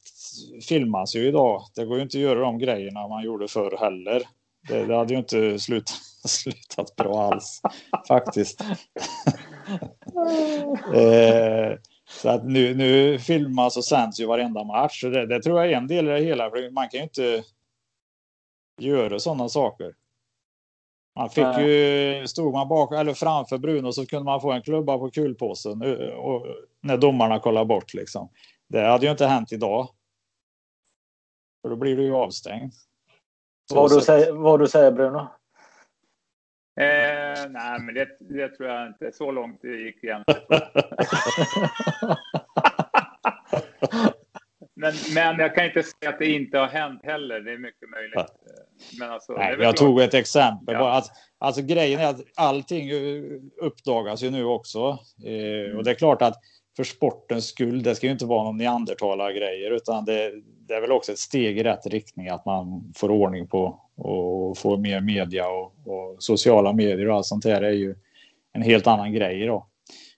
filmas 0.68 1.16
ju 1.16 1.28
idag. 1.28 1.62
Det 1.74 1.84
går 1.84 1.96
ju 1.96 2.02
inte 2.02 2.18
att 2.18 2.22
göra 2.22 2.40
de 2.40 2.58
grejerna 2.58 3.08
man 3.08 3.24
gjorde 3.24 3.48
förr 3.48 3.76
heller. 3.80 4.22
Det, 4.68 4.86
det 4.86 4.96
hade 4.96 5.14
ju 5.14 5.18
inte 5.18 5.58
slutat, 5.58 5.96
slutat 6.28 6.96
bra 6.96 7.22
alls 7.22 7.60
faktiskt. 8.08 8.60
eh, 10.94 11.78
så 12.08 12.28
att 12.28 12.44
nu, 12.44 12.74
nu 12.74 13.18
filmas 13.18 13.76
och 13.76 13.84
sänds 13.84 14.20
ju 14.20 14.26
varenda 14.26 14.64
match. 14.64 15.00
Så 15.00 15.08
det, 15.08 15.26
det 15.26 15.42
tror 15.42 15.60
jag 15.60 15.72
är 15.72 15.76
en 15.76 15.86
del 15.86 16.08
i 16.08 16.10
det 16.10 16.20
hela. 16.20 16.50
För 16.50 16.70
man 16.70 16.88
kan 16.88 16.98
ju 16.98 17.04
inte 17.04 17.44
göra 18.80 19.18
sådana 19.18 19.48
saker. 19.48 19.94
Man 21.16 21.30
fick 21.30 21.58
ju, 21.58 22.26
stod 22.26 22.52
man 22.52 22.68
bak 22.68 22.92
eller 22.92 23.14
framför 23.14 23.58
Bruno 23.58 23.92
så 23.92 24.06
kunde 24.06 24.24
man 24.24 24.40
få 24.40 24.52
en 24.52 24.62
klubba 24.62 24.98
på 24.98 25.10
kulpåsen 25.10 25.82
och, 26.16 26.46
när 26.80 26.96
domarna 26.96 27.38
kollar 27.38 27.64
bort 27.64 27.94
liksom. 27.94 28.28
Det 28.68 28.80
hade 28.80 29.06
ju 29.06 29.12
inte 29.12 29.26
hänt 29.26 29.52
idag. 29.52 29.88
För 31.62 31.70
då 31.70 31.76
blir 31.76 31.96
du 31.96 32.02
ju 32.02 32.14
avstängd. 32.14 32.72
Vad 33.74 33.90
du, 33.90 34.00
säger, 34.00 34.32
vad 34.32 34.60
du 34.60 34.68
säger 34.68 34.92
Bruno? 34.92 35.18
Eh, 36.80 37.50
nej, 37.50 37.80
men 37.80 37.94
det, 37.94 38.08
det, 38.20 38.48
tror 38.48 38.68
jag 38.68 38.86
inte. 38.86 39.12
Så 39.12 39.30
långt 39.30 39.62
det 39.62 39.76
gick 39.76 40.04
igen. 40.04 40.24
Men, 44.82 44.92
men 45.14 45.38
jag 45.38 45.54
kan 45.54 45.64
inte 45.64 45.82
säga 45.82 46.10
att 46.10 46.18
det 46.18 46.32
inte 46.32 46.58
har 46.58 46.66
hänt 46.66 47.00
heller. 47.04 47.40
Det 47.40 47.52
är 47.52 47.58
mycket 47.58 47.90
möjligt. 47.90 48.32
Men 48.98 49.10
alltså, 49.10 49.32
Nej, 49.32 49.50
jag 49.50 49.58
klart. 49.58 49.76
tog 49.76 50.00
ett 50.00 50.14
exempel. 50.14 50.74
Ja. 50.74 50.90
Alltså, 50.90 51.12
alltså, 51.38 51.62
grejen 51.62 52.00
är 52.00 52.06
att 52.06 52.20
allting 52.34 52.90
uppdagas 53.60 54.22
ju 54.22 54.30
nu 54.30 54.44
också. 54.44 54.98
Eh, 55.24 55.64
mm. 55.64 55.76
Och 55.76 55.84
det 55.84 55.90
är 55.90 55.94
klart 55.94 56.22
att 56.22 56.34
för 56.76 56.84
sportens 56.84 57.46
skull, 57.46 57.82
det 57.82 57.94
ska 57.94 58.06
ju 58.06 58.12
inte 58.12 58.26
vara 58.26 58.44
någon 58.44 58.56
neandertalargrejer 58.56 59.70
utan 59.70 60.04
det, 60.04 60.32
det, 60.68 60.74
är 60.74 60.80
väl 60.80 60.92
också 60.92 61.12
ett 61.12 61.18
steg 61.18 61.58
i 61.58 61.62
rätt 61.62 61.86
riktning 61.86 62.28
att 62.28 62.46
man 62.46 62.92
får 62.96 63.10
ordning 63.10 63.46
på 63.46 63.80
och 63.96 64.58
får 64.58 64.76
mer 64.78 65.00
media 65.00 65.48
och, 65.48 65.72
och 65.86 66.16
sociala 66.22 66.72
medier 66.72 67.08
och 67.08 67.16
allt 67.16 67.26
sånt 67.26 67.42
där 67.42 67.62
är 67.62 67.72
ju 67.72 67.94
en 68.52 68.62
helt 68.62 68.86
annan 68.86 69.12
grej 69.12 69.46
då. 69.46 69.66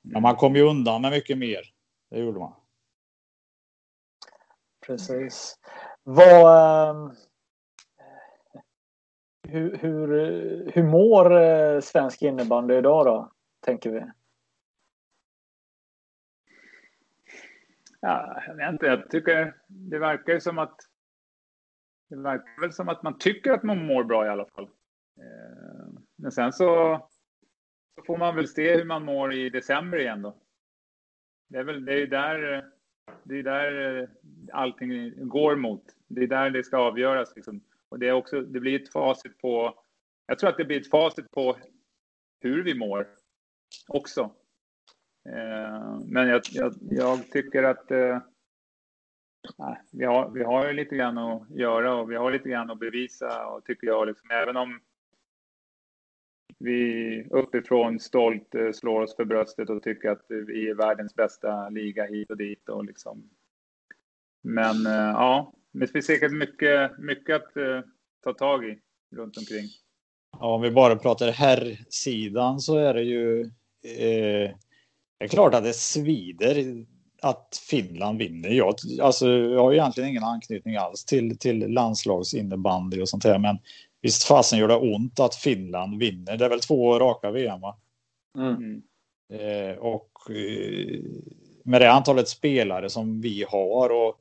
Men 0.02 0.12
mm. 0.12 0.22
man 0.22 0.36
kom 0.36 0.56
ju 0.56 0.62
undan 0.62 1.02
med 1.02 1.10
mycket 1.10 1.38
mer. 1.38 1.60
Det 2.10 2.18
gjorde 2.18 2.38
man. 2.38 2.52
Precis. 4.86 5.58
Vad, 6.02 6.90
ehm, 6.90 7.10
hur, 9.48 9.76
hur, 9.76 10.08
hur 10.74 10.82
mår 10.82 11.40
eh, 11.40 11.80
svensk 11.80 12.22
innebandy 12.22 12.74
idag 12.74 13.06
då, 13.06 13.32
tänker 13.60 13.90
vi? 13.90 14.10
Ja, 18.00 18.42
jag 18.46 18.54
vet 18.54 18.72
inte, 18.72 18.86
jag 18.86 19.10
tycker 19.10 19.56
det 19.66 19.98
verkar 19.98 20.38
som 20.38 20.58
att 20.58 20.76
det 22.08 22.16
verkar 22.16 22.60
väl 22.60 22.72
som 22.72 22.88
att 22.88 23.02
man 23.02 23.18
tycker 23.18 23.52
att 23.52 23.62
man 23.62 23.86
mår 23.86 24.04
bra 24.04 24.26
i 24.26 24.28
alla 24.28 24.46
fall. 24.46 24.64
Eh, 25.20 26.00
men 26.16 26.32
sen 26.32 26.52
så, 26.52 27.00
så 27.94 28.04
får 28.06 28.18
man 28.18 28.36
väl 28.36 28.48
se 28.48 28.76
hur 28.76 28.84
man 28.84 29.04
mår 29.04 29.32
i 29.34 29.50
december 29.50 29.98
igen 29.98 30.22
då. 30.22 30.36
Det 31.48 31.58
är 31.58 31.64
väl 31.64 31.84
det 31.84 32.02
är 32.02 32.06
där 32.06 32.73
det 33.24 33.38
är 33.38 33.42
där 33.42 34.00
eh, 34.02 34.08
allting 34.52 35.12
går 35.28 35.56
mot. 35.56 35.82
Det 36.06 36.22
är 36.22 36.26
där 36.26 36.50
det 36.50 36.64
ska 36.64 36.76
avgöras. 36.76 37.36
Liksom. 37.36 37.60
Och 37.88 37.98
det, 37.98 38.08
är 38.08 38.12
också, 38.12 38.40
det 38.40 38.60
blir 38.60 38.82
ett 38.82 38.92
facit 38.92 39.38
på... 39.38 39.78
Jag 40.26 40.38
tror 40.38 40.50
att 40.50 40.56
det 40.56 40.64
blir 40.64 40.80
ett 40.80 40.90
facit 40.90 41.30
på 41.30 41.56
hur 42.40 42.62
vi 42.62 42.74
mår 42.74 43.08
också. 43.88 44.20
Eh, 45.28 46.00
men 46.06 46.28
jag, 46.28 46.42
jag, 46.52 46.74
jag, 46.80 47.30
tycker 47.30 47.62
att 47.62 47.90
eh, 47.90 48.18
vi, 49.90 50.04
har, 50.04 50.30
vi 50.30 50.44
har 50.44 50.72
lite 50.72 50.96
grann 50.96 51.18
att 51.18 51.50
göra 51.50 51.94
och 51.94 52.10
vi 52.10 52.16
har 52.16 52.32
lite 52.32 52.48
grann 52.48 52.70
att 52.70 52.78
bevisa. 52.78 53.46
Och 53.46 53.64
tycker 53.64 53.86
jag, 53.86 54.06
liksom, 54.06 54.30
även 54.30 54.56
om 54.56 54.80
vi 56.58 57.26
uppifrån 57.30 58.00
stolt 58.00 58.54
eh, 58.54 58.72
slår 58.72 59.00
oss 59.00 59.16
för 59.16 59.24
bröstet 59.24 59.70
och 59.70 59.82
tycker 59.82 60.10
att 60.10 60.24
vi 60.28 60.70
är 60.70 60.74
världens 60.74 61.14
bästa 61.14 61.68
liga 61.68 62.04
hit 62.04 62.30
och 62.30 62.36
dit. 62.36 62.68
Och 62.68 62.84
liksom. 62.84 63.30
Men 64.42 64.86
eh, 64.86 64.92
ja, 64.92 65.52
det 65.72 65.86
finns 65.86 66.06
säkert 66.06 66.32
mycket, 66.32 66.98
mycket 66.98 67.36
att 67.36 67.56
eh, 67.56 67.80
ta 68.24 68.32
tag 68.32 68.64
i 68.64 68.78
runt 69.16 69.36
omkring. 69.36 69.64
Ja, 70.38 70.54
om 70.54 70.62
vi 70.62 70.70
bara 70.70 70.96
pratar 70.96 71.30
herrsidan 71.32 72.60
så 72.60 72.76
är 72.76 72.94
det 72.94 73.02
ju. 73.02 73.40
Eh, 73.84 74.50
det 75.18 75.24
är 75.24 75.28
klart 75.28 75.54
att 75.54 75.64
det 75.64 75.72
svider 75.72 76.84
att 77.22 77.62
Finland 77.68 78.18
vinner. 78.18 78.50
Jag, 78.50 78.74
alltså, 79.02 79.28
jag 79.28 79.62
har 79.62 79.72
egentligen 79.72 80.10
ingen 80.10 80.24
anknytning 80.24 80.76
alls 80.76 81.04
till, 81.04 81.38
till 81.38 81.72
landslagsinnebandy 81.72 83.02
och 83.02 83.08
sånt 83.08 83.24
här, 83.24 83.38
men 83.38 83.58
Visst 84.04 84.24
fasen 84.24 84.58
gör 84.58 84.68
det 84.68 84.76
ont 84.76 85.20
att 85.20 85.34
Finland 85.34 85.98
vinner. 85.98 86.36
Det 86.36 86.44
är 86.44 86.48
väl 86.48 86.60
två 86.60 86.98
raka 86.98 87.30
VM 87.30 87.60
va? 87.60 87.76
Mm. 88.38 88.82
Eh, 89.32 89.78
och 89.78 90.30
eh, 90.30 91.00
med 91.64 91.80
det 91.80 91.92
antalet 91.92 92.28
spelare 92.28 92.90
som 92.90 93.20
vi 93.20 93.44
har 93.48 93.90
och 93.90 94.18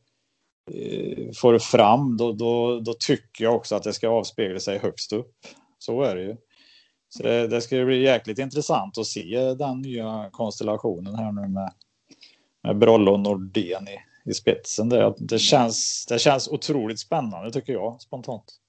eh, 0.76 1.32
får 1.36 1.60
fram 1.60 2.18
då, 2.18 2.32
då, 2.32 2.80
då, 2.80 2.94
tycker 2.94 3.44
jag 3.44 3.56
också 3.56 3.76
att 3.76 3.84
det 3.84 3.94
ska 3.94 4.10
avspegla 4.10 4.60
sig 4.60 4.78
högst 4.78 5.14
upp. 5.14 5.36
Så 5.78 6.02
är 6.02 6.16
det 6.16 6.22
ju. 6.22 6.38
Så 7.10 7.24
det, 7.24 7.48
det 7.48 7.62
ska 7.62 7.86
bli 7.86 8.04
jäkligt 8.04 8.40
intressant 8.40 8.98
att 8.98 9.08
se 9.08 9.54
den 9.54 9.82
nya 9.82 10.30
konstellationen 10.32 11.16
här 11.16 11.32
nu 11.32 11.48
med, 11.48 11.74
med 12.64 12.78
Brolle 12.78 13.12
och 13.12 13.20
Nordén 13.20 13.88
i, 13.88 14.30
i 14.30 14.34
spetsen. 14.34 14.90
Det, 14.90 15.14
det, 15.18 15.40
känns, 15.40 16.06
det 16.10 16.20
känns 16.20 16.48
otroligt 16.48 17.00
spännande 17.00 17.52
tycker 17.52 17.74
jag 17.74 18.02
spontant. 18.02 18.60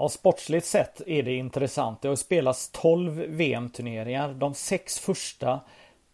Ja, 0.00 0.08
sportsligt 0.08 0.66
sett 0.66 1.00
är 1.06 1.22
det 1.22 1.34
intressant. 1.34 2.02
Det 2.02 2.08
har 2.08 2.16
spelats 2.16 2.70
12 2.70 3.12
VM-turneringar. 3.28 4.34
De 4.34 4.54
sex 4.54 4.98
första, 4.98 5.60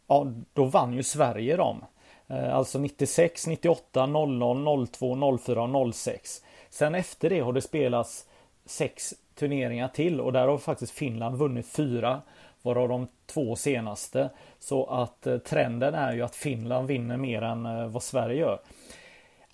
ja, 0.07 0.27
då 0.53 0.65
vann 0.65 0.93
ju 0.93 1.03
Sverige 1.03 1.57
dem. 1.57 1.85
Eh, 2.29 2.55
alltså 2.57 2.79
96, 2.79 3.47
98, 3.47 4.07
00, 4.07 4.89
02, 4.89 5.39
04 5.39 5.63
och 5.63 5.95
06. 5.95 6.43
Sen 6.71 6.95
efter 6.95 7.31
det 7.31 7.41
har 7.41 7.53
det 7.53 7.61
spelats 7.61 8.27
sex 8.65 9.15
turneringar 9.35 9.89
till 9.89 10.21
och 10.21 10.33
där 10.33 10.49
har 10.49 10.59
faktiskt 10.59 10.93
Finland 10.93 11.37
vunnit 11.37 11.69
fyra. 11.69 12.23
Varav 12.63 12.89
de 12.89 13.09
två 13.27 13.57
senaste. 13.57 14.31
Så 14.59 14.87
att 14.87 15.27
eh, 15.27 15.39
trenden 15.39 15.95
är 15.95 16.13
ju 16.13 16.23
att 16.23 16.37
Finland 16.37 16.89
vinner 16.89 17.17
mer 17.17 17.43
än 17.43 17.67
eh, 17.67 17.87
vad 17.87 18.03
Sverige 18.03 18.41
gör. 18.41 18.59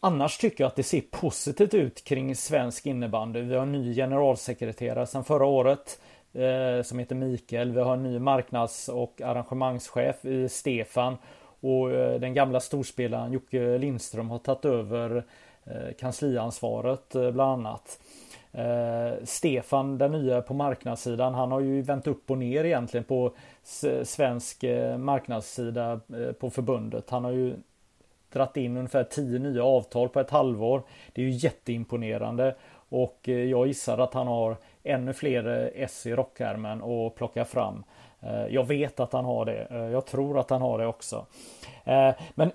Annars 0.05 0.39
tycker 0.39 0.65
jag 0.65 0.69
att 0.69 0.77
det 0.77 0.83
ser 0.83 1.01
positivt 1.01 1.75
ut 1.75 2.05
kring 2.05 2.37
svensk 2.37 2.87
innebandy. 2.87 3.41
Vi 3.41 3.55
har 3.55 3.63
en 3.63 3.73
ny 3.73 3.95
generalsekreterare 3.95 5.07
sedan 5.07 5.25
förra 5.25 5.47
året 5.47 6.01
eh, 6.33 6.83
som 6.83 6.99
heter 6.99 7.15
Mikael. 7.15 7.73
Vi 7.73 7.81
har 7.81 7.95
en 7.95 8.03
ny 8.03 8.19
marknads 8.19 8.89
och 8.89 9.21
arrangemangschef 9.21 10.25
i 10.25 10.49
Stefan. 10.49 11.17
och 11.61 11.91
eh, 11.93 12.21
den 12.21 12.35
gamla 12.35 12.61
storspelaren 12.61 13.33
Jocke 13.33 13.79
Lindström 13.79 14.31
har 14.31 14.39
tagit 14.39 14.65
över 14.65 15.25
eh, 15.65 15.95
kansliansvaret 15.99 17.15
eh, 17.15 17.31
bland 17.31 17.67
annat. 17.67 18.01
Stefan, 19.25 19.99
den 19.99 20.13
nya 20.13 20.43
på 20.43 20.55
marknadssidan, 20.55 21.35
han 21.35 21.53
har 21.53 21.61
ju 21.61 21.83
vänt 21.83 22.07
upp 22.07 22.31
och 22.31 22.39
ner 22.39 22.65
egentligen 22.65 23.05
på 23.05 23.35
svensk 24.05 24.65
marknadssida 24.99 26.01
på 26.41 26.51
förbundet. 26.51 27.11
Han 27.11 27.25
har 27.25 27.31
ju 27.31 27.57
dratt 28.33 28.57
in 28.57 28.77
ungefär 28.77 29.05
10 29.05 29.39
nya 29.39 29.65
avtal 29.65 30.09
på 30.09 30.21
ett 30.21 30.31
halvår. 30.31 30.83
Det 31.13 31.23
är 31.23 31.27
ju 31.27 31.31
jätteimponerande 31.31 32.55
och 32.93 33.29
eh, 33.29 33.35
jag 33.35 33.67
gissar 33.67 33.99
att 33.99 34.15
han 34.15 34.27
har 34.27 34.57
ännu 34.83 35.13
fler 35.13 35.47
eh, 35.47 35.83
S 35.83 36.07
i 36.07 36.13
rockärmen 36.13 36.83
att 36.83 37.15
plocka 37.15 37.45
fram. 37.45 37.85
Eh, 38.21 38.47
jag 38.47 38.65
vet 38.65 39.01
att 39.01 39.13
han 39.13 39.25
har 39.25 39.45
det. 39.45 39.67
Jag 39.93 40.07
tror 40.07 40.39
att 40.39 40.51
han 40.51 40.63
har 40.63 40.79
det 40.79 40.87
också. 40.87 41.27
Men 42.35 42.53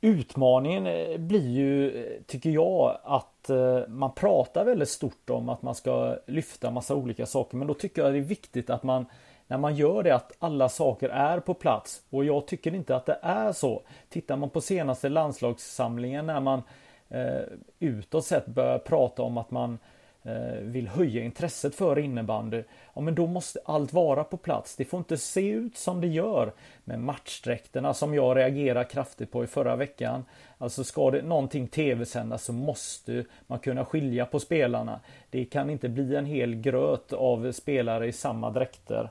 utmaningen 0.00 0.84
blir 1.28 1.50
ju, 1.50 2.04
tycker 2.26 2.50
jag, 2.50 2.98
att 3.04 3.50
man 3.88 4.12
pratar 4.14 4.64
väldigt 4.64 4.88
stort 4.88 5.30
om 5.30 5.48
att 5.48 5.62
man 5.62 5.74
ska 5.74 6.16
lyfta 6.26 6.70
massa 6.70 6.94
olika 6.94 7.26
saker. 7.26 7.56
Men 7.56 7.68
då 7.68 7.74
tycker 7.74 8.02
jag 8.02 8.12
det 8.12 8.18
är 8.18 8.22
viktigt 8.22 8.70
att 8.70 8.82
man 8.82 9.06
när 9.48 9.58
man 9.58 9.76
gör 9.76 10.02
det 10.02 10.14
att 10.14 10.32
alla 10.38 10.68
saker 10.68 11.08
är 11.08 11.40
på 11.40 11.54
plats 11.54 12.02
och 12.10 12.24
jag 12.24 12.46
tycker 12.46 12.74
inte 12.74 12.96
att 12.96 13.06
det 13.06 13.18
är 13.22 13.52
så. 13.52 13.82
Tittar 14.08 14.36
man 14.36 14.50
på 14.50 14.60
senaste 14.60 15.08
landslagssamlingen 15.08 16.26
när 16.26 16.40
man 16.40 16.62
eh, 17.08 17.42
utåt 17.78 18.24
sett 18.24 18.46
börjar 18.46 18.78
prata 18.78 19.22
om 19.22 19.38
att 19.38 19.50
man 19.50 19.78
eh, 20.22 20.60
vill 20.60 20.88
höja 20.88 21.24
intresset 21.24 21.74
för 21.74 21.98
innebandy. 21.98 22.62
Ja 22.94 23.00
men 23.00 23.14
då 23.14 23.26
måste 23.26 23.60
allt 23.64 23.92
vara 23.92 24.24
på 24.24 24.36
plats. 24.36 24.76
Det 24.76 24.84
får 24.84 24.98
inte 24.98 25.16
se 25.16 25.48
ut 25.48 25.76
som 25.76 26.00
det 26.00 26.06
gör 26.06 26.52
med 26.84 27.00
matchdräkterna 27.00 27.94
som 27.94 28.14
jag 28.14 28.36
reagerar 28.36 28.84
kraftigt 28.84 29.32
på 29.32 29.44
i 29.44 29.46
förra 29.46 29.76
veckan. 29.76 30.24
Alltså 30.58 30.84
ska 30.84 31.10
det 31.10 31.22
någonting 31.22 31.68
tv-sändas 31.68 32.44
så 32.44 32.52
måste 32.52 33.24
man 33.46 33.58
kunna 33.58 33.84
skilja 33.84 34.26
på 34.26 34.40
spelarna. 34.40 35.00
Det 35.30 35.44
kan 35.44 35.70
inte 35.70 35.88
bli 35.88 36.16
en 36.16 36.26
hel 36.26 36.54
gröt 36.54 37.12
av 37.12 37.52
spelare 37.52 38.06
i 38.06 38.12
samma 38.12 38.50
dräkter. 38.50 39.10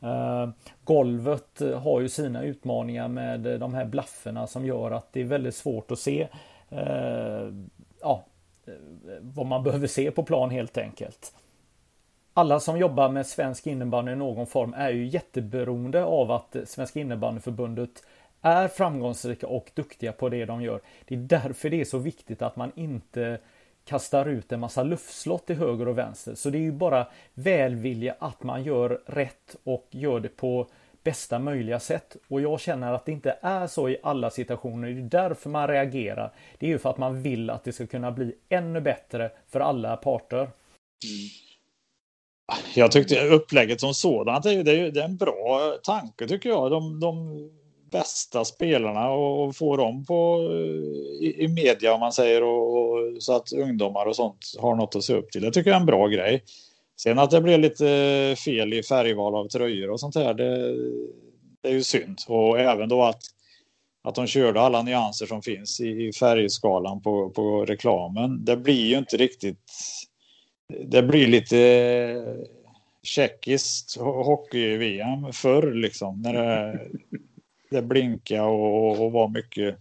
Eh, 0.00 0.48
golvet 0.84 1.62
har 1.82 2.00
ju 2.00 2.08
sina 2.08 2.42
utmaningar 2.42 3.08
med 3.08 3.40
de 3.40 3.74
här 3.74 3.84
blafferna 3.84 4.46
som 4.46 4.66
gör 4.66 4.90
att 4.90 5.12
det 5.12 5.20
är 5.20 5.24
väldigt 5.24 5.54
svårt 5.54 5.90
att 5.90 5.98
se 5.98 6.28
eh, 6.70 7.52
ja, 8.00 8.24
eh, 8.66 8.72
vad 9.20 9.46
man 9.46 9.62
behöver 9.62 9.86
se 9.86 10.10
på 10.10 10.22
plan 10.22 10.50
helt 10.50 10.78
enkelt. 10.78 11.34
Alla 12.34 12.60
som 12.60 12.78
jobbar 12.78 13.08
med 13.08 13.26
svensk 13.26 13.66
innebandy 13.66 14.12
i 14.12 14.16
någon 14.16 14.46
form 14.46 14.74
är 14.76 14.90
ju 14.90 15.06
jätteberoende 15.06 16.04
av 16.04 16.30
att 16.30 16.56
Svenska 16.64 17.00
innebandyförbundet 17.00 17.90
är 18.42 18.68
framgångsrika 18.68 19.46
och 19.46 19.70
duktiga 19.74 20.12
på 20.12 20.28
det 20.28 20.44
de 20.44 20.62
gör. 20.62 20.80
Det 21.04 21.14
är 21.14 21.18
därför 21.18 21.70
det 21.70 21.80
är 21.80 21.84
så 21.84 21.98
viktigt 21.98 22.42
att 22.42 22.56
man 22.56 22.72
inte 22.74 23.38
kastar 23.88 24.28
ut 24.28 24.52
en 24.52 24.60
massa 24.60 24.82
luftslott 24.82 25.46
till 25.46 25.56
höger 25.56 25.88
och 25.88 25.98
vänster. 25.98 26.34
Så 26.34 26.50
det 26.50 26.58
är 26.58 26.62
ju 26.62 26.72
bara 26.72 27.06
välvilja 27.34 28.14
att 28.18 28.42
man 28.42 28.64
gör 28.64 29.00
rätt 29.06 29.56
och 29.64 29.86
gör 29.90 30.20
det 30.20 30.28
på 30.28 30.66
bästa 31.02 31.38
möjliga 31.38 31.80
sätt. 31.80 32.16
Och 32.28 32.40
jag 32.40 32.60
känner 32.60 32.92
att 32.92 33.06
det 33.06 33.12
inte 33.12 33.38
är 33.40 33.66
så 33.66 33.88
i 33.88 33.96
alla 34.02 34.30
situationer. 34.30 34.88
Det 34.88 35.00
är 35.00 35.28
därför 35.28 35.50
man 35.50 35.68
reagerar. 35.68 36.32
Det 36.58 36.66
är 36.66 36.70
ju 36.70 36.78
för 36.78 36.90
att 36.90 36.98
man 36.98 37.22
vill 37.22 37.50
att 37.50 37.64
det 37.64 37.72
ska 37.72 37.86
kunna 37.86 38.10
bli 38.12 38.34
ännu 38.48 38.80
bättre 38.80 39.30
för 39.48 39.60
alla 39.60 39.96
parter. 39.96 40.38
Mm. 40.38 40.50
Jag 42.74 42.92
tyckte 42.92 43.28
upplägget 43.28 43.80
som 43.80 43.94
sådant 43.94 44.44
det 44.44 44.52
är, 44.52 44.64
det 44.64 45.00
är 45.00 45.04
en 45.04 45.16
bra 45.16 45.76
tanke 45.82 46.28
tycker 46.28 46.48
jag. 46.48 46.70
De, 46.70 47.00
de 47.00 47.50
bästa 47.90 48.44
spelarna 48.44 49.10
och 49.10 49.56
få 49.56 49.76
dem 49.76 50.04
på, 50.04 50.48
eh, 50.52 51.26
i, 51.26 51.36
i 51.38 51.48
media 51.48 51.94
om 51.94 52.00
man 52.00 52.12
säger 52.12 52.42
och, 52.42 52.76
och, 52.76 53.22
så 53.22 53.36
att 53.36 53.52
ungdomar 53.52 54.06
och 54.06 54.16
sånt 54.16 54.54
har 54.58 54.74
något 54.74 54.96
att 54.96 55.04
se 55.04 55.14
upp 55.14 55.30
till. 55.30 55.42
Det 55.42 55.52
tycker 55.52 55.70
jag 55.70 55.76
är 55.76 55.80
en 55.80 55.86
bra 55.86 56.08
grej. 56.08 56.44
Sen 57.00 57.18
att 57.18 57.30
det 57.30 57.40
blev 57.40 57.60
lite 57.60 57.88
eh, 57.90 58.36
fel 58.36 58.72
i 58.72 58.82
färgval 58.82 59.34
av 59.34 59.48
tröjor 59.48 59.90
och 59.90 60.00
sånt 60.00 60.14
här, 60.14 60.34
det, 60.34 60.74
det 61.62 61.68
är 61.68 61.72
ju 61.72 61.82
synd. 61.82 62.18
Och 62.28 62.60
även 62.60 62.88
då 62.88 63.02
att, 63.02 63.22
att 64.04 64.14
de 64.14 64.26
körde 64.26 64.60
alla 64.60 64.82
nyanser 64.82 65.26
som 65.26 65.42
finns 65.42 65.80
i, 65.80 65.88
i 65.88 66.12
färgskalan 66.12 67.02
på, 67.02 67.30
på 67.30 67.64
reklamen. 67.64 68.44
Det 68.44 68.56
blir 68.56 68.86
ju 68.86 68.98
inte 68.98 69.16
riktigt... 69.16 69.72
Det 70.84 71.02
blir 71.02 71.26
lite 71.26 71.58
eh, 71.58 72.46
tjeckiskt 73.02 73.96
hockey-VM 74.00 75.32
förr 75.32 75.72
liksom. 75.72 76.22
När 76.22 76.32
det, 76.32 76.80
det 77.70 77.82
blinkade 77.82 78.42
och, 78.42 79.00
och 79.04 79.12
var 79.12 79.28
mycket, 79.28 79.78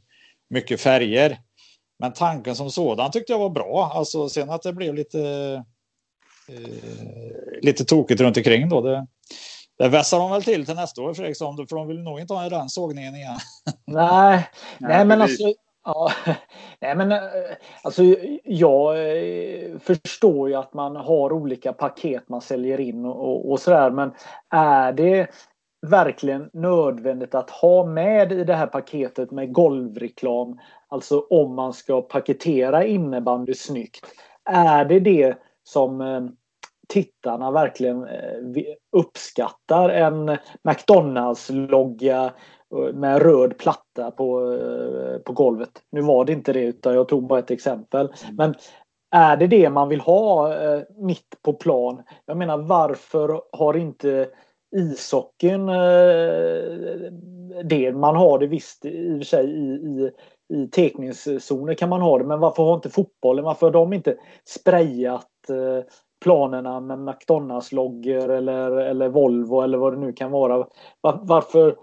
mycket 0.50 0.82
färger. 0.82 1.38
Men 2.00 2.14
tanken 2.14 2.56
som 2.56 2.72
sådan 2.72 3.12
tyckte 3.12 3.34
jag 3.34 3.40
var 3.40 3.50
bra. 3.50 3.92
Alltså 3.94 4.30
sen 4.30 4.50
att 4.50 4.62
det 4.62 4.74
blev 4.74 4.96
lite 4.96 5.22
eh, 6.50 7.62
lite 7.62 7.86
tokigt 7.86 8.22
runt 8.22 8.38
omkring 8.38 8.70
då. 8.70 8.82
Det, 8.82 9.08
det 9.78 9.90
vässar 9.90 10.20
de 10.20 10.32
väl 10.32 10.44
till 10.44 10.66
till 10.66 10.76
nästa 10.76 11.02
år 11.02 11.14
Fredriksson, 11.14 11.68
för 11.68 11.76
de 11.76 11.88
vill 11.88 12.04
nog 12.04 12.20
inte 12.20 12.34
ha 12.34 12.50
den 12.50 12.70
sågningen 12.70 13.16
igen. 13.16 13.38
Nej, 13.86 14.50
nej 14.78 15.06
men 15.06 15.22
alltså. 15.22 15.54
Ja, 15.84 16.12
nej 16.82 16.96
men 16.96 17.12
eh, 17.12 17.20
alltså 17.82 18.04
jag 18.44 18.98
eh, 18.98 19.80
förstår 19.80 20.50
ju 20.50 20.56
att 20.56 20.74
man 20.74 20.96
har 20.96 21.34
olika 21.34 21.74
paket 21.74 22.30
man 22.30 22.42
säljer 22.42 22.80
in 22.80 23.06
och, 23.06 23.52
och 23.52 23.60
sådär 23.60 23.90
men 23.90 24.12
är 24.50 24.94
det 24.94 25.28
verkligen 25.82 26.50
nödvändigt 26.54 27.36
att 27.36 27.50
ha 27.50 27.86
med 27.86 28.32
i 28.32 28.44
det 28.44 28.54
här 28.54 28.68
paketet 28.68 29.32
med 29.32 29.54
golvreklam. 29.54 30.60
Alltså 30.88 31.20
om 31.20 31.56
man 31.56 31.74
ska 31.74 32.02
paketera 32.02 32.86
innebandy 32.86 33.54
snyggt. 33.54 34.06
Är 34.50 34.86
det 34.86 35.00
det 35.00 35.38
som 35.64 36.02
eh, 36.02 36.22
tittarna 36.88 37.52
verkligen 37.52 38.04
eh, 38.08 38.64
uppskattar? 38.92 39.90
En 39.90 40.38
McDonalds-logga 40.64 42.26
eh, 42.76 42.94
med 42.94 43.22
röd 43.22 43.58
platta 43.58 44.12
på, 44.12 44.60
på 45.26 45.34
golvet. 45.34 45.72
Nu 45.92 46.02
var 46.02 46.26
det 46.26 46.34
inte 46.34 46.54
det 46.54 46.64
utan 46.64 46.94
jag 46.94 47.08
tog 47.08 47.28
bara 47.28 47.40
ett 47.40 47.52
exempel. 47.52 48.14
Mm. 48.24 48.36
Men 48.36 48.56
är 49.12 49.38
det 49.38 49.48
det 49.48 49.70
man 49.70 49.90
vill 49.90 50.02
ha 50.02 50.54
mitt 50.98 51.42
på 51.42 51.54
plan? 51.54 52.04
Jag 52.26 52.38
menar 52.38 52.58
varför 52.58 53.42
har 53.52 53.78
inte 53.78 54.30
ishockeyn 54.76 55.70
eh, 55.70 57.12
det. 57.64 57.92
Man 57.92 58.16
har 58.16 58.40
det 58.40 58.48
visst 58.48 58.86
i 58.86 59.14
och 59.14 59.18
för 59.18 59.26
sig 59.26 59.46
i, 59.46 59.74
i, 59.74 60.12
i 60.54 60.68
tekningszoner 60.68 61.74
kan 61.74 61.90
man 61.90 62.02
ha 62.02 62.18
det. 62.18 62.24
Men 62.24 62.40
varför 62.40 62.64
har 62.64 62.76
inte 62.76 62.90
fotbollen, 62.90 63.46
varför 63.46 63.66
har 63.66 63.74
de 63.74 63.94
inte 63.94 64.18
sprayat 64.46 65.50
eh, 65.50 65.86
planerna 66.24 66.80
med 66.80 67.00
McDonalds-loggor 67.00 68.30
eller, 68.30 68.72
eller 68.72 69.10
Volvo 69.10 69.62
eller 69.62 69.78
vad 69.78 69.94
det 69.94 70.00
nu 70.00 70.14
kan 70.14 70.32
vara. 70.32 70.58
Var, 71.02 71.20
varför, 71.22 71.76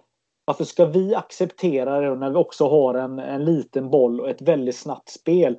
varför 0.44 0.64
ska 0.64 0.84
vi 0.84 1.14
acceptera 1.14 2.00
det 2.00 2.14
när 2.14 2.30
vi 2.30 2.36
också 2.36 2.68
har 2.68 2.94
en, 2.94 3.18
en 3.18 3.44
liten 3.44 3.90
boll 3.90 4.20
och 4.20 4.30
ett 4.30 4.42
väldigt 4.42 4.76
snabbt 4.76 5.08
spel? 5.08 5.58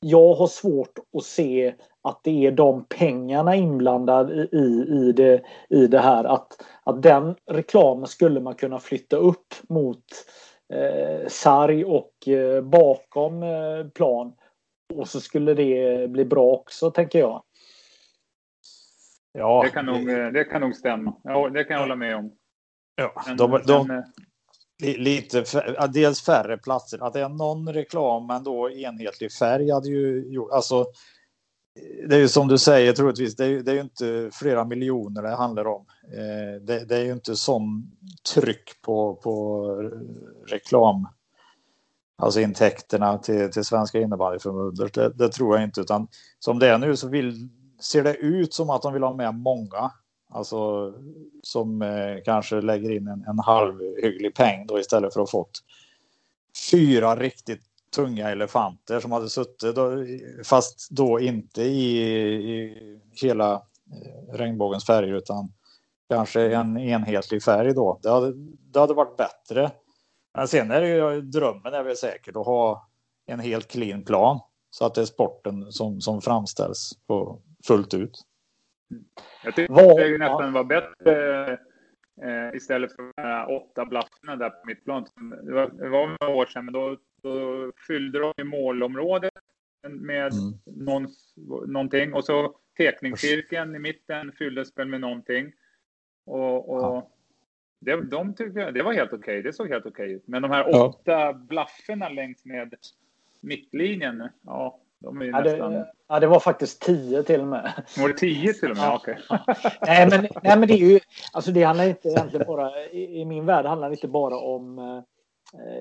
Jag 0.00 0.34
har 0.34 0.46
svårt 0.46 0.98
att 1.18 1.24
se 1.24 1.74
att 2.02 2.20
det 2.24 2.46
är 2.46 2.50
de 2.50 2.84
pengarna 2.84 3.56
inblandade 3.56 4.48
i, 4.52 4.86
i, 4.88 5.12
det, 5.12 5.42
i 5.68 5.86
det 5.86 6.00
här. 6.00 6.24
Att, 6.24 6.62
att 6.84 7.02
den 7.02 7.34
reklamen 7.46 8.06
skulle 8.06 8.40
man 8.40 8.54
kunna 8.54 8.78
flytta 8.78 9.16
upp 9.16 9.54
mot 9.68 10.04
eh, 10.74 11.28
sarg 11.28 11.84
och 11.84 12.28
eh, 12.28 12.62
bakom 12.62 13.42
eh, 13.42 13.86
plan. 13.94 14.32
Och 14.94 15.08
så 15.08 15.20
skulle 15.20 15.54
det 15.54 16.10
bli 16.10 16.24
bra 16.24 16.44
också, 16.44 16.90
tänker 16.90 17.18
jag. 17.18 17.42
Ja, 19.32 19.62
det 19.64 19.70
kan 19.70 19.86
nog, 19.86 20.10
eh, 20.10 20.28
det 20.28 20.44
kan 20.44 20.60
nog 20.60 20.76
stämma. 20.76 21.16
Ja, 21.22 21.48
det 21.48 21.64
kan 21.64 21.74
jag 21.74 21.80
hålla 21.80 21.96
med 21.96 22.16
om. 22.16 22.32
Ja, 22.94 23.22
men, 23.26 23.36
de, 23.36 23.62
de, 23.66 23.86
men, 23.86 23.98
eh, 23.98 24.04
lite 24.98 25.44
dels 25.94 26.24
färre 26.24 26.58
platser. 26.58 27.06
Att 27.06 27.12
det 27.12 27.20
är 27.20 27.28
någon 27.28 27.72
reklam 27.72 28.26
men 28.26 28.44
då 28.44 28.70
enhetlig 28.70 29.32
färg 29.32 29.70
hade 29.70 29.88
ju 29.88 30.32
gjort. 30.32 30.50
Alltså, 30.50 30.86
det 32.08 32.16
är 32.16 32.20
ju 32.20 32.28
som 32.28 32.48
du 32.48 32.58
säger 32.58 32.92
troligtvis, 32.92 33.36
det 33.36 33.46
är, 33.46 33.62
det 33.62 33.70
är 33.70 33.74
ju 33.74 33.80
inte 33.80 34.30
flera 34.32 34.64
miljoner 34.64 35.22
det 35.22 35.36
handlar 35.36 35.66
om. 35.66 35.86
Eh, 36.12 36.62
det, 36.62 36.84
det, 36.84 36.96
är 36.96 37.04
ju 37.04 37.12
inte 37.12 37.36
sån 37.36 37.90
tryck 38.34 38.82
på, 38.82 39.14
på 39.14 39.66
reklam, 40.46 41.08
alltså 42.18 42.40
intäkterna 42.40 43.18
till, 43.18 43.50
till 43.50 43.64
Svenska 43.64 44.00
innebandyförbundet. 44.00 44.94
Det, 44.94 45.12
det 45.14 45.28
tror 45.28 45.56
jag 45.56 45.64
inte, 45.64 45.80
utan 45.80 46.08
som 46.38 46.58
det 46.58 46.68
är 46.68 46.78
nu 46.78 46.96
så 46.96 47.08
vill, 47.08 47.48
ser 47.80 48.04
det 48.04 48.14
ut 48.14 48.54
som 48.54 48.70
att 48.70 48.82
de 48.82 48.92
vill 48.92 49.02
ha 49.02 49.14
med 49.14 49.34
många. 49.34 49.90
Alltså 50.32 50.92
som 51.42 51.82
eh, 51.82 52.22
kanske 52.24 52.60
lägger 52.60 52.90
in 52.90 53.08
en, 53.08 53.24
en 53.28 53.38
halvhygglig 53.38 54.34
peng 54.34 54.66
då 54.66 54.78
istället 54.78 55.12
för 55.12 55.20
att 55.20 55.30
ha 55.30 55.40
fått 55.40 55.60
fyra 56.70 57.16
riktigt 57.16 57.62
tunga 57.94 58.30
elefanter 58.30 59.00
som 59.00 59.12
hade 59.12 59.28
suttit, 59.28 59.76
fast 60.44 60.90
då 60.90 61.20
inte 61.20 61.62
i, 61.62 62.02
i 62.54 63.00
hela 63.22 63.52
eh, 63.54 64.34
regnbågens 64.34 64.86
färger 64.86 65.14
utan 65.14 65.52
kanske 66.08 66.54
en 66.54 66.78
enhetlig 66.78 67.42
färg 67.42 67.74
då. 67.74 68.00
Det 68.02 68.10
hade, 68.10 68.32
det 68.72 68.80
hade 68.80 68.94
varit 68.94 69.16
bättre. 69.16 69.70
Men 70.34 70.48
sen 70.48 70.70
är 70.70 70.80
det 70.80 70.88
ju 70.88 71.20
drömmen 71.20 71.74
är 71.74 71.82
väl 71.82 71.96
säkert 71.96 72.36
att 72.36 72.46
ha 72.46 72.88
en 73.26 73.40
helt 73.40 73.68
clean 73.68 74.04
plan 74.04 74.40
så 74.70 74.86
att 74.86 74.94
det 74.94 75.00
är 75.00 75.04
sporten 75.04 75.72
som, 75.72 76.00
som 76.00 76.20
framställs 76.20 76.92
på, 77.06 77.40
fullt 77.66 77.94
ut. 77.94 78.22
Jag 79.44 79.54
tycker 79.54 80.10
det 80.12 80.18
nästan 80.18 80.52
var 80.52 80.64
bättre 80.64 81.44
eh, 82.22 82.56
istället 82.56 82.96
för 82.96 83.02
de 83.02 83.22
här 83.22 83.56
åtta 83.56 83.84
blaffarna 83.84 84.36
där 84.36 84.50
på 84.50 84.66
mittplan. 84.66 85.06
Det 85.42 85.52
var, 85.52 85.68
det 85.68 85.88
var 85.88 86.16
några 86.20 86.34
år 86.34 86.46
sedan, 86.46 86.64
men 86.64 86.74
då, 86.74 86.96
då 87.22 87.72
fyllde 87.86 88.18
de 88.18 88.32
i 88.36 88.44
målområdet 88.44 89.32
med 89.88 90.32
mm. 90.32 90.54
någon, 90.64 91.08
någonting 91.66 92.14
och 92.14 92.24
så 92.24 92.54
tekningscirkeln 92.76 93.76
i 93.76 93.78
mitten 93.78 94.32
fylldes 94.32 94.78
väl 94.78 94.88
med 94.88 95.00
någonting. 95.00 95.52
Och, 96.26 96.68
och 96.68 96.82
ja. 96.82 97.08
det, 97.80 98.02
de 98.02 98.34
tyckte 98.34 98.70
det 98.70 98.82
var 98.82 98.92
helt 98.92 99.12
okej. 99.12 99.18
Okay. 99.18 99.42
Det 99.42 99.52
såg 99.52 99.68
helt 99.68 99.86
okej 99.86 100.04
okay 100.04 100.16
ut. 100.16 100.22
Men 100.26 100.42
de 100.42 100.50
här 100.50 100.84
åtta 100.84 101.12
ja. 101.12 101.32
blafferna 101.32 102.08
längs 102.08 102.44
med 102.44 102.74
mittlinjen, 103.40 104.28
ja, 104.42 104.80
de 104.98 105.20
är 105.20 105.24
ju 105.24 105.30
ja, 105.30 105.40
nästan... 105.40 105.72
Det, 105.72 105.92
ja, 106.08 106.20
det 106.20 106.26
var 106.26 106.40
faktiskt 106.40 106.82
tio 106.82 107.22
till 107.22 107.40
och 107.40 107.46
med. 107.46 107.72
Var 107.98 108.08
det 108.08 108.14
tio 108.14 108.52
till 108.52 108.70
och 108.70 108.76
med? 108.76 108.86
Ja. 108.86 108.96
Okej. 108.96 109.18
Okay. 109.28 109.72
nej, 109.82 110.08
men, 110.10 110.28
nej, 110.42 110.58
men 110.58 110.68
det 110.68 110.74
är 110.74 110.90
ju, 110.90 111.00
alltså 111.32 111.50
det 111.50 111.62
handlar 111.62 111.88
inte 111.88 112.08
egentligen 112.08 112.46
bara, 112.46 112.84
i, 112.84 113.20
i 113.20 113.24
min 113.24 113.46
värld 113.46 113.66
handlar 113.66 113.88
det 113.88 113.94
inte 113.94 114.08
bara 114.08 114.36
om 114.36 114.78
eh, 114.78 115.02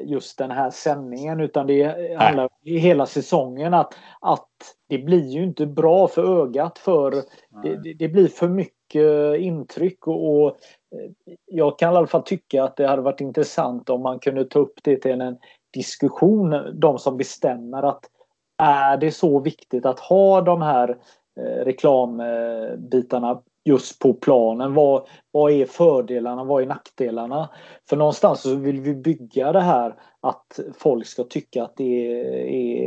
just 0.04 0.38
den 0.38 0.52
här 0.52 0.70
sändningen 0.70 1.40
utan 1.40 1.68
det 1.68 2.18
handlar 2.18 2.50
i 2.64 2.78
hela 2.78 3.06
säsongen 3.06 3.74
att, 3.74 3.94
att 4.22 4.50
det 4.88 4.98
blir 4.98 5.28
ju 5.28 5.44
inte 5.44 5.66
bra 5.66 6.08
för 6.08 6.42
ögat 6.42 6.78
för 6.78 7.12
det, 7.64 7.94
det, 7.94 8.08
blir 8.08 8.28
för 8.28 8.48
mycket 8.48 9.40
intryck 9.40 10.08
och, 10.08 10.42
och, 10.42 10.48
eh, 10.48 11.12
jag 11.46 11.80
kan 11.80 11.94
i 11.94 11.98
alla 11.98 12.08
fall 12.08 12.24
tycka 12.24 12.64
att 12.64 12.76
det 12.76 12.88
hade 12.88 13.02
varit 13.02 13.22
intressant 13.22 13.90
om 13.90 14.02
man 14.02 14.20
kunde 14.20 14.46
ta 14.46 14.60
upp 14.60 14.80
det 14.84 14.98
till 14.98 15.22
en 15.22 15.38
diskussion, 15.74 16.80
de 16.80 17.00
som 17.00 17.18
bestämmer 17.18 17.84
att 17.84 18.06
är 18.58 18.98
det 18.98 19.12
så 19.12 19.40
viktigt 19.40 19.86
att 19.86 20.00
ha 20.00 20.42
de 20.42 20.62
här 20.62 20.98
eh, 21.40 21.66
reklambitarna 21.66 23.42
just 23.66 24.00
på 24.00 24.14
planen? 24.14 24.74
Vad, 24.74 25.08
vad 25.32 25.52
är 25.52 25.66
fördelarna? 25.66 26.44
Vad 26.44 26.64
är 26.64 26.68
nackdelarna? 26.68 27.50
För 27.90 27.98
någonstans 27.98 28.42
så 28.42 28.56
vill 28.56 28.82
vi 28.82 28.96
bygga 28.96 29.52
det 29.52 29.62
här 29.62 29.96
att 30.22 30.60
folk 30.78 31.08
ska 31.08 31.24
tycka 31.24 31.64
att 31.64 31.76
det 31.76 32.12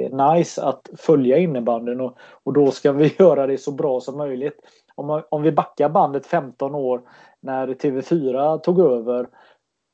är, 0.04 0.34
nice 0.34 0.62
att 0.62 0.90
följa 0.98 1.38
innebanden 1.38 2.00
och, 2.00 2.18
och 2.42 2.52
då 2.52 2.70
ska 2.70 2.92
vi 2.92 3.14
göra 3.18 3.46
det 3.46 3.58
så 3.58 3.72
bra 3.72 4.00
som 4.00 4.16
möjligt. 4.16 4.60
Om, 4.94 5.22
om 5.30 5.42
vi 5.42 5.52
backar 5.52 5.88
bandet 5.88 6.26
15 6.26 6.74
år 6.74 7.02
när 7.40 7.66
TV4 7.68 8.58
tog 8.58 8.80
över 8.80 9.28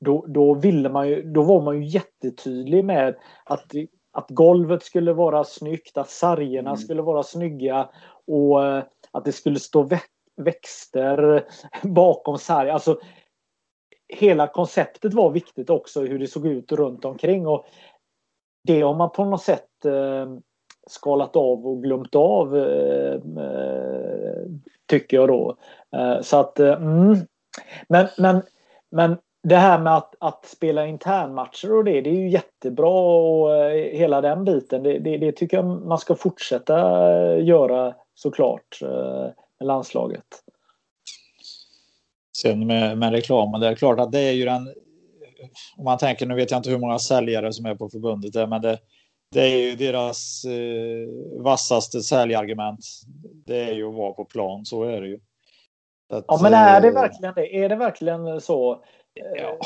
då, 0.00 0.24
då, 0.28 0.54
ville 0.54 0.88
man 0.88 1.08
ju, 1.08 1.22
då 1.22 1.42
var 1.42 1.62
man 1.62 1.82
ju 1.82 1.88
jättetydlig 1.88 2.84
med 2.84 3.16
att, 3.44 3.72
att 4.12 4.30
golvet 4.30 4.82
skulle 4.82 5.12
vara 5.12 5.44
snyggt, 5.44 5.98
att 5.98 6.10
sargerna 6.10 6.70
mm. 6.70 6.76
skulle 6.76 7.02
vara 7.02 7.22
snygga 7.22 7.88
och 8.26 8.66
eh, 8.66 8.82
att 9.12 9.24
det 9.24 9.32
skulle 9.32 9.58
stå 9.58 9.82
växter 10.38 11.44
bakom 11.82 12.38
sarg. 12.38 12.70
Alltså, 12.70 13.00
hela 14.08 14.46
konceptet 14.46 15.14
var 15.14 15.30
viktigt 15.30 15.70
också, 15.70 16.00
hur 16.00 16.18
det 16.18 16.26
såg 16.26 16.46
ut 16.46 16.72
runt 16.72 17.04
omkring. 17.04 17.46
Och 17.46 17.66
det 18.64 18.80
har 18.80 18.94
man 18.94 19.10
på 19.10 19.24
något 19.24 19.42
sätt 19.42 19.84
eh, 19.84 20.26
skalat 20.86 21.36
av 21.36 21.66
och 21.66 21.82
glömt 21.82 22.14
av, 22.14 22.56
eh, 22.56 23.14
eh, 23.44 24.42
tycker 24.86 25.16
jag 25.16 25.28
då. 25.28 25.56
Eh, 25.96 26.20
så 26.20 26.36
att, 26.36 26.60
eh, 26.60 26.72
mm. 26.72 27.16
men, 27.88 28.08
men, 28.18 28.42
men 28.90 29.16
det 29.42 29.56
här 29.56 29.78
med 29.78 29.96
att, 29.96 30.14
att 30.18 30.44
spela 30.44 30.86
internmatcher 30.86 31.72
och 31.72 31.84
det, 31.84 32.00
det 32.00 32.10
är 32.10 32.14
ju 32.14 32.28
jättebra 32.28 32.90
och 32.90 33.56
eh, 33.56 33.98
hela 33.98 34.20
den 34.20 34.44
biten. 34.44 34.82
Det, 34.82 34.98
det, 34.98 35.16
det 35.16 35.32
tycker 35.32 35.56
jag 35.56 35.66
man 35.66 35.98
ska 35.98 36.14
fortsätta 36.14 37.10
eh, 37.12 37.44
göra 37.44 37.94
såklart 38.14 38.78
eh, 38.82 39.26
landslaget. 39.60 40.24
Sen 42.42 42.66
med, 42.66 42.98
med 42.98 43.12
reklamen, 43.12 43.60
det 43.60 43.68
är 43.68 43.74
klart 43.74 44.00
att 44.00 44.12
det 44.12 44.20
är 44.20 44.32
ju 44.32 44.44
den... 44.44 44.74
Om 45.76 45.84
man 45.84 45.98
tänker, 45.98 46.26
nu 46.26 46.34
vet 46.34 46.50
jag 46.50 46.58
inte 46.58 46.70
hur 46.70 46.78
många 46.78 46.98
säljare 46.98 47.52
som 47.52 47.66
är 47.66 47.74
på 47.74 47.88
förbundet 47.88 48.32
där, 48.32 48.46
men 48.46 48.62
det, 48.62 48.78
det 49.30 49.40
är 49.40 49.56
ju 49.56 49.76
deras 49.76 50.44
eh, 50.44 51.42
vassaste 51.42 52.00
säljargument. 52.00 52.80
Det 53.46 53.64
är 53.64 53.74
ju 53.74 53.88
att 53.88 53.94
vara 53.94 54.12
på 54.12 54.24
plan, 54.24 54.64
så 54.64 54.84
är 54.84 55.00
det 55.00 55.08
ju. 55.08 55.20
Att, 56.12 56.24
ja, 56.28 56.38
men 56.42 56.54
är 56.54 56.80
det 56.80 56.90
verkligen 56.90 57.34
det? 57.34 57.56
Är 57.56 57.68
det 57.68 57.76
verkligen 57.76 58.40
så? 58.40 58.84
Ja, 59.14 59.58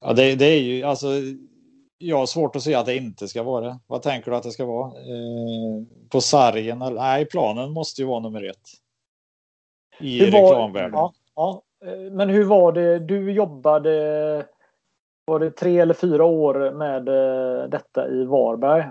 ja 0.00 0.12
det, 0.12 0.34
det 0.34 0.46
är 0.46 0.60
ju 0.60 0.82
alltså. 0.82 1.06
Jag 1.98 2.16
har 2.16 2.26
svårt 2.26 2.56
att 2.56 2.62
se 2.62 2.74
att 2.74 2.86
det 2.86 2.96
inte 2.96 3.28
ska 3.28 3.42
vara 3.42 3.64
det. 3.66 3.78
Vad 3.86 4.02
tänker 4.02 4.30
du 4.30 4.36
att 4.36 4.42
det 4.42 4.50
ska 4.50 4.64
vara? 4.64 4.86
Eh, 4.86 5.82
på 6.08 6.20
sargen? 6.20 6.82
Eller? 6.82 7.00
Nej, 7.00 7.24
planen 7.24 7.72
måste 7.72 8.02
ju 8.02 8.08
vara 8.08 8.20
nummer 8.20 8.42
ett. 8.50 8.68
I 10.00 10.20
reklamvärlden. 10.30 10.92
Ja, 10.92 11.12
ja, 11.34 11.62
eh, 11.84 12.12
men 12.12 12.28
hur 12.28 12.44
var 12.44 12.72
det? 12.72 12.98
Du 12.98 13.32
jobbade 13.32 14.46
var 15.28 15.40
det 15.40 15.50
tre 15.50 15.78
eller 15.78 15.94
fyra 15.94 16.24
år 16.24 16.72
med 16.72 17.08
eh, 17.08 17.68
detta 17.68 18.08
i 18.08 18.24
Varberg? 18.24 18.84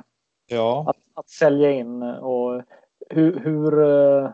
Ja. 0.47 0.86
Att, 0.88 0.97
att 1.14 1.30
sälja 1.30 1.72
in 1.72 2.03
och 2.03 2.62
hur, 3.10 3.39
hur, 3.39 3.84
eh, 3.84 4.30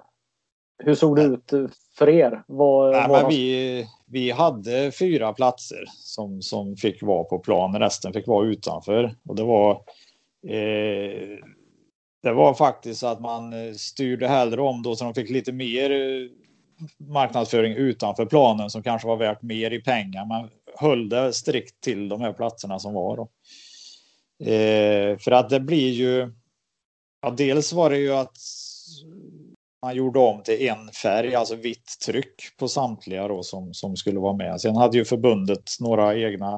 hur 0.77 0.95
såg 0.95 1.15
det 1.15 1.23
ut 1.23 1.53
för 1.97 2.09
er? 2.09 2.43
Var, 2.47 2.91
Nej, 2.91 3.09
var 3.09 3.21
men 3.21 3.29
vi, 3.29 3.85
vi 4.13 4.31
hade 4.31 4.91
fyra 4.91 5.33
platser 5.33 5.83
som, 5.89 6.41
som 6.41 6.75
fick 6.75 7.03
vara 7.03 7.23
på 7.23 7.39
plan. 7.39 7.79
Resten 7.79 8.13
fick 8.13 8.27
vara 8.27 8.47
utanför. 8.47 9.15
Och 9.27 9.35
det 9.35 9.43
var 9.43 9.71
eh, 10.47 11.39
det 12.23 12.33
var 12.33 12.53
faktiskt 12.53 12.99
så 12.99 13.07
att 13.07 13.21
man 13.21 13.53
eh, 13.53 13.73
styrde 13.73 14.27
hellre 14.27 14.61
om 14.61 14.83
då 14.83 14.95
så 14.95 15.03
de 15.03 15.13
fick 15.13 15.29
lite 15.29 15.51
mer 15.51 15.91
eh, 15.91 16.29
marknadsföring 17.07 17.73
utanför 17.73 18.25
planen 18.25 18.69
som 18.69 18.83
kanske 18.83 19.07
var 19.07 19.17
värt 19.17 19.41
mer 19.41 19.71
i 19.71 19.81
pengar. 19.81 20.25
Man 20.25 20.49
höll 20.75 21.09
det 21.09 21.33
strikt 21.33 21.81
till 21.81 22.09
de 22.09 22.21
här 22.21 22.33
platserna 22.33 22.79
som 22.79 22.93
var 22.93 23.17
då. 23.17 23.29
Eh, 24.51 25.17
för 25.17 25.31
att 25.31 25.49
det 25.49 25.59
blir 25.59 25.91
ju. 25.91 26.33
Ja, 27.21 27.29
dels 27.29 27.73
var 27.73 27.89
det 27.89 27.97
ju 27.97 28.13
att 28.13 28.37
man 29.83 29.95
gjorde 29.95 30.19
om 30.19 30.43
till 30.43 30.67
en 30.67 30.91
färg, 30.91 31.35
alltså 31.35 31.55
vitt 31.55 31.99
tryck 32.05 32.57
på 32.59 32.67
samtliga 32.67 33.27
då 33.27 33.43
som, 33.43 33.73
som 33.73 33.95
skulle 33.95 34.19
vara 34.19 34.33
med. 34.33 34.61
Sen 34.61 34.75
hade 34.75 34.97
ju 34.97 35.05
förbundet 35.05 35.63
några 35.79 36.15
egna 36.15 36.53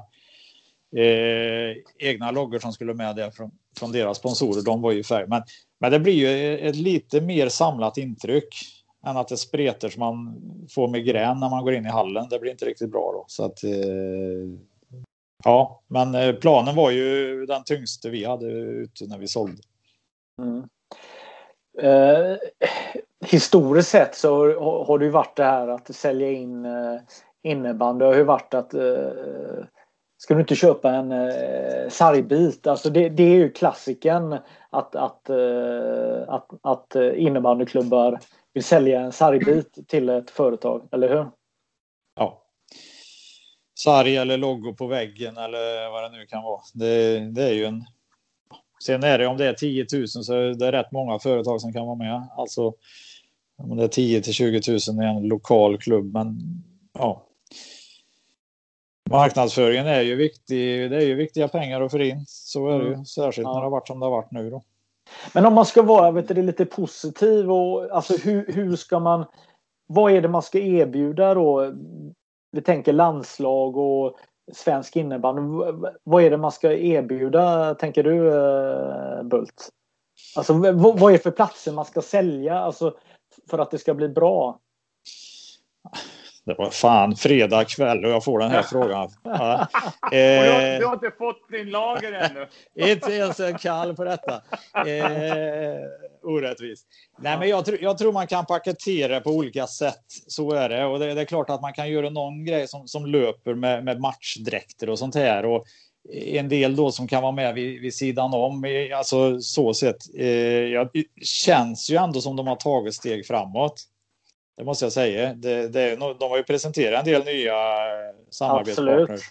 eh, 0.97 1.78
egna 1.97 2.32
loggor 2.32 2.59
som 2.59 2.73
skulle 2.73 2.93
med 2.93 3.15
där 3.15 3.32
från, 3.32 3.51
från 3.80 3.91
deras 3.91 4.17
sponsorer. 4.17 4.61
De 4.61 4.82
var 4.82 4.91
ju 4.91 5.03
färg, 5.03 5.28
men, 5.28 5.43
men 5.80 5.91
det 5.91 5.99
blir 5.99 6.13
ju 6.13 6.57
ett 6.57 6.76
lite 6.76 7.21
mer 7.21 7.49
samlat 7.49 7.97
intryck 7.97 8.55
än 9.05 9.17
att 9.17 9.28
det 9.28 9.38
spretar 9.38 9.89
så 9.89 9.99
man 9.99 10.41
får 10.69 10.88
migrän 10.88 11.39
när 11.39 11.49
man 11.49 11.63
går 11.63 11.73
in 11.73 11.86
i 11.86 11.89
hallen. 11.89 12.30
Det 12.30 12.39
blir 12.39 12.51
inte 12.51 12.65
riktigt 12.65 12.91
bra 12.91 13.11
då. 13.13 13.26
Så 13.28 13.45
att, 13.45 13.63
eh, 13.63 13.71
ja, 15.43 15.84
men 15.88 16.15
eh, 16.15 16.36
planen 16.36 16.76
var 16.76 16.91
ju 16.91 17.45
den 17.45 17.63
tyngste 17.63 18.09
vi 18.09 18.26
hade 18.26 18.47
ute 18.51 19.07
när 19.07 19.17
vi 19.17 19.28
sålde. 19.28 19.61
Mm. 20.41 20.63
Eh, 21.82 22.38
historiskt 23.26 23.89
sett 23.89 24.16
så 24.16 24.38
har, 24.38 24.86
har 24.86 24.99
det 24.99 25.05
ju 25.05 25.11
varit 25.11 25.36
det 25.36 25.43
här 25.43 25.68
att 25.68 25.95
sälja 25.95 26.32
in 26.32 26.66
eh, 26.66 26.99
innebandy. 27.43 27.99
Det 27.99 28.09
har 28.09 28.16
ju 28.16 28.24
varit 28.24 28.53
att 28.53 28.74
eh, 28.74 29.66
Ska 30.18 30.34
du 30.34 30.39
inte 30.39 30.55
köpa 30.55 30.91
en 30.91 31.11
eh, 31.11 31.89
sargbit? 31.89 32.68
Alltså 32.68 32.89
det, 32.89 33.09
det 33.09 33.24
är 33.24 33.36
ju 33.36 33.51
klassiken 33.51 34.34
att, 34.70 34.95
att, 34.95 35.30
eh, 35.30 36.24
att, 36.28 36.47
att 36.61 36.95
eh, 36.95 37.24
innebandyklubbar 37.24 38.20
vill 38.53 38.63
sälja 38.63 39.01
en 39.01 39.11
sargbit 39.11 39.88
till 39.88 40.09
ett 40.09 40.32
företag, 40.32 40.89
eller 40.91 41.09
hur? 41.09 41.28
Ja. 42.16 42.41
Sarg 43.80 44.18
eller 44.18 44.38
logo 44.38 44.74
på 44.74 44.88
väggen 44.88 45.38
eller 45.38 45.91
vad 45.91 46.03
det 46.03 46.18
nu 46.18 46.26
kan 46.26 46.43
vara. 46.43 46.61
Det, 46.74 47.20
det 47.20 47.43
är 47.43 47.53
ju 47.53 47.66
en... 47.66 47.84
Sen 48.86 49.03
är 49.03 49.17
det 49.17 49.27
om 49.27 49.38
det 49.38 49.45
är 49.45 49.53
10 49.53 49.86
000 49.93 50.07
så 50.07 50.33
är 50.33 50.53
det 50.53 50.71
rätt 50.71 50.91
många 50.91 51.19
företag 51.19 51.61
som 51.61 51.73
kan 51.73 51.86
vara 51.86 51.95
med. 51.95 52.27
Alltså 52.38 52.73
om 53.57 53.77
det 53.77 53.83
är 53.83 53.88
10 53.88 54.21
till 54.21 54.33
20 54.33 54.61
000 54.67 55.03
i 55.03 55.07
en 55.07 55.27
lokal 55.27 55.77
klubb, 55.77 56.13
men 56.13 56.39
ja. 56.93 57.25
Marknadsföringen 59.09 59.88
är 59.88 60.01
ju 60.01 60.15
viktig. 60.15 60.91
Det 60.91 60.97
är 60.97 61.05
ju 61.05 61.15
viktiga 61.15 61.47
pengar 61.47 61.81
att 61.81 61.91
få 61.91 61.99
in. 61.99 62.23
Så 62.27 62.69
är 62.69 62.79
det 62.79 62.86
ju, 62.86 62.93
mm. 62.93 63.05
särskilt 63.05 63.45
ja. 63.45 63.53
när 63.53 63.59
det 63.59 63.65
har 63.65 63.71
varit 63.71 63.88
som 63.88 63.99
det 63.99 64.05
har 64.05 64.11
varit 64.11 64.31
nu 64.31 64.49
då. 64.49 64.63
Men 65.33 65.45
om 65.45 65.53
man 65.53 65.65
ska 65.65 65.81
vara 65.81 66.11
vet 66.11 66.27
du, 66.27 66.41
lite 66.41 66.65
positiv 66.65 67.51
och 67.51 67.95
alltså 67.95 68.17
hur, 68.17 68.53
hur 68.53 68.75
ska 68.75 68.99
man 68.99 69.25
vad 69.88 70.11
är 70.11 70.21
det 70.21 70.27
man 70.27 70.41
ska 70.41 70.59
erbjuda 70.59 71.33
då? 71.33 71.73
Vi 72.51 72.61
tänker 72.61 72.93
landslag 72.93 73.77
och 73.77 74.17
svensk 74.53 74.95
innebandy. 74.95 75.41
Vad 76.03 76.23
är 76.23 76.29
det 76.29 76.37
man 76.37 76.51
ska 76.51 76.73
erbjuda, 76.73 77.75
tänker 77.75 78.03
du 78.03 78.27
eh, 78.27 79.23
Bult? 79.23 79.69
Alltså 80.35 80.53
vad 80.53 81.03
är 81.03 81.11
det 81.11 81.23
för 81.23 81.31
platser 81.31 81.71
man 81.71 81.85
ska 81.85 82.01
sälja 82.01 82.59
alltså, 82.59 82.97
för 83.49 83.59
att 83.59 83.71
det 83.71 83.77
ska 83.77 83.93
bli 83.93 84.09
bra? 84.09 84.59
Det 86.45 86.55
var 86.57 86.69
fan 86.69 87.15
fredag 87.15 87.65
kväll 87.65 88.05
och 88.05 88.11
jag 88.11 88.23
får 88.23 88.39
den 88.39 88.51
här 88.51 88.63
frågan. 88.71 89.09
Ja. 89.23 89.67
Eh, 90.11 90.79
du, 90.79 90.85
har, 90.85 90.85
har, 90.85 90.93
inte 90.93 91.11
fått 91.17 91.49
din 91.49 91.69
lager 91.69 92.11
ännu? 92.11 92.47
inte 92.91 93.11
ens 93.11 93.39
en 93.39 93.57
kall 93.57 93.95
på 93.95 94.03
detta. 94.03 94.33
Eh, 94.75 95.77
orättvist. 96.23 96.87
Nej, 97.19 97.39
men 97.39 97.49
jag, 97.49 97.63
jag, 97.81 97.97
tror 97.97 98.11
man 98.11 98.27
kan 98.27 98.45
paketera 98.45 99.21
på 99.21 99.29
olika 99.29 99.67
sätt. 99.67 100.05
Så 100.27 100.51
är 100.51 100.69
det. 100.69 100.85
Och 100.85 100.99
det, 100.99 101.13
det, 101.13 101.21
är 101.21 101.25
klart 101.25 101.49
att 101.49 101.61
man 101.61 101.73
kan 101.73 101.89
göra 101.89 102.09
någon 102.09 102.45
grej 102.45 102.67
som, 102.67 102.87
som 102.87 103.05
löper 103.05 103.53
med, 103.53 103.83
med 103.83 103.99
matchdräkter 103.99 104.89
och 104.89 104.99
sånt 104.99 105.15
här. 105.15 105.45
Och 105.45 105.65
en 106.13 106.49
del 106.49 106.75
då 106.75 106.91
som 106.91 107.07
kan 107.07 107.21
vara 107.21 107.31
med 107.31 107.53
vid, 107.53 107.81
vid 107.81 107.95
sidan 107.95 108.33
om. 108.33 108.65
Alltså 108.95 109.41
så 109.41 109.73
sett. 109.73 110.15
Eh, 110.17 110.27
ja, 110.27 110.89
känns 111.21 111.89
ju 111.89 111.95
ändå 111.95 112.21
som 112.21 112.35
de 112.35 112.47
har 112.47 112.55
tagit 112.55 112.93
steg 112.93 113.27
framåt. 113.27 113.83
Det 114.58 114.64
måste 114.64 114.86
jag 114.86 114.91
säga. 114.91 115.34
Det, 115.34 115.68
det, 115.68 115.95
de 115.95 116.30
har 116.30 116.38
ju 116.38 116.43
presenterat 116.43 116.99
en 116.99 117.14
del 117.14 117.26
nya 117.26 117.53
samarbetspartners. 118.30 119.22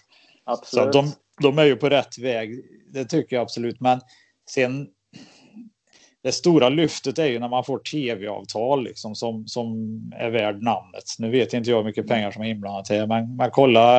Absolut. 0.43 0.93
Så 0.93 1.01
de, 1.01 1.11
de 1.41 1.59
är 1.59 1.65
ju 1.65 1.75
på 1.75 1.89
rätt 1.89 2.17
väg. 2.17 2.61
Det 2.87 3.05
tycker 3.05 3.35
jag 3.35 3.43
absolut. 3.43 3.79
Men 3.79 4.01
sen. 4.49 4.87
Det 6.23 6.31
stora 6.31 6.69
lyftet 6.69 7.19
är 7.19 7.25
ju 7.25 7.39
när 7.39 7.49
man 7.49 7.63
får 7.63 7.79
tv-avtal 7.79 8.83
liksom 8.83 9.15
som, 9.15 9.47
som 9.47 9.99
är 10.15 10.29
värd 10.29 10.61
namnet. 10.61 11.03
Nu 11.19 11.29
vet 11.29 11.53
inte 11.53 11.69
jag 11.69 11.77
hur 11.77 11.83
mycket 11.83 12.07
pengar 12.07 12.31
som 12.31 12.41
är 12.43 12.49
inblandat 12.49 12.89
här, 12.89 13.07
men 13.07 13.35
man 13.35 13.51
kollar 13.51 13.97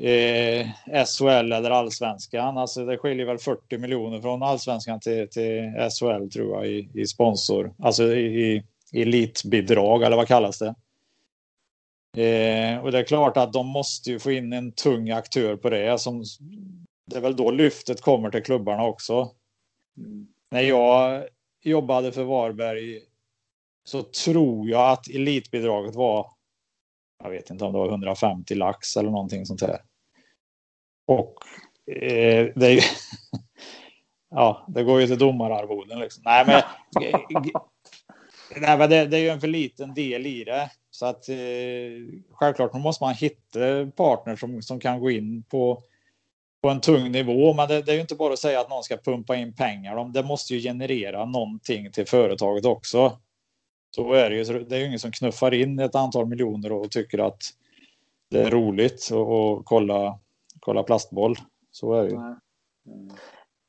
eh, 0.00 0.66
SHL 1.06 1.52
eller 1.52 1.70
allsvenskan. 1.70 2.58
Alltså 2.58 2.84
det 2.84 2.98
skiljer 2.98 3.26
väl 3.26 3.38
40 3.38 3.78
miljoner 3.78 4.20
från 4.20 4.42
allsvenskan 4.42 5.00
till, 5.00 5.28
till 5.28 5.72
SHL 5.90 6.28
tror 6.28 6.56
jag 6.56 6.66
i, 6.66 6.88
i 6.94 7.06
sponsor, 7.06 7.74
alltså 7.78 8.04
i, 8.04 8.54
i 8.54 8.62
elitbidrag 8.92 10.02
eller 10.02 10.16
vad 10.16 10.28
kallas 10.28 10.58
det? 10.58 10.74
Eh, 12.22 12.78
och 12.78 12.92
det 12.92 12.98
är 12.98 13.04
klart 13.04 13.36
att 13.36 13.52
de 13.52 13.66
måste 13.66 14.10
ju 14.10 14.18
få 14.18 14.32
in 14.32 14.52
en 14.52 14.72
tung 14.72 15.10
aktör 15.10 15.56
på 15.56 15.70
det. 15.70 16.00
Som, 16.00 16.24
det 17.06 17.16
är 17.16 17.20
väl 17.20 17.36
då 17.36 17.50
lyftet 17.50 18.00
kommer 18.00 18.30
till 18.30 18.42
klubbarna 18.42 18.84
också. 18.84 19.30
Mm. 19.98 20.26
När 20.50 20.60
jag 20.60 21.24
jobbade 21.62 22.12
för 22.12 22.24
Varberg 22.24 23.00
så 23.84 24.02
tror 24.02 24.68
jag 24.68 24.90
att 24.90 25.08
elitbidraget 25.08 25.94
var 25.94 26.36
jag 27.22 27.30
vet 27.30 27.50
inte 27.50 27.64
om 27.64 27.72
det 27.72 27.78
var 27.78 27.88
150 27.88 28.54
lax 28.54 28.96
eller 28.96 29.10
någonting 29.10 29.46
sånt 29.46 29.62
här. 29.62 29.80
Och 31.06 31.34
eh, 31.96 32.52
det 32.54 32.66
är 32.66 32.70
ju, 32.70 32.80
ja, 34.30 34.66
det 34.68 34.84
går 34.84 35.00
ju 35.00 35.06
till 35.06 35.18
domararvoden 35.18 35.98
liksom. 35.98 36.22
Nej, 36.26 36.44
men 36.46 36.62
Nej, 38.56 38.78
men 38.78 38.90
det, 38.90 39.06
det, 39.06 39.16
är 39.16 39.20
ju 39.20 39.28
en 39.28 39.40
för 39.40 39.48
liten 39.48 39.94
del 39.94 40.26
i 40.26 40.44
det. 40.44 40.70
Så 40.90 41.06
att 41.06 41.28
eh, 41.28 41.36
självklart 42.30 42.74
måste 42.74 43.04
man 43.04 43.14
hitta 43.14 43.86
partner 43.96 44.36
som, 44.36 44.62
som 44.62 44.80
kan 44.80 45.00
gå 45.00 45.10
in 45.10 45.42
på, 45.42 45.82
på 46.62 46.68
en 46.68 46.80
tung 46.80 47.12
nivå. 47.12 47.54
Men 47.54 47.68
det, 47.68 47.82
det 47.82 47.92
är 47.92 47.94
ju 47.94 48.00
inte 48.00 48.14
bara 48.14 48.32
att 48.32 48.38
säga 48.38 48.60
att 48.60 48.70
någon 48.70 48.82
ska 48.82 48.96
pumpa 48.96 49.36
in 49.36 49.54
pengar. 49.54 50.12
Det 50.12 50.22
måste 50.22 50.54
ju 50.54 50.60
generera 50.60 51.24
någonting 51.24 51.92
till 51.92 52.06
företaget 52.06 52.64
också. 52.64 53.18
Så 53.90 54.12
är 54.12 54.30
det 54.30 54.36
ju. 54.36 54.64
Det 54.64 54.76
är 54.76 54.80
ju 54.80 54.86
ingen 54.86 54.98
som 54.98 55.12
knuffar 55.12 55.54
in 55.54 55.78
ett 55.78 55.94
antal 55.94 56.26
miljoner 56.26 56.72
och 56.72 56.90
tycker 56.90 57.18
att 57.18 57.42
det 58.30 58.42
är 58.42 58.50
roligt 58.50 59.10
att 59.12 59.64
kolla, 59.64 60.18
kolla 60.60 60.82
plastboll. 60.82 61.36
Så 61.70 61.94
är 61.94 62.04
det 62.04 62.10
ju. 62.10 62.18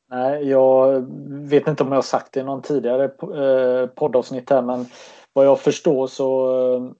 Nej, 0.09 0.49
jag 0.49 1.05
vet 1.29 1.67
inte 1.67 1.83
om 1.83 1.89
jag 1.89 1.97
har 1.97 2.01
sagt 2.01 2.33
det 2.33 2.39
i 2.39 2.43
någon 2.43 2.61
tidigare 2.61 3.03
eh, 3.03 3.87
poddavsnitt 3.87 4.49
här 4.49 4.61
men 4.61 4.85
vad 5.33 5.45
jag 5.45 5.59
förstår 5.59 6.07
så, 6.07 6.95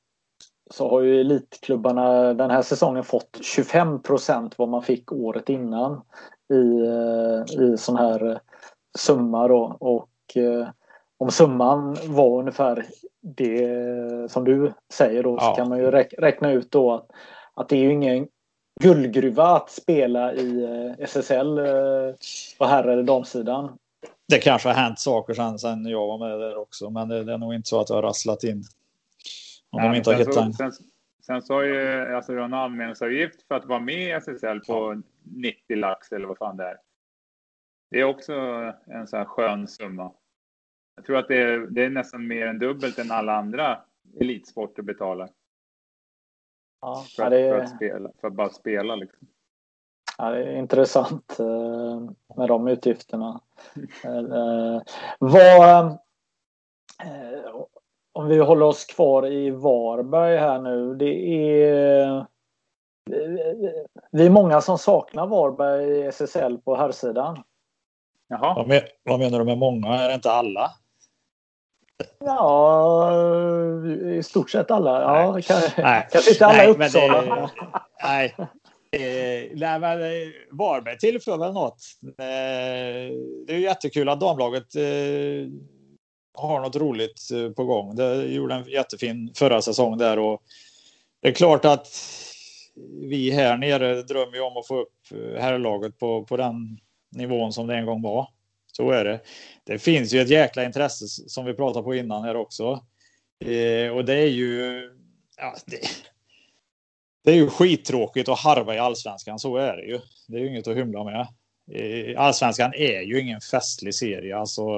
så 0.72 0.89
har 0.89 1.01
ju 1.01 1.22
elitklubbarna 1.22 2.34
den 2.34 2.51
här 2.51 2.62
säsongen 2.62 3.03
fått 3.03 3.38
25 3.41 4.01
procent 4.01 4.58
vad 4.58 4.70
man 4.70 4.84
fick 4.84 5.12
året 5.12 5.49
innan 5.49 6.01
i, 6.53 6.86
eh, 6.88 7.64
i 7.64 7.78
sån 7.78 7.95
här 7.95 8.39
summa 8.97 9.47
då 9.47 9.78
och 9.80 10.38
eh, 10.38 10.68
om 11.18 11.32
summan 11.32 11.97
var 12.08 12.39
ungefär 12.39 12.86
det 13.22 14.32
som 14.32 14.43
du 14.43 14.74
säger 14.93 15.24
då 15.24 15.38
ja. 15.39 15.41
så 15.41 15.51
kan 15.55 15.70
man 15.70 15.80
ju 15.80 15.91
räkna 15.91 16.51
ut 16.51 16.72
då 16.72 16.93
att, 16.93 17.08
att 17.53 17.70
det 17.70 17.76
är 17.76 17.82
ju 17.82 17.93
ingen 17.93 18.28
guldgruva 18.80 19.43
att 19.43 19.69
spela 19.69 20.34
i 20.34 20.63
eh, 20.63 21.03
SSL 21.05 21.57
eh, 21.57 21.65
på 22.57 22.65
herr 22.65 22.84
eller 22.84 23.03
damsidan. 23.03 23.78
Det 24.28 24.39
kanske 24.39 24.69
har 24.69 24.75
hänt 24.75 24.99
saker 24.99 25.34
sen, 25.34 25.59
sen 25.59 25.86
jag 25.86 26.07
var 26.07 26.17
med 26.17 26.39
där 26.39 26.57
också, 26.57 26.89
men 26.89 27.07
det, 27.07 27.23
det 27.23 27.34
är 27.34 27.38
nog 27.38 27.53
inte 27.53 27.69
så 27.69 27.80
att 27.80 27.88
det 27.88 27.93
har 27.93 28.01
rasslat 28.01 28.43
in. 28.43 28.63
Om 29.69 29.84
ja, 29.84 29.91
de 29.91 29.97
inte 29.97 30.09
har 30.09 30.17
hittat 30.17 30.38
en. 30.38 30.53
Sen, 30.53 30.71
sen 31.25 31.41
så 31.41 31.53
har 31.53 31.63
ju 31.63 32.15
alltså, 32.15 32.34
en 32.34 32.53
anmälningsavgift 32.53 33.47
för 33.47 33.55
att 33.55 33.65
vara 33.65 33.80
med 33.80 34.07
i 34.07 34.11
SSL 34.11 34.59
på 34.67 35.01
90 35.23 35.75
lax 35.75 36.11
eller 36.11 36.28
vad 36.28 36.38
fan 36.38 36.57
det 36.57 36.63
är. 36.63 36.78
Det 37.91 37.99
är 37.99 38.03
också 38.03 38.34
en 38.86 39.07
sån 39.07 39.19
här 39.19 39.25
skön 39.25 39.67
summa. 39.67 40.11
Jag 40.95 41.05
tror 41.05 41.17
att 41.17 41.28
det 41.28 41.38
är, 41.38 41.57
det 41.57 41.86
är 41.86 41.89
nästan 41.89 42.28
mer 42.28 42.47
än 42.47 42.59
dubbelt 42.59 42.99
än 42.99 43.11
alla 43.11 43.36
andra 43.36 43.80
elitsporter 44.19 44.84
betalar. 44.84 45.30
Ja, 46.82 47.05
för, 47.15 47.30
det... 47.30 47.49
för, 47.49 47.59
att 47.59 47.75
spela, 47.75 48.09
för 48.21 48.28
att 48.28 48.34
bara 48.34 48.49
spela 48.49 48.95
liksom. 48.95 49.28
Ja, 50.17 50.30
det 50.30 50.43
är 50.43 50.55
intressant 50.55 51.39
eh, 51.39 52.01
med 52.36 52.47
de 52.47 52.67
utgifterna. 52.67 53.41
Eh, 54.03 54.82
vad, 55.19 55.86
eh, 57.03 57.55
om 58.11 58.28
vi 58.28 58.39
håller 58.39 58.65
oss 58.65 58.86
kvar 58.86 59.28
i 59.28 59.49
Varberg 59.49 60.38
här 60.38 60.59
nu. 60.59 60.95
Det 60.95 61.43
är 61.43 62.25
vi 64.11 64.25
är 64.25 64.30
många 64.30 64.61
som 64.61 64.78
saknar 64.78 65.28
Varberg 65.28 65.84
i 65.84 66.05
SSL 66.07 66.57
på 66.57 66.75
herrsidan. 66.75 67.43
Jaha. 68.28 68.82
Vad 69.03 69.19
menar 69.19 69.39
du 69.39 69.45
med 69.45 69.57
många? 69.57 69.88
Är 69.88 70.07
det 70.07 70.15
inte 70.15 70.32
alla? 70.32 70.71
Ja, 72.20 73.12
i 74.18 74.24
stort 74.24 74.50
sett 74.50 74.72
alla. 74.72 75.02
Ja, 75.02 75.32
nej. 75.32 75.43
Kan, 75.43 75.62
nej. 75.78 76.08
kanske 76.12 76.32
inte 76.32 76.45
alla 76.45 76.66
i 76.66 76.68
Uppsala. 76.68 77.22
Det, 77.22 77.50
nej. 78.04 78.36
Nej, 79.56 79.80
men 79.80 80.00
Varberg 80.52 80.98
tillför 80.98 81.38
väl 81.38 81.54
något. 81.54 81.78
Det 83.48 83.54
är 83.54 83.60
jättekul 83.60 84.10
att 84.10 84.20
damlaget 84.20 84.76
eh, 84.76 85.52
har 86.34 86.62
något 86.62 86.76
roligt 86.76 87.32
eh, 87.34 87.52
på 87.52 87.64
gång. 87.64 87.95
Det 87.95 88.26
gjorde 88.26 88.56
en 88.56 88.64
jättefin 88.64 89.32
förra 89.36 89.62
säsong 89.62 89.98
där 89.98 90.20
och 90.20 90.41
det 91.22 91.28
är 91.28 91.34
klart 91.34 91.66
att 91.66 91.88
vi 93.02 93.32
här 93.32 93.58
nere 93.58 94.02
drömmer 94.02 94.41
om 94.41 94.58
att 94.58 94.68
få 94.68 94.82
upp 94.82 94.93
eh, 95.12 95.41
herrlaget 95.41 95.98
på, 95.98 96.24
på 96.24 96.38
den 96.38 96.80
nivån 97.16 97.54
som 97.54 97.68
det 97.68 97.76
en 97.76 97.86
gång 97.86 98.02
var. 98.02 98.28
Så 98.78 98.91
är 98.91 99.03
det. 99.03 99.19
Det 99.63 99.80
finns 99.80 100.13
ju 100.13 100.21
ett 100.21 100.30
jäkla 100.30 100.63
intresse 100.63 101.07
som 101.07 101.45
vi 101.45 101.53
pratade 101.53 101.84
på 101.84 101.95
innan 101.95 102.23
här 102.23 102.36
också. 102.36 102.63
Eh, 103.45 103.91
och 103.91 104.05
det 104.05 104.13
är 104.13 104.28
ju... 104.28 104.82
Ja, 105.38 105.55
det, 105.65 105.80
det, 107.23 107.32
är 107.32 107.36
ju 107.36 107.49
skittråkigt 107.49 108.30
att 108.30 108.39
harva 108.39 108.75
i 108.75 108.80
allsvenskan, 108.80 109.39
så 109.39 109.57
är 109.57 109.78
det 109.78 109.84
ju. 109.84 109.99
Det 110.28 110.38
är 110.38 110.41
ju 110.41 110.47
inget 110.47 110.67
att 110.67 110.78
hymla 110.78 111.03
med. 111.03 111.28
Eh, 111.71 112.21
allsvenskan 112.21 112.73
är 112.73 113.01
ju 113.01 113.19
ingen 113.19 113.41
festlig 113.41 113.95
serie. 113.95 114.38
Alltså, 114.38 114.78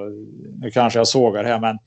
nu 0.59 0.71
kanske 0.71 0.99
jag 0.99 1.07
sågar 1.07 1.43
här, 1.43 1.59
men 1.59 1.77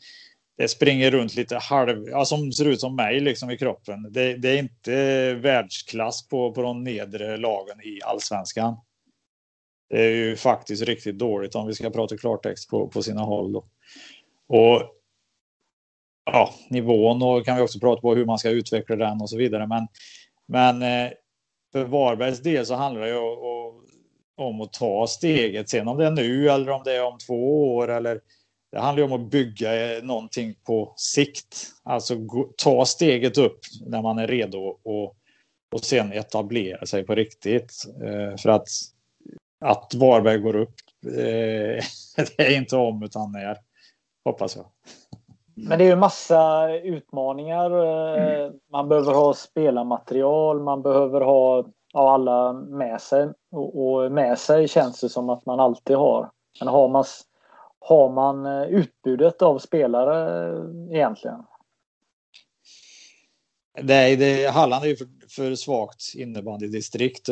det 0.56 0.68
springer 0.68 1.10
runt 1.10 1.34
lite 1.34 1.56
halv, 1.56 2.08
ja, 2.08 2.24
som 2.24 2.52
ser 2.52 2.64
ut 2.64 2.80
som 2.80 2.96
mig 2.96 3.20
liksom 3.20 3.50
i 3.50 3.58
kroppen. 3.58 4.12
Det, 4.12 4.36
det 4.36 4.48
är 4.48 4.58
inte 4.58 5.34
världsklass 5.34 6.28
på, 6.28 6.52
på 6.52 6.62
de 6.62 6.84
nedre 6.84 7.36
lagen 7.36 7.80
i 7.80 8.02
allsvenskan. 8.04 8.76
Det 9.92 10.04
är 10.04 10.10
ju 10.10 10.36
faktiskt 10.36 10.82
riktigt 10.82 11.18
dåligt 11.18 11.54
om 11.54 11.66
vi 11.66 11.74
ska 11.74 11.90
prata 11.90 12.16
klartext 12.16 12.70
på, 12.70 12.88
på 12.88 13.02
sina 13.02 13.20
håll. 13.20 13.52
Då. 13.52 13.64
Och 14.48 14.82
ja, 16.24 16.54
nivån 16.70 17.22
och 17.22 17.44
kan 17.44 17.56
vi 17.56 17.62
också 17.62 17.78
prata 17.80 18.00
på 18.00 18.14
hur 18.14 18.24
man 18.24 18.38
ska 18.38 18.50
utveckla 18.50 18.96
den 18.96 19.20
och 19.20 19.30
så 19.30 19.36
vidare. 19.36 19.66
Men, 19.66 19.86
men 20.48 20.82
eh, 20.82 21.12
för 21.72 21.84
Varbergs 21.84 22.42
del 22.42 22.66
så 22.66 22.74
handlar 22.74 23.02
det 23.02 23.08
ju 23.08 23.18
om 24.36 24.60
att 24.60 24.72
ta 24.72 25.06
steget. 25.06 25.70
Sen 25.70 25.88
om 25.88 25.98
det 25.98 26.06
är 26.06 26.10
nu 26.10 26.50
eller 26.50 26.72
om 26.72 26.82
det 26.84 26.96
är 26.96 27.04
om 27.04 27.18
två 27.18 27.74
år 27.74 27.90
eller 27.90 28.20
det 28.72 28.80
handlar 28.80 29.04
ju 29.06 29.12
om 29.12 29.22
att 29.22 29.30
bygga 29.30 29.96
eh, 29.96 30.02
någonting 30.02 30.54
på 30.66 30.92
sikt. 30.96 31.70
Alltså 31.82 32.16
ta 32.56 32.84
steget 32.84 33.38
upp 33.38 33.60
när 33.86 34.02
man 34.02 34.18
är 34.18 34.26
redo 34.26 34.58
och, 34.84 35.16
och 35.74 35.84
sen 35.84 36.12
etablera 36.12 36.86
sig 36.86 37.04
på 37.06 37.14
riktigt. 37.14 37.72
Eh, 38.04 38.36
för 38.36 38.48
att 38.48 38.68
att 39.62 39.94
Varberg 39.94 40.38
går 40.38 40.56
upp. 40.56 40.74
Eh, 41.06 41.84
det 42.36 42.42
är 42.42 42.56
inte 42.56 42.76
om 42.76 43.02
utan 43.02 43.32
när, 43.32 43.56
hoppas 44.24 44.56
jag. 44.56 44.66
Men 45.54 45.78
det 45.78 45.84
är 45.84 45.88
ju 45.88 45.96
massa 45.96 46.72
utmaningar. 46.72 47.70
Mm. 48.16 48.52
Man 48.72 48.88
behöver 48.88 49.12
ha 49.14 49.34
spelarmaterial, 49.34 50.62
man 50.62 50.82
behöver 50.82 51.20
ha 51.20 51.64
ja, 51.92 52.14
alla 52.14 52.52
med 52.52 53.00
sig. 53.00 53.28
Och, 53.50 54.12
med 54.12 54.38
sig 54.38 54.68
känns 54.68 55.00
det 55.00 55.08
som 55.08 55.30
att 55.30 55.46
man 55.46 55.60
alltid 55.60 55.96
har. 55.96 56.30
Men 56.58 56.68
har 56.68 56.88
man, 56.88 57.04
har 57.78 58.10
man 58.10 58.46
eh, 58.46 58.62
utbudet 58.62 59.42
av 59.42 59.58
spelare 59.58 60.54
egentligen? 60.94 61.42
Nej, 63.82 64.16
det, 64.16 64.50
Halland 64.50 64.84
är 64.84 64.88
ju 64.88 64.96
för, 64.96 65.06
för 65.28 65.54
svagt 65.54 66.02
innebandydistrikt. 66.16 67.28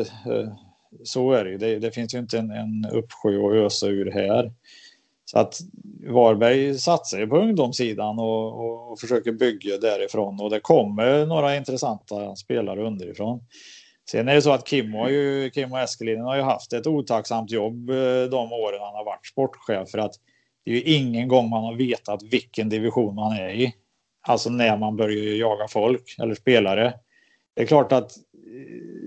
Så 1.05 1.33
är 1.33 1.45
det 1.45 1.51
ju. 1.51 1.59
Det, 1.59 1.79
det 1.79 1.91
finns 1.91 2.15
ju 2.15 2.19
inte 2.19 2.39
en, 2.39 2.51
en 2.51 2.87
uppsjö 2.93 3.47
att 3.47 3.55
ösa 3.55 3.87
ur 3.87 4.11
här. 4.11 4.53
Så 5.25 5.39
att 5.39 5.59
Varberg 6.09 6.79
satsar 6.79 7.19
ju 7.19 7.27
på 7.27 7.37
ungdomssidan 7.37 8.19
och, 8.19 8.61
och, 8.61 8.93
och, 8.93 9.01
försöker 9.01 9.33
bygga 9.33 9.79
därifrån 9.79 10.41
och 10.41 10.51
det 10.51 10.61
kommer 10.61 11.27
några 11.27 11.57
intressanta 11.57 12.37
spelare 12.37 12.87
underifrån. 12.87 13.41
Sen 14.11 14.29
är 14.29 14.35
det 14.35 14.43
så 14.43 14.51
att 14.51 14.67
Kim 14.67 14.95
och, 14.95 15.11
ju, 15.11 15.51
Kim 15.51 15.73
och 15.73 15.81
Eskelinen 15.81 16.25
har 16.25 16.37
ju 16.37 16.43
haft 16.43 16.73
ett 16.73 16.87
otacksamt 16.87 17.51
jobb 17.51 17.91
eh, 17.91 18.23
de 18.31 18.53
åren 18.53 18.81
han 18.81 18.95
har 18.95 19.05
varit 19.05 19.27
sportchef 19.27 19.91
för 19.91 19.99
att 19.99 20.13
det 20.65 20.71
är 20.71 20.75
ju 20.75 20.83
ingen 20.83 21.29
gång 21.29 21.49
man 21.49 21.65
har 21.65 21.75
vetat 21.75 22.23
vilken 22.23 22.69
division 22.69 23.15
man 23.15 23.33
är 23.33 23.49
i. 23.49 23.75
Alltså 24.29 24.51
när 24.51 24.77
man 24.77 24.97
börjar 24.97 25.37
jaga 25.37 25.69
folk 25.69 26.17
eller 26.23 26.35
spelare. 26.35 26.95
Det 27.55 27.63
är 27.63 27.67
klart 27.67 27.93
att 27.93 28.11
eh, 28.17 29.00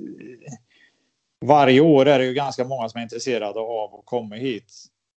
varje 1.48 1.82
år 1.82 2.06
är 2.06 2.20
det 2.20 2.26
ju 2.26 2.34
ganska 2.34 2.64
många 2.64 2.90
som 2.90 3.00
är 3.00 3.04
intresserade 3.04 3.60
av 3.60 3.96
att 3.96 4.06
komma 4.06 4.36
hit. 4.36 4.74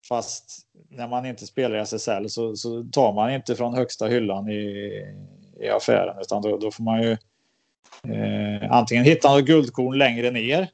Fast 0.09 0.67
när 0.91 1.09
man 1.09 1.27
inte 1.27 1.47
spelar 1.47 1.77
i 1.77 1.81
SSL 1.81 2.31
så, 2.31 2.57
så 2.57 2.85
tar 2.93 3.13
man 3.13 3.33
inte 3.33 3.57
från 3.57 3.75
högsta 3.75 4.07
hyllan 4.07 4.49
i, 4.49 5.03
i 5.61 5.69
affären 5.69 6.17
utan 6.21 6.43
då, 6.43 6.59
då 6.59 6.71
får 6.71 6.85
man 6.85 7.03
ju 7.03 7.11
eh, 8.15 8.73
antingen 8.73 9.05
hitta 9.05 9.35
något 9.35 9.45
guldkorn 9.45 9.99
längre 9.99 10.31
ner 10.31 10.69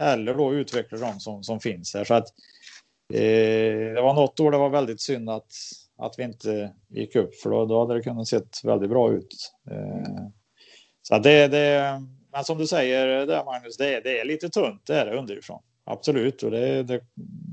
eller 0.00 0.34
då 0.34 0.54
utveckla 0.54 0.98
de 0.98 1.20
som, 1.20 1.42
som 1.42 1.60
finns 1.60 1.94
här. 1.94 2.04
Så 2.04 2.14
att, 2.14 2.28
eh, 3.14 3.94
det 3.94 4.02
var 4.02 4.14
något 4.14 4.40
år 4.40 4.50
det 4.50 4.58
var 4.58 4.70
väldigt 4.70 5.00
synd 5.00 5.30
att, 5.30 5.52
att 5.98 6.14
vi 6.18 6.22
inte 6.22 6.72
gick 6.88 7.16
upp 7.16 7.34
för 7.34 7.50
då, 7.50 7.66
då 7.66 7.80
hade 7.80 7.94
det 7.94 8.02
kunnat 8.02 8.28
sett 8.28 8.64
väldigt 8.64 8.90
bra 8.90 9.12
ut. 9.12 9.52
Eh, 9.70 10.26
så 11.02 11.18
det, 11.18 11.48
det, 11.48 12.02
men 12.32 12.44
som 12.44 12.58
du 12.58 12.66
säger 12.66 13.26
där 13.26 13.44
Magnus, 13.44 13.76
det, 13.76 14.00
det 14.00 14.20
är 14.20 14.24
lite 14.24 14.48
tunt 14.48 14.86
det 14.86 14.94
är 14.94 15.06
det 15.06 15.18
underifrån. 15.18 15.62
Absolut, 15.84 16.42
och 16.42 16.50
det, 16.50 16.82
det, 16.82 17.00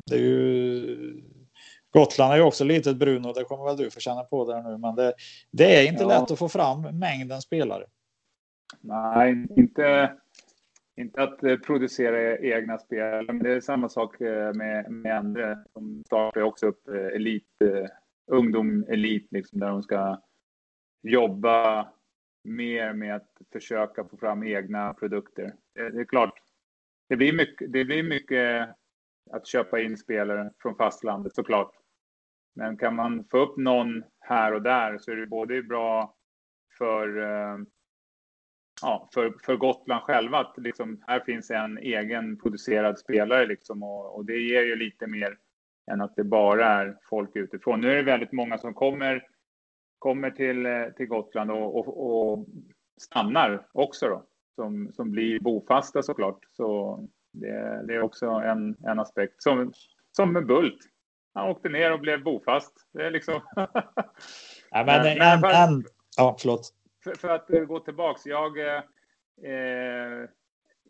det 0.06 0.16
är 0.16 0.20
ju 0.20 1.24
Gotland 1.94 2.34
är 2.34 2.38
ju 2.38 2.44
också 2.44 2.64
litet 2.64 2.98
Bruno, 2.98 3.34
det 3.34 3.44
kommer 3.44 3.66
väl 3.66 3.78
du 3.78 3.92
få 3.92 4.00
känna 4.00 4.24
på 4.24 4.52
där 4.52 4.62
nu, 4.62 4.78
men 4.78 4.96
det, 4.96 5.14
det 5.52 5.76
är 5.76 5.88
inte 5.88 6.04
ja. 6.04 6.08
lätt 6.08 6.32
att 6.32 6.40
få 6.40 6.50
fram 6.50 6.82
mängden 6.82 7.42
spelare. 7.42 7.84
Nej, 8.82 9.48
inte, 9.58 10.14
inte 10.98 11.24
att 11.24 11.44
eh, 11.44 11.58
producera 11.58 12.38
egna 12.38 12.78
spel. 12.78 13.26
Men 13.26 13.40
det 13.40 13.54
är 13.54 13.62
samma 13.62 13.90
sak 13.90 14.22
eh, 14.22 14.54
med, 14.54 14.92
med 14.92 15.18
andra. 15.18 15.58
De 15.74 16.04
startar 16.06 16.42
också 16.42 16.68
upp 16.68 16.88
eh, 16.88 17.16
elit, 17.16 17.48
ungdom 18.32 18.86
elit, 18.90 19.28
liksom, 19.32 19.60
där 19.60 19.68
de 19.68 19.84
ska 19.84 20.22
jobba 21.04 21.88
mer 22.44 22.94
med 22.94 23.16
att 23.16 23.32
försöka 23.52 24.04
få 24.04 24.18
fram 24.18 24.44
egna 24.44 24.94
produkter. 24.94 25.54
Eh, 25.80 25.86
det 25.86 26.02
är 26.02 26.06
klart, 26.06 26.34
det 27.10 27.16
blir 27.16 27.34
mycket, 27.34 27.74
det 27.74 27.86
blir 27.86 28.04
mycket 28.04 28.70
att 29.32 29.48
köpa 29.48 29.80
in 29.80 29.98
spelare 29.98 30.52
från 30.62 30.76
fastlandet 30.76 31.36
såklart. 31.36 31.72
Men 32.56 32.78
kan 32.78 32.96
man 32.96 33.24
få 33.32 33.38
upp 33.38 33.58
någon 33.58 34.04
här 34.20 34.54
och 34.54 34.62
där 34.62 34.98
så 34.98 35.12
är 35.12 35.16
det 35.16 35.28
både 35.28 35.64
bra 35.64 36.16
för, 36.78 37.22
eh, 37.22 37.58
ja, 38.82 39.10
för, 39.14 39.34
för 39.44 39.56
Gotland 39.56 40.02
själva 40.02 40.38
att 40.38 40.58
liksom, 40.58 41.04
här 41.08 41.20
finns 41.20 41.52
en 41.52 41.78
egen 41.78 42.40
producerad 42.40 43.00
spelare 43.00 43.46
liksom, 43.46 43.84
och, 43.84 44.16
och, 44.16 44.26
det 44.26 44.38
ger 44.38 44.64
ju 44.64 44.76
lite 44.76 45.08
mer 45.08 45.38
än 45.92 46.02
att 46.02 46.16
det 46.16 46.24
bara 46.24 46.66
är 46.66 46.98
folk 47.10 47.36
utifrån. 47.36 47.82
Nu 47.82 47.92
är 47.92 47.96
det 47.96 48.04
väldigt 48.04 48.32
många 48.32 48.58
som 48.58 48.74
kommer, 48.74 49.28
kommer 50.00 50.32
till, 50.32 50.66
eh, 50.66 50.86
till 50.97 51.06
Gotland 51.06 51.52
och, 51.52 51.76
och, 51.76 52.32
och 52.32 52.45
stannar 53.02 53.68
också 53.72 54.10
då, 54.10 54.26
som, 54.56 54.91
som 54.93 55.12
blir 55.12 55.39
bofasta 55.39 56.04
såklart. 56.04 56.39
Så 56.47 57.00
det, 57.34 57.84
det 57.88 57.95
är 57.95 58.02
också 58.02 58.26
en, 58.26 58.76
en 58.88 59.00
aspekt. 59.00 59.43
Som, 59.43 59.74
som 60.12 60.34
med 60.34 60.45
Bult. 60.45 60.80
Han 61.34 61.50
åkte 61.50 61.70
ner 61.70 61.93
och 61.93 62.00
blev 62.00 62.24
bofast. 62.24 62.74
Det 62.93 63.06
är 63.06 63.12
liksom... 63.12 63.41
ja, 63.56 63.64
men, 64.72 64.86
men, 64.86 65.22
en, 65.22 65.39
för, 65.39 65.50
en, 65.50 65.84
ja, 66.18 66.36
förlåt. 66.39 66.74
För, 67.04 67.14
för 67.14 67.30
att 67.30 67.50
uh, 67.54 67.66
gå 67.66 67.80
tillbaks. 67.80 68.26
Jag, 68.26 68.58
uh, 68.58 70.26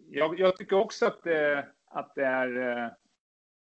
jag, 0.09 0.39
jag, 0.39 0.57
tycker 0.57 0.75
också 0.75 1.05
att, 1.05 1.27
uh, 1.27 1.59
att 1.85 2.15
det 2.15 2.25
är... 2.25 2.91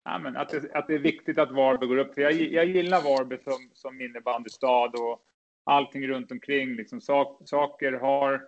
Ja, 0.04 0.20
men 0.20 0.38
att, 0.38 0.50
det, 0.50 0.74
att 0.74 0.88
det 0.88 0.94
är 0.94 1.00
viktigt 1.00 1.38
att 1.38 1.52
Varberg 1.52 1.90
går 1.90 1.98
upp. 1.98 2.14
För 2.14 2.22
jag, 2.22 2.34
jag 2.34 2.66
gillar 2.66 3.02
Varberg 3.02 3.44
som, 3.44 3.70
som 3.74 4.02
innebandystad 4.02 4.88
och 4.88 5.22
allting 5.64 6.08
runt 6.08 6.32
omkring. 6.32 6.76
Liksom, 6.76 7.02
sak, 7.02 7.42
saker 7.46 7.94
har 7.94 8.48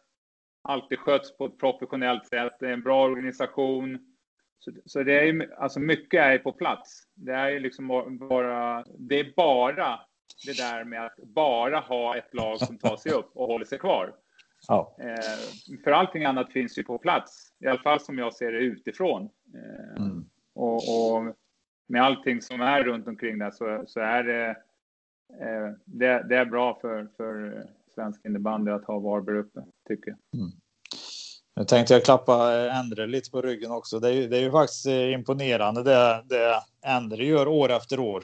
alltid 0.62 1.00
skötts 1.00 1.38
på 1.38 1.46
ett 1.46 1.60
professionellt 1.60 2.28
sätt. 2.28 2.54
Det 2.60 2.68
är 2.68 2.74
en 2.74 2.84
bra 2.84 3.04
organisation. 3.04 4.16
Så, 4.60 4.72
så 4.86 5.04
det 5.04 5.20
är 5.20 5.54
alltså 5.60 5.80
mycket 5.80 6.20
är 6.20 6.38
på 6.38 6.52
plats. 6.52 7.04
Det 7.14 7.34
är 7.34 7.60
liksom 7.60 7.88
bara, 8.30 8.84
det 8.98 9.20
är 9.20 9.34
bara 9.36 10.00
det 10.46 10.58
där 10.58 10.84
med 10.84 11.06
att 11.06 11.18
bara 11.18 11.80
ha 11.80 12.18
ett 12.18 12.34
lag 12.34 12.60
som 12.60 12.78
tar 12.78 12.98
sig 12.98 13.12
upp 13.12 13.32
och 13.34 13.48
håller 13.48 13.66
sig 13.66 13.80
kvar. 13.80 14.14
Ja. 14.68 14.96
Eh, 15.00 15.78
för 15.84 15.92
allting 15.92 16.26
annat 16.26 16.52
finns 16.52 16.78
ju 16.78 16.84
på 16.84 16.98
plats, 16.98 17.54
i 17.60 17.68
alla 17.68 17.80
fall 17.80 18.00
som 18.00 18.18
jag 18.18 18.34
ser 18.34 18.52
det 18.52 18.60
utifrån. 18.60 19.30
Eh, 19.56 20.04
mm. 20.04 20.26
och, 20.54 20.76
och, 20.76 21.36
med 21.94 22.04
allting 22.04 22.42
som 22.42 22.62
är 22.62 22.84
runt 22.84 23.08
omkring 23.08 23.40
där 23.40 23.52
så, 23.52 23.84
så 23.88 24.00
är 24.00 24.24
det, 24.24 24.50
eh, 25.42 25.74
det, 25.86 26.26
det, 26.30 26.38
är 26.38 26.46
bra 26.46 26.78
för, 26.82 27.08
för 27.18 27.64
svensk 27.96 28.26
innebandy 28.26 28.72
att 28.72 28.86
ha 28.86 29.00
Varberg 29.00 29.38
uppe, 29.38 29.60
tycker 29.88 30.10
jag. 30.12 30.42
Mm. 30.42 30.52
Nu 31.56 31.64
tänkte 31.64 31.94
jag 31.94 32.06
klappa 32.06 32.52
Endre 32.72 33.08
lite 33.08 33.32
på 33.32 33.42
ryggen 33.42 33.72
också. 33.72 34.00
Det 34.00 34.08
är 34.08 34.14
ju, 34.14 34.28
det 34.28 34.38
är 34.38 34.42
ju 34.42 34.52
faktiskt 34.52 34.86
eh, 34.86 35.14
imponerande 35.14 35.84
det, 35.84 36.24
det 36.26 36.62
Endre 36.86 37.26
gör 37.26 37.48
år 37.48 37.72
efter 37.72 38.00
år. 38.00 38.24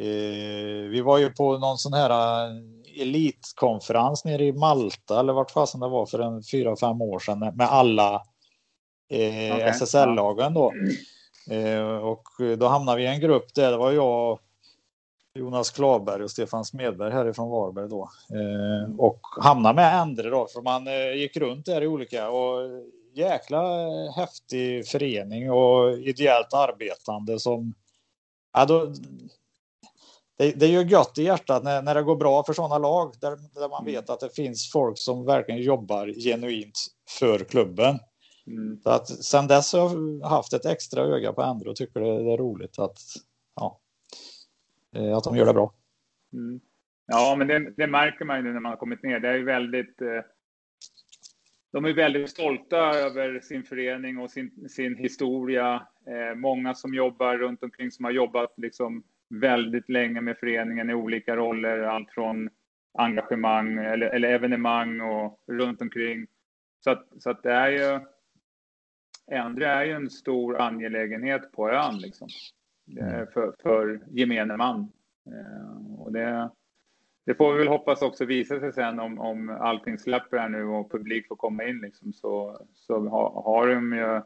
Eh, 0.00 0.88
vi 0.90 1.00
var 1.00 1.18
ju 1.18 1.30
på 1.30 1.58
någon 1.58 1.78
sån 1.78 1.92
här 1.92 2.10
eh, 2.10 3.02
elitkonferens 3.02 4.24
nere 4.24 4.44
i 4.44 4.52
Malta 4.52 5.20
eller 5.20 5.32
vart 5.32 5.50
fasen 5.50 5.80
det 5.80 5.88
var 5.88 6.06
för 6.06 6.18
en 6.18 6.42
fyra, 6.42 6.76
fem 6.76 7.02
år 7.02 7.18
sedan 7.18 7.38
med 7.38 7.68
alla 7.68 8.14
eh, 9.10 9.56
okay. 9.56 9.60
SSL-lagen 9.60 10.54
då. 10.54 10.72
Eh, 11.50 11.96
och 11.96 12.28
då 12.58 12.66
hamnade 12.66 12.98
vi 12.98 13.04
i 13.04 13.06
en 13.06 13.20
grupp 13.20 13.54
där 13.54 13.70
det 13.70 13.76
var 13.76 13.92
jag 13.92 14.38
Jonas 15.34 15.70
Klavberg 15.70 16.22
och 16.22 16.30
Stefan 16.30 16.64
Smedberg 16.64 17.12
härifrån 17.12 17.50
Varberg 17.50 17.88
då. 17.88 18.10
Eh, 18.30 18.96
och 18.98 19.20
hamnade 19.40 19.74
med 19.74 20.00
Endre 20.00 20.30
då, 20.30 20.46
för 20.46 20.62
man 20.62 20.86
eh, 20.86 21.12
gick 21.12 21.36
runt 21.36 21.66
där 21.66 21.82
i 21.82 21.86
olika 21.86 22.30
och 22.30 22.70
jäkla 23.14 23.62
häftig 24.16 24.88
förening 24.88 25.50
och 25.50 25.98
ideellt 25.98 26.54
arbetande 26.54 27.38
som 27.40 27.74
ja, 28.52 28.64
då, 28.64 28.92
det, 30.38 30.52
det 30.52 30.66
är 30.66 30.70
ju 30.70 30.82
gött 30.82 31.18
i 31.18 31.22
hjärtat 31.22 31.64
när, 31.64 31.82
när 31.82 31.94
det 31.94 32.02
går 32.02 32.16
bra 32.16 32.44
för 32.44 32.52
sådana 32.52 32.78
lag 32.78 33.14
där, 33.20 33.36
där 33.54 33.68
man 33.68 33.84
vet 33.84 34.10
att 34.10 34.20
det 34.20 34.34
finns 34.34 34.70
folk 34.72 34.98
som 34.98 35.24
verkligen 35.24 35.62
jobbar 35.62 36.06
genuint 36.06 36.78
för 37.18 37.38
klubben. 37.38 37.98
Mm. 38.50 38.80
Så 38.82 38.90
att 38.90 39.08
sen 39.08 39.46
dess 39.46 39.72
har 39.72 39.80
jag 39.80 40.28
haft 40.28 40.52
ett 40.52 40.66
extra 40.66 41.02
öga 41.02 41.32
på 41.32 41.42
Endre 41.42 41.70
och 41.70 41.76
tycker 41.76 42.00
det, 42.00 42.32
är 42.32 42.36
roligt 42.36 42.78
att 42.78 42.98
ja, 43.56 43.80
Eh, 44.96 45.16
att 45.16 45.24
de 45.24 45.36
gör 45.36 45.46
det 45.46 45.54
bra. 45.54 45.74
Mm. 46.32 46.60
Ja, 47.06 47.34
men 47.38 47.46
det, 47.46 47.72
det, 47.76 47.86
märker 47.86 48.24
man 48.24 48.36
ju 48.36 48.42
nu 48.42 48.52
när 48.52 48.60
man 48.60 48.70
har 48.70 48.76
kommit 48.76 49.02
ner. 49.02 49.20
Det 49.20 49.28
är 49.28 49.34
ju 49.34 49.44
väldigt... 49.44 50.02
Eh, 50.02 50.22
de 51.72 51.84
är 51.84 51.92
väldigt 51.92 52.30
stolta 52.30 52.76
över 52.76 53.40
sin 53.40 53.62
förening 53.62 54.18
och 54.18 54.30
sin, 54.30 54.68
sin 54.68 54.96
historia. 54.96 55.86
Eh, 56.06 56.34
många 56.36 56.74
som 56.74 56.94
jobbar 56.94 57.36
runt 57.36 57.62
omkring 57.62 57.90
som 57.90 58.04
har 58.04 58.12
jobbat 58.12 58.54
liksom 58.56 59.02
väldigt 59.28 59.88
länge 59.88 60.20
med 60.20 60.38
föreningen 60.38 60.90
i 60.90 60.94
olika 60.94 61.36
roller. 61.36 61.78
Allt 61.78 62.10
från 62.10 62.50
engagemang 62.98 63.78
eller, 63.78 64.06
eller 64.06 64.28
evenemang 64.28 65.00
och 65.00 65.40
runt 65.46 65.82
omkring. 65.82 66.26
Så 66.84 66.90
att, 66.90 67.08
så 67.18 67.30
att 67.30 67.42
det 67.42 67.52
är 67.52 67.70
ju... 67.70 68.00
Endre 69.30 69.66
är 69.66 69.84
ju 69.84 69.92
en 69.92 70.10
stor 70.10 70.60
angelägenhet 70.60 71.52
på 71.52 71.70
ön 71.70 71.98
liksom. 71.98 72.28
Mm. 72.98 73.26
för, 73.26 73.54
för 73.62 74.00
gemene 74.10 74.56
man. 74.56 74.92
Eh, 75.26 76.00
och 76.00 76.12
det, 76.12 76.50
det 77.26 77.34
får 77.34 77.52
vi 77.52 77.58
väl 77.58 77.68
hoppas 77.68 78.02
också 78.02 78.24
visa 78.24 78.60
sig 78.60 78.72
sen 78.72 79.00
om, 79.00 79.18
om 79.18 79.50
allting 79.50 79.98
släpper 79.98 80.38
här 80.38 80.48
nu 80.48 80.64
och 80.64 80.90
publik 80.90 81.28
får 81.28 81.36
komma 81.36 81.64
in 81.64 81.78
liksom, 81.78 82.12
så, 82.12 82.60
så 82.74 83.08
har, 83.08 83.42
har 83.42 83.68
de 83.68 83.92
ju 83.92 84.22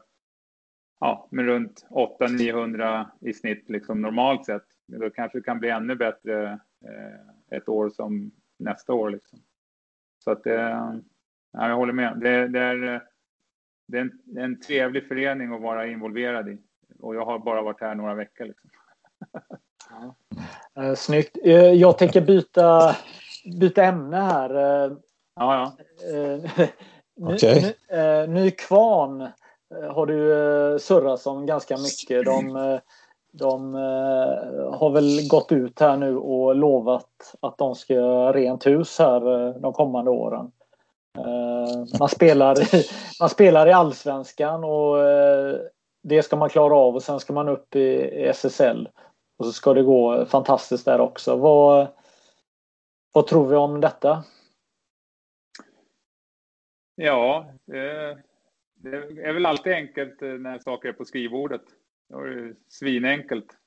ja, 0.99 1.27
med 1.31 1.45
runt 1.45 1.87
800-900 1.89 3.05
i 3.21 3.33
snitt 3.33 3.69
liksom 3.69 4.01
normalt 4.01 4.45
sett. 4.45 4.65
Då 4.87 5.09
kanske 5.09 5.37
det 5.37 5.43
kan 5.43 5.59
bli 5.59 5.69
ännu 5.69 5.95
bättre 5.95 6.59
eh, 6.85 7.57
ett 7.57 7.69
år 7.69 7.89
som 7.89 8.31
nästa 8.59 8.93
år 8.93 9.09
liksom. 9.09 9.39
Så 10.23 10.31
att 10.31 10.43
det, 10.43 10.59
ja, 11.51 11.69
jag 11.69 11.75
håller 11.75 11.93
med. 11.93 12.19
Det, 12.19 12.47
det 12.47 12.59
är, 12.59 13.03
det 13.87 13.97
är 13.97 14.01
en, 14.01 14.37
en 14.37 14.59
trevlig 14.59 15.07
förening 15.07 15.53
att 15.53 15.61
vara 15.61 15.87
involverad 15.87 16.49
i 16.49 16.57
och 16.99 17.15
jag 17.15 17.25
har 17.25 17.39
bara 17.39 17.61
varit 17.61 17.81
här 17.81 17.95
några 17.95 18.13
veckor. 18.13 18.45
Liksom. 18.45 18.69
ja. 19.89 20.15
Eh, 20.83 20.95
snyggt. 20.95 21.37
Eh, 21.43 21.53
jag 21.53 21.97
tänker 21.97 22.21
byta, 22.21 22.95
byta 23.59 23.83
ämne 23.83 24.17
här. 24.17 24.85
Eh, 24.85 24.91
Ja, 25.39 25.75
ja. 25.99 26.67
okay. 27.33 27.73
Nykvarn 28.27 29.27
har 29.91 30.05
du 30.05 30.79
surrat 30.79 31.27
om 31.27 31.45
ganska 31.45 31.77
mycket. 31.77 32.25
De, 32.25 32.79
de 33.31 33.73
har 34.73 34.89
väl 34.89 35.27
gått 35.29 35.51
ut 35.51 35.79
här 35.79 35.97
nu 35.97 36.17
och 36.17 36.55
lovat 36.55 37.35
att 37.39 37.57
de 37.57 37.75
ska 37.75 37.93
göra 37.93 38.33
rent 38.33 38.65
hus 38.65 38.99
här 38.99 39.53
de 39.59 39.73
kommande 39.73 40.11
åren. 40.11 40.51
Eh, 41.17 41.99
man 41.99 42.09
spelar, 42.09 42.55
man 43.19 43.29
spelar 43.29 43.67
i 43.67 43.71
allsvenskan 43.71 44.63
och 44.63 45.03
eh, 45.03 45.59
det 46.03 46.23
ska 46.23 46.35
man 46.35 46.49
klara 46.49 46.75
av 46.75 46.95
och 46.95 47.03
sen 47.03 47.19
ska 47.19 47.33
man 47.33 47.49
upp 47.49 47.75
i 47.75 48.23
SSL. 48.33 48.89
Och 49.37 49.45
så 49.45 49.51
ska 49.51 49.73
det 49.73 49.83
gå 49.83 50.25
fantastiskt 50.25 50.85
där 50.85 50.99
också. 50.99 51.35
Vad, 51.35 51.87
vad 53.13 53.27
tror 53.27 53.47
vi 53.47 53.55
om 53.55 53.81
detta? 53.81 54.23
Ja, 56.95 57.45
det 58.75 58.95
är 59.23 59.33
väl 59.33 59.45
alltid 59.45 59.73
enkelt 59.73 60.21
eh, 60.21 60.29
när 60.29 60.59
saker 60.59 60.89
är 60.89 60.93
på 60.93 61.05
skrivbordet. 61.05 61.61
Det 62.09 62.15
är 62.15 62.55
svinenkelt. 62.67 63.57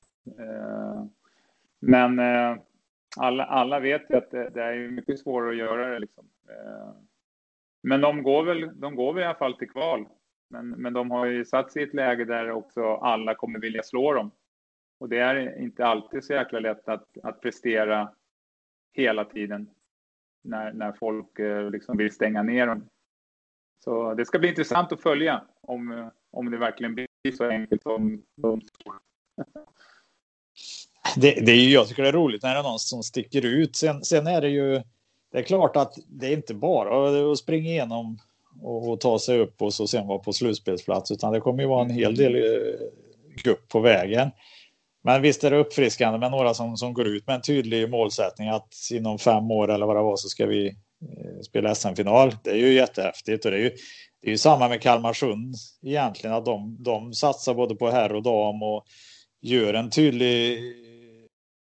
Men 1.79 2.19
alla, 3.17 3.45
alla 3.45 3.79
vet 3.79 4.09
ju 4.09 4.15
att 4.15 4.31
det, 4.31 4.63
är 4.63 4.91
mycket 4.91 5.19
svårare 5.19 5.49
att 5.49 5.57
göra 5.57 5.89
det. 5.89 5.99
Liksom. 5.99 6.29
Men 7.81 8.01
de 8.01 8.23
går, 8.23 8.43
väl, 8.43 8.79
de 8.79 8.95
går 8.95 9.13
väl 9.13 9.23
i 9.23 9.25
alla 9.25 9.35
fall 9.35 9.57
till 9.57 9.69
kval. 9.69 10.07
Men, 10.49 10.69
men 10.69 10.93
de 10.93 11.11
har 11.11 11.25
ju 11.25 11.45
satt 11.45 11.71
sig 11.71 11.81
i 11.81 11.85
ett 11.85 11.93
läge 11.93 12.25
där 12.25 12.51
också 12.51 12.95
alla 12.95 13.35
kommer 13.35 13.59
vilja 13.59 13.83
slå 13.83 14.13
dem. 14.13 14.31
Och 14.99 15.09
det 15.09 15.17
är 15.17 15.61
inte 15.61 15.85
alltid 15.85 16.23
så 16.23 16.33
jäkla 16.33 16.59
lätt 16.59 16.89
att, 16.89 17.17
att 17.23 17.41
prestera 17.41 18.11
hela 18.93 19.25
tiden 19.25 19.69
när, 20.43 20.73
när 20.73 20.91
folk 20.91 21.39
eh, 21.39 21.71
liksom 21.71 21.97
vill 21.97 22.11
stänga 22.11 22.43
ner 22.43 22.67
dem. 22.67 22.89
Så 23.83 24.13
det 24.13 24.25
ska 24.25 24.39
bli 24.39 24.49
intressant 24.49 24.91
att 24.91 25.01
följa 25.01 25.45
om, 25.61 26.11
om 26.31 26.51
det 26.51 26.57
verkligen 26.57 26.95
blir 26.95 27.07
så 27.37 27.49
enkelt 27.49 27.83
som 27.83 28.23
de 28.35 28.61
tror. 28.61 28.95
Det, 31.15 31.45
det 31.45 31.51
är 31.51 31.55
ju, 31.55 31.73
jag 31.73 31.87
tycker 31.87 32.03
det 32.03 32.09
är 32.09 32.13
roligt 32.13 32.43
när 32.43 32.53
det 32.53 32.59
är 32.59 32.63
någon 32.63 32.79
som 32.79 33.03
sticker 33.03 33.45
ut. 33.45 33.75
Sen, 33.75 34.03
sen 34.03 34.27
är 34.27 34.41
det 34.41 34.49
ju, 34.49 34.81
det 35.31 35.37
är 35.37 35.43
klart 35.43 35.75
att 35.75 35.93
det 36.07 36.27
är 36.27 36.31
inte 36.31 36.53
bara 36.53 37.31
att 37.31 37.37
springa 37.37 37.69
igenom 37.69 38.19
och, 38.61 38.99
ta 38.99 39.19
sig 39.19 39.39
upp 39.39 39.61
och 39.61 39.73
så 39.73 39.87
sen 39.87 40.07
vara 40.07 40.19
på 40.19 40.33
slutspelsplats, 40.33 41.11
utan 41.11 41.33
det 41.33 41.39
kommer 41.39 41.63
ju 41.63 41.69
vara 41.69 41.85
en 41.85 41.89
hel 41.89 42.15
del 42.15 42.35
eh, 42.35 42.41
gupp 43.43 43.67
på 43.67 43.79
vägen. 43.79 44.31
Men 45.03 45.21
visst 45.21 45.43
är 45.43 45.51
det 45.51 45.57
uppfriskande 45.57 46.19
med 46.19 46.31
några 46.31 46.53
som, 46.53 46.77
som 46.77 46.93
går 46.93 47.07
ut 47.07 47.27
med 47.27 47.35
en 47.35 47.41
tydlig 47.41 47.89
målsättning 47.89 48.49
att 48.49 48.73
inom 48.91 49.19
fem 49.19 49.51
år 49.51 49.71
eller 49.71 49.85
vad 49.85 49.95
det 49.95 50.01
var 50.01 50.15
så 50.15 50.29
ska 50.29 50.45
vi 50.45 50.67
eh, 50.67 51.41
spela 51.47 51.75
SM-final. 51.75 52.35
Det 52.43 52.49
är 52.49 52.55
ju 52.55 52.73
jättehäftigt 52.73 53.45
och 53.45 53.51
det 53.51 53.57
är 53.57 53.61
ju, 53.61 53.69
det 54.21 54.27
är 54.27 54.31
ju 54.31 54.37
samma 54.37 54.67
med 54.67 54.81
Kalmarsund 54.81 55.55
egentligen 55.85 56.35
att 56.35 56.45
de, 56.45 56.77
de 56.79 57.13
satsar 57.13 57.53
både 57.53 57.75
på 57.75 57.89
herr 57.89 58.13
och 58.13 58.23
dam 58.23 58.63
och 58.63 58.85
gör 59.41 59.73
en 59.73 59.89
tydlig 59.89 60.59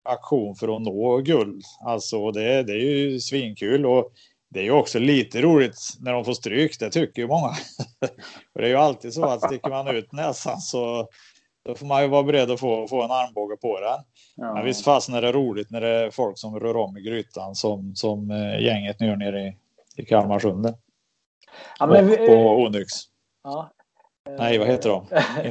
aktion 0.06 0.54
för 0.54 0.76
att 0.76 0.82
nå 0.82 1.18
guld. 1.18 1.62
Alltså 1.84 2.30
det, 2.30 2.62
det 2.62 2.72
är 2.72 2.96
ju 2.96 3.20
svinkul 3.20 3.86
och 3.86 4.12
det 4.48 4.60
är 4.60 4.64
ju 4.64 4.70
också 4.70 4.98
lite 4.98 5.42
roligt 5.42 5.78
när 6.00 6.12
de 6.12 6.24
får 6.24 6.32
stryk, 6.32 6.80
det 6.80 6.90
tycker 6.90 7.22
ju 7.22 7.28
många. 7.28 7.48
och 8.54 8.60
det 8.60 8.64
är 8.64 8.68
ju 8.68 8.76
alltid 8.76 9.12
så 9.12 9.24
att 9.24 9.42
sticker 9.42 9.70
man 9.70 9.88
ut 9.88 10.12
näsan 10.12 10.60
så 10.60 11.08
då 11.66 11.74
får 11.74 11.86
man 11.86 12.02
ju 12.02 12.08
vara 12.08 12.22
beredd 12.22 12.50
att 12.50 12.60
få, 12.60 12.88
få 12.88 13.02
en 13.02 13.10
armbåge 13.10 13.56
på 13.56 13.80
den. 13.80 14.00
Ja. 14.34 14.54
Men 14.54 14.64
visst 14.64 14.84
fasen 14.84 15.14
är 15.14 15.22
det 15.22 15.32
roligt 15.32 15.70
när 15.70 15.80
det 15.80 15.88
är 15.88 16.10
folk 16.10 16.38
som 16.38 16.60
rör 16.60 16.76
om 16.76 16.96
i 16.96 17.02
grytan 17.02 17.54
som, 17.54 17.94
som 17.94 18.30
eh, 18.30 18.60
gänget 18.64 19.00
nu 19.00 19.06
gör 19.06 19.16
nere 19.16 19.40
i, 19.40 19.56
i 19.96 20.04
Kalmarsund. 20.04 20.74
Ja, 21.78 21.86
men, 21.86 22.10
och 22.10 22.26
på 22.26 22.62
Onyx. 22.62 22.88
Ja. 23.44 23.70
Nej, 24.38 24.58
vad 24.58 24.68
heter 24.68 24.88
de? 24.88 25.06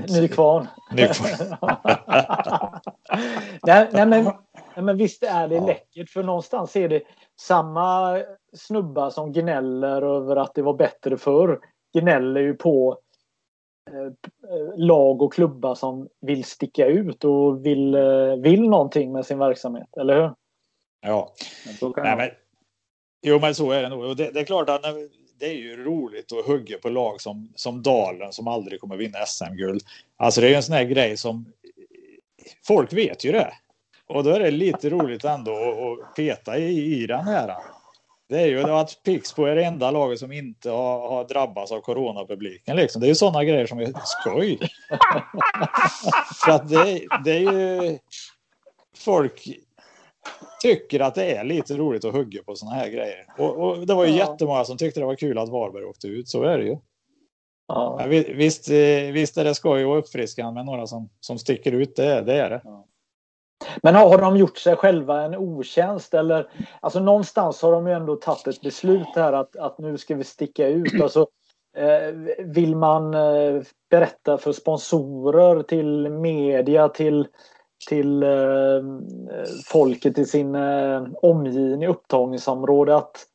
Nykvarn. 0.21 0.67
Nykvarn. 0.91 1.57
nej, 3.67 3.89
nej, 3.91 4.05
men, 4.05 4.31
men 4.81 4.97
visst 4.97 5.23
är 5.23 5.47
det 5.47 5.55
ja. 5.55 5.65
läckert 5.65 6.09
för 6.09 6.23
någonstans 6.23 6.75
är 6.75 6.89
det 6.89 7.01
samma 7.39 8.21
snubbar 8.53 9.09
som 9.09 9.31
gnäller 9.31 10.01
över 10.01 10.35
att 10.35 10.53
det 10.55 10.61
var 10.61 10.73
bättre 10.73 11.17
förr 11.17 11.59
gnäller 11.93 12.41
ju 12.41 12.53
på 12.53 12.99
eh, 13.91 14.11
lag 14.77 15.21
och 15.21 15.33
klubbar 15.33 15.75
som 15.75 16.09
vill 16.21 16.43
sticka 16.43 16.85
ut 16.85 17.23
och 17.23 17.65
vill, 17.65 17.95
eh, 17.95 18.35
vill 18.35 18.69
någonting 18.69 19.11
med 19.11 19.25
sin 19.25 19.39
verksamhet, 19.39 19.97
eller 19.97 20.21
hur? 20.21 20.31
Ja. 21.01 21.33
Nej, 21.97 22.17
men, 22.17 22.29
jo, 23.21 23.39
men 23.39 23.55
så 23.55 23.71
är 23.71 23.81
det 23.81 23.89
nog. 23.89 24.03
Och 24.03 24.15
det, 24.15 24.31
det, 24.31 24.39
är 24.39 24.45
klart 24.45 24.69
att 24.69 24.83
det 25.39 25.45
är 25.45 25.53
ju 25.53 25.83
roligt 25.83 26.31
att 26.31 26.45
hugga 26.45 26.77
på 26.77 26.89
lag 26.89 27.21
som, 27.21 27.53
som 27.55 27.83
Dalen 27.83 28.33
som 28.33 28.47
aldrig 28.47 28.79
kommer 28.81 28.97
vinna 28.97 29.25
SM-guld. 29.25 29.81
Alltså 30.17 30.41
det 30.41 30.47
är 30.47 30.49
ju 30.49 30.55
en 30.55 30.63
sån 30.63 30.75
här 30.75 30.83
grej 30.83 31.17
som 31.17 31.45
folk 32.67 32.93
vet 32.93 33.25
ju 33.25 33.31
det. 33.31 33.53
Och 34.09 34.23
då 34.23 34.29
är 34.29 34.39
det 34.39 34.51
lite 34.51 34.89
roligt 34.89 35.25
ändå 35.25 35.51
att 35.51 36.15
peta 36.15 36.57
i, 36.57 37.01
i 37.01 37.07
den 37.07 37.23
här. 37.27 37.55
Det 38.29 38.41
är 38.41 38.47
ju 38.47 38.63
att 38.63 39.03
Pixbo 39.03 39.43
är 39.43 39.55
det 39.55 39.63
enda 39.63 39.91
laget 39.91 40.19
som 40.19 40.31
inte 40.31 40.69
har, 40.69 41.09
har 41.09 41.27
drabbats 41.27 41.71
av 41.71 41.81
coronapubliken. 41.81 42.75
Liksom. 42.75 43.01
Det 43.01 43.07
är 43.07 43.09
ju 43.09 43.15
sådana 43.15 43.43
grejer 43.43 43.65
som 43.65 43.79
är 43.79 43.93
skoj. 44.05 44.59
För 46.45 46.51
att 46.51 46.69
det, 46.69 47.07
det 47.23 47.31
är 47.31 47.39
ju... 47.39 47.97
Folk 48.97 49.47
tycker 50.61 50.99
att 50.99 51.15
det 51.15 51.31
är 51.31 51.43
lite 51.43 51.73
roligt 51.73 52.05
att 52.05 52.13
hugga 52.13 52.43
på 52.43 52.55
sådana 52.55 52.75
här 52.75 52.89
grejer. 52.89 53.25
Och, 53.37 53.57
och 53.57 53.87
det 53.87 53.93
var 53.93 54.05
ju 54.05 54.11
ja. 54.11 54.17
jättemånga 54.17 54.65
som 54.65 54.77
tyckte 54.77 54.99
det 54.99 55.05
var 55.05 55.15
kul 55.15 55.37
att 55.37 55.49
Varberg 55.49 55.85
åkte 55.85 56.07
ut. 56.07 56.29
Så 56.29 56.43
är 56.43 56.57
det 56.57 56.63
ju. 56.63 56.77
Ja. 57.67 57.97
Ja, 57.99 58.07
visst, 58.35 58.69
eh, 58.69 59.11
visst 59.13 59.37
är 59.37 59.43
det 59.43 59.55
skoj 59.55 59.85
och 59.85 59.97
uppfriskande 59.97 60.53
med 60.53 60.65
några 60.65 60.87
som, 60.87 61.09
som 61.19 61.39
sticker 61.39 61.71
ut. 61.71 61.95
Det, 61.95 62.21
det 62.21 62.41
är 62.41 62.49
det. 62.49 62.61
Ja. 62.63 62.85
Men 63.83 63.95
har, 63.95 64.17
de 64.17 64.37
gjort 64.37 64.57
sig 64.57 64.75
själva 64.75 65.21
en 65.21 65.35
otjänst 65.35 66.13
eller 66.13 66.49
alltså 66.79 66.99
någonstans 66.99 67.61
har 67.61 67.71
de 67.71 67.87
ju 67.87 67.93
ändå 67.93 68.15
tagit 68.15 68.47
ett 68.47 68.61
beslut 68.61 69.07
här 69.15 69.33
att, 69.33 69.55
att 69.55 69.77
nu 69.77 69.97
ska 69.97 70.15
vi 70.15 70.23
sticka 70.23 70.67
ut. 70.67 70.93
Alltså, 71.01 71.27
eh, 71.77 72.15
vill 72.45 72.75
man 72.75 73.13
eh, 73.13 73.61
berätta 73.89 74.37
för 74.37 74.51
sponsorer, 74.51 75.63
till 75.63 76.09
media, 76.09 76.89
till, 76.89 77.27
till 77.89 78.23
eh, 78.23 78.29
folket 79.65 80.17
i 80.17 80.25
sin 80.25 80.55
omgivning, 81.21 81.87
upptagningsområde 81.87 82.95
att 82.95 83.25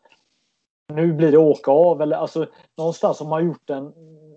nu 0.92 1.12
blir 1.12 1.32
det 1.32 1.38
åka 1.38 1.70
av 1.70 2.02
eller 2.02 2.16
alltså 2.16 2.46
någonstans 2.78 3.20
har 3.20 3.26
man 3.26 3.46
gjort 3.46 3.70
en 3.70 3.92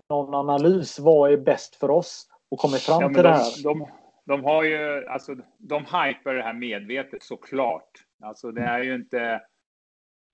någon 0.08 0.34
analys. 0.34 0.98
Vad 0.98 1.32
är 1.32 1.36
bäst 1.36 1.76
för 1.76 1.90
oss? 1.90 2.26
Och 2.50 2.58
kommit 2.58 2.80
fram 2.80 3.02
ja, 3.02 3.08
till 3.08 3.16
de, 3.16 3.22
det 3.22 3.28
här. 3.28 3.62
De, 3.62 3.86
de 4.26 4.44
har 4.44 4.62
ju, 4.64 5.06
alltså 5.06 5.36
de 5.58 5.84
hypar 5.84 6.34
det 6.34 6.42
här 6.42 6.54
medvetet 6.54 7.22
såklart. 7.22 7.90
Alltså 8.22 8.50
det 8.50 8.62
är 8.62 8.82
ju 8.82 8.94
inte, 8.94 9.42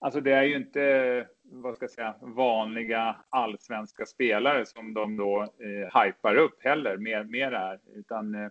alltså 0.01 0.21
det 0.21 0.33
är 0.33 0.43
ju 0.43 0.57
inte, 0.57 1.27
vad 1.43 1.77
ska 1.77 1.85
jag 1.85 1.91
säga, 1.91 2.15
vanliga 2.21 3.17
allsvenska 3.29 4.07
spelare 4.07 4.67
som 4.67 4.95
de 4.95 5.17
då 5.17 5.43
eh, 5.43 6.03
hypar 6.03 6.37
upp 6.37 6.65
heller 6.65 6.97
med, 6.97 7.31
med 7.31 7.53
det 7.53 7.59
här, 7.59 7.81
utan 7.95 8.35
eh, 8.35 8.51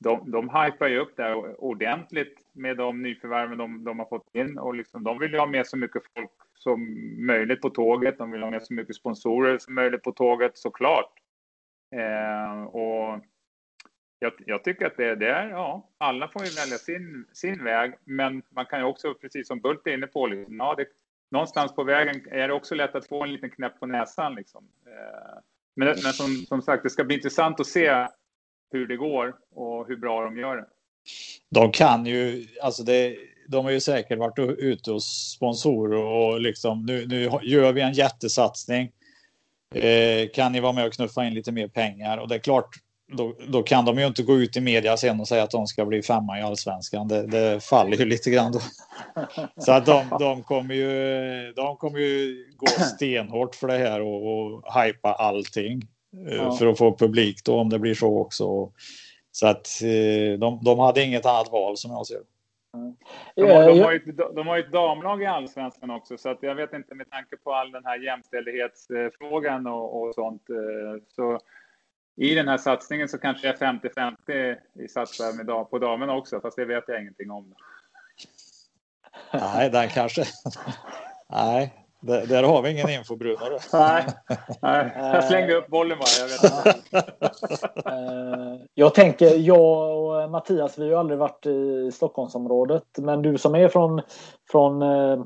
de, 0.00 0.30
de 0.30 0.48
hypar 0.48 0.88
ju 0.88 0.98
upp 0.98 1.16
det 1.16 1.22
här 1.22 1.64
ordentligt 1.64 2.46
med 2.52 2.76
de 2.76 3.02
nyförvärven 3.02 3.58
de, 3.58 3.84
de 3.84 3.98
har 3.98 4.06
fått 4.06 4.34
in 4.34 4.58
och 4.58 4.74
liksom, 4.74 5.04
de 5.04 5.18
vill 5.18 5.32
ju 5.32 5.38
ha 5.38 5.46
med 5.46 5.66
så 5.66 5.76
mycket 5.76 6.02
folk 6.14 6.30
som 6.54 6.80
möjligt 7.26 7.60
på 7.60 7.70
tåget. 7.70 8.18
De 8.18 8.30
vill 8.30 8.42
ha 8.42 8.50
med 8.50 8.62
så 8.62 8.74
mycket 8.74 8.96
sponsorer 8.96 9.58
som 9.58 9.74
möjligt 9.74 10.02
på 10.02 10.12
tåget 10.12 10.58
såklart. 10.58 11.12
Eh, 11.94 12.62
och 12.62 13.20
jag, 14.18 14.32
jag, 14.46 14.64
tycker 14.64 14.86
att 14.86 14.96
det, 14.96 15.14
det 15.14 15.28
är, 15.28 15.48
ja, 15.48 15.88
alla 15.98 16.28
får 16.28 16.44
ju 16.44 16.50
välja 16.50 16.78
sin, 16.78 17.26
sin 17.32 17.64
väg, 17.64 17.94
men 18.04 18.42
man 18.48 18.66
kan 18.66 18.78
ju 18.78 18.84
också, 18.84 19.14
precis 19.14 19.48
som 19.48 19.60
Bult 19.60 19.86
är 19.86 19.94
inne 19.94 20.06
på, 20.06 20.26
liksom, 20.26 20.56
ja, 20.56 20.74
det, 20.74 20.86
någonstans 21.34 21.74
på 21.74 21.84
vägen 21.84 22.22
är 22.30 22.48
det 22.48 22.54
också 22.54 22.74
lätt 22.74 22.94
att 22.94 23.08
få 23.08 23.22
en 23.22 23.32
liten 23.32 23.50
knäpp 23.50 23.80
på 23.80 23.86
näsan. 23.86 24.34
Liksom. 24.34 24.68
Eh, 24.86 25.40
men, 25.76 25.88
men 25.88 26.12
som, 26.12 26.44
som 26.48 26.62
sagt, 26.62 26.82
det 26.82 26.90
ska 26.90 27.04
bli 27.04 27.16
intressant 27.16 27.60
att 27.60 27.66
se 27.66 28.06
hur 28.72 28.86
det 28.86 28.96
går 28.96 29.34
och 29.50 29.88
hur 29.88 29.96
bra 29.96 30.24
de 30.24 30.38
gör 30.38 30.56
det. 30.56 30.66
De 31.50 31.72
kan 31.72 32.06
ju, 32.06 32.46
alltså 32.62 32.82
det, 32.82 33.16
de 33.48 33.64
har 33.64 33.72
ju 33.72 33.80
säkert 33.80 34.18
varit 34.18 34.38
ute 34.58 34.90
hos 34.90 35.32
sponsorer 35.36 36.04
och 36.04 36.40
liksom 36.40 36.86
nu, 36.86 37.06
nu 37.06 37.30
gör 37.42 37.72
vi 37.72 37.80
en 37.80 37.92
jättesatsning. 37.92 38.92
Eh, 39.74 40.28
kan 40.34 40.52
ni 40.52 40.60
vara 40.60 40.72
med 40.72 40.86
och 40.86 40.92
knuffa 40.92 41.24
in 41.24 41.34
lite 41.34 41.52
mer 41.52 41.68
pengar? 41.68 42.18
Och 42.18 42.28
det 42.28 42.34
är 42.34 42.38
klart, 42.38 42.70
då, 43.12 43.34
då, 43.48 43.62
kan 43.62 43.84
de 43.84 43.98
ju 43.98 44.06
inte 44.06 44.22
gå 44.22 44.34
ut 44.34 44.56
i 44.56 44.60
media 44.60 44.96
sen 44.96 45.20
och 45.20 45.28
säga 45.28 45.42
att 45.42 45.50
de 45.50 45.66
ska 45.66 45.84
bli 45.84 46.02
femma 46.02 46.38
i 46.38 46.42
allsvenskan. 46.42 47.08
Det, 47.08 47.26
det 47.26 47.64
faller 47.64 47.96
ju 47.96 48.04
lite 48.04 48.30
grann 48.30 48.52
då. 48.52 48.60
Så 49.56 49.72
att 49.72 49.86
de, 49.86 50.04
de, 50.18 50.42
kommer 50.42 50.74
ju, 50.74 51.52
de 51.52 51.76
kommer 51.76 51.98
ju 51.98 52.44
gå 52.56 52.66
stenhårt 52.96 53.54
för 53.54 53.68
det 53.68 53.78
här 53.78 54.00
och, 54.00 54.32
och 54.32 54.62
hypa 54.74 55.12
allting 55.12 55.82
eh, 56.28 56.36
ja. 56.36 56.56
för 56.56 56.66
att 56.66 56.78
få 56.78 56.96
publik 56.96 57.44
då 57.44 57.60
om 57.60 57.70
det 57.70 57.78
blir 57.78 57.94
så 57.94 58.18
också. 58.18 58.72
Så 59.32 59.46
att 59.46 59.82
eh, 59.82 60.38
de, 60.38 60.60
de 60.64 60.78
hade 60.78 61.04
inget 61.04 61.26
annat 61.26 61.52
val 61.52 61.76
som 61.76 61.90
jag 61.90 62.06
ser 62.06 62.20
De 63.34 63.42
har, 63.42 63.68
de, 63.68 63.80
har 63.80 63.92
ju, 63.92 64.12
de 64.34 64.46
har 64.46 64.56
ju 64.56 64.62
ett 64.62 64.72
damlag 64.72 65.22
i 65.22 65.26
allsvenskan 65.26 65.90
också, 65.90 66.18
så 66.18 66.28
att 66.28 66.38
jag 66.40 66.54
vet 66.54 66.72
inte 66.72 66.94
med 66.94 67.10
tanke 67.10 67.36
på 67.36 67.54
all 67.54 67.72
den 67.72 67.84
här 67.84 67.98
jämställdhetsfrågan 67.98 69.66
och, 69.66 70.02
och 70.02 70.14
sånt. 70.14 70.42
Så 71.16 71.40
i 72.16 72.34
den 72.34 72.48
här 72.48 72.58
satsningen 72.58 73.08
så 73.08 73.18
kanske 73.18 73.46
jag 73.46 73.56
50-50 73.56 74.56
i 74.74 74.88
satsar 74.88 75.32
med, 75.32 75.70
på 75.70 75.78
damerna 75.78 76.14
också, 76.14 76.40
fast 76.40 76.56
det 76.56 76.64
vet 76.64 76.84
jag 76.86 77.00
ingenting 77.00 77.30
om. 77.30 77.54
Nej, 79.32 79.70
den 79.70 79.88
kanske... 79.88 80.24
Nej, 81.30 81.74
där, 82.00 82.26
där 82.26 82.42
har 82.42 82.62
vi 82.62 82.70
ingen 82.70 82.90
info, 82.90 83.16
Bruno. 83.16 83.58
Nej, 83.72 84.04
nej, 84.62 84.92
jag 84.96 85.24
slängde 85.24 85.54
upp 85.54 85.68
bollen 85.68 85.98
bara. 85.98 86.08
Jag, 86.20 86.28
vet 86.28 87.14
eh, 87.86 88.66
jag 88.74 88.94
tänker, 88.94 89.36
jag 89.36 89.98
och 89.98 90.30
Mattias, 90.30 90.78
vi 90.78 90.82
har 90.82 90.90
ju 90.90 90.96
aldrig 90.96 91.18
varit 91.18 91.46
i 91.46 91.90
Stockholmsområdet. 91.92 92.84
Men 92.98 93.22
du 93.22 93.38
som 93.38 93.54
är 93.54 93.68
från, 93.68 94.02
från 94.50 94.82
eh, 94.82 95.24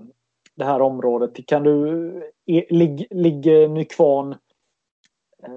det 0.54 0.64
här 0.64 0.82
området, 0.82 1.46
kan 1.46 1.62
du... 1.62 2.32
Ligger 3.10 3.68
Nykvarn 3.68 4.32
eh, 4.32 4.38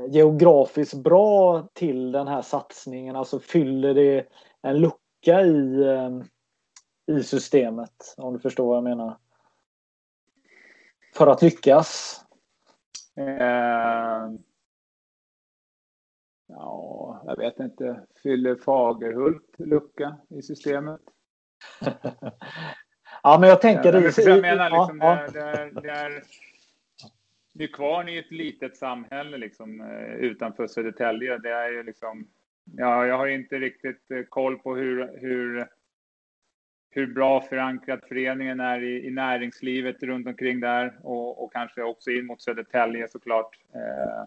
geografiskt 0.09 0.93
bra 0.93 1.67
till 1.73 2.11
den 2.11 2.27
här 2.27 2.41
satsningen? 2.41 3.15
Alltså 3.15 3.39
fyller 3.39 3.93
det 3.93 4.27
en 4.61 4.77
lucka 4.77 5.41
i, 5.41 5.85
i 7.11 7.23
systemet? 7.23 8.15
Om 8.17 8.33
du 8.33 8.39
förstår 8.39 8.67
vad 8.67 8.77
jag 8.77 8.83
menar 8.83 9.17
för 11.15 11.27
att 11.27 11.41
lyckas? 11.41 12.21
Eh, 13.15 14.31
ja, 16.47 17.21
jag 17.25 17.37
vet 17.37 17.59
inte. 17.59 18.05
Fyller 18.23 18.55
Fagerhult 18.55 19.55
lucka 19.57 20.17
i 20.29 20.41
systemet? 20.41 21.01
ja, 23.23 23.37
men 23.39 23.49
jag 23.49 23.61
tänker... 23.61 23.93
Ja, 23.93 23.99
det, 23.99 24.17
jag 24.17 24.41
menar, 24.41 24.69
liksom, 24.69 24.99
ja, 25.01 25.27
det, 25.33 25.39
är, 25.39 25.81
det, 25.81 25.89
är, 25.89 26.23
Nykvarn 27.61 28.09
är 28.09 28.19
ett 28.19 28.31
litet 28.31 28.77
samhälle 28.77 29.37
liksom, 29.37 29.81
eh, 29.81 30.15
utanför 30.15 30.67
Södertälje. 30.67 31.37
Det 31.37 31.51
är 31.51 31.71
ju 31.71 31.83
liksom... 31.83 32.27
Ja, 32.77 33.05
jag 33.05 33.17
har 33.17 33.27
inte 33.27 33.59
riktigt 33.59 34.11
eh, 34.11 34.23
koll 34.23 34.59
på 34.59 34.75
hur, 34.75 35.17
hur 35.17 35.67
hur 36.93 37.07
bra 37.07 37.41
förankrad 37.41 38.01
föreningen 38.07 38.59
är 38.59 38.83
i, 38.83 39.07
i 39.07 39.11
näringslivet 39.11 40.03
runt 40.03 40.27
omkring 40.27 40.59
där 40.59 40.99
och, 41.03 41.43
och 41.43 41.53
kanske 41.53 41.83
också 41.83 42.11
in 42.11 42.25
mot 42.25 42.41
Södertälje 42.41 43.07
såklart. 43.07 43.59
Eh, 43.73 44.23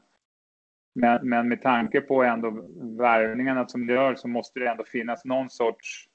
men, 0.95 1.29
men 1.29 1.49
med 1.49 1.63
tanke 1.63 2.01
på 2.01 2.23
ändå 2.23 2.51
värvningarna 2.99 3.69
som 3.69 3.87
det 3.87 3.93
gör 3.93 4.15
så 4.15 4.29
måste 4.29 4.61
det 4.61 4.69
ändå 4.69 4.85
finnas 4.85 5.25
någon 5.25 5.51
sorts 5.51 6.09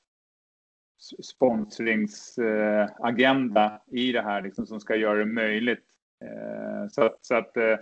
sponsringsagenda 1.24 3.82
i 3.92 4.12
det 4.12 4.22
här 4.22 4.42
liksom, 4.42 4.66
som 4.66 4.80
ska 4.80 4.96
göra 4.96 5.20
det 5.20 5.26
möjligt. 5.26 5.84
Eh, 6.26 6.88
så 6.90 7.04
att, 7.04 7.18
så 7.22 7.36
att 7.36 7.58
eh, 7.58 7.78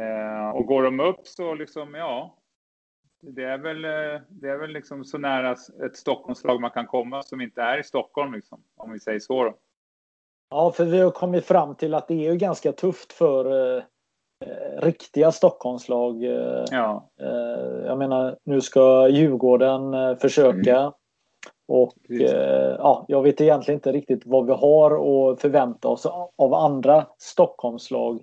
eh, 0.00 0.50
och 0.50 0.66
går 0.66 0.82
de 0.82 1.00
upp 1.00 1.26
så 1.26 1.54
liksom, 1.54 1.94
ja, 1.94 2.38
det 3.20 3.44
är 3.44 3.58
väl, 3.58 3.82
det 4.28 4.48
är 4.48 4.58
väl 4.58 4.70
liksom 4.70 5.04
så 5.04 5.18
nära 5.18 5.52
ett 5.86 5.96
Stockholmslag 5.96 6.60
man 6.60 6.70
kan 6.70 6.86
komma 6.86 7.22
som 7.22 7.40
inte 7.40 7.62
är 7.62 7.78
i 7.78 7.84
Stockholm, 7.84 8.32
liksom, 8.32 8.62
om 8.76 8.92
vi 8.92 9.00
säger 9.00 9.20
så. 9.20 9.44
Då. 9.44 9.54
Ja, 10.50 10.72
för 10.72 10.84
vi 10.84 11.00
har 11.00 11.10
kommit 11.10 11.44
fram 11.44 11.74
till 11.74 11.94
att 11.94 12.08
det 12.08 12.14
är 12.14 12.32
ju 12.32 12.38
ganska 12.38 12.72
tufft 12.72 13.12
för 13.12 13.76
eh, 13.76 13.82
riktiga 14.80 15.32
Stockholmslag. 15.32 16.24
Eh, 16.24 16.64
ja. 16.70 17.10
Eh, 17.20 17.86
jag 17.86 17.98
menar, 17.98 18.38
nu 18.44 18.60
ska 18.60 19.08
Djurgården 19.08 20.16
försöka. 20.16 20.78
Mm. 20.78 20.92
Och 21.68 21.94
ja, 22.78 23.04
jag 23.08 23.22
vet 23.22 23.40
egentligen 23.40 23.78
inte 23.78 23.92
riktigt 23.92 24.26
vad 24.26 24.46
vi 24.46 24.52
har 24.52 24.90
att 24.90 25.40
förvänta 25.40 25.88
oss 25.88 26.06
av 26.36 26.54
andra 26.54 27.06
Stockholmslag 27.18 28.20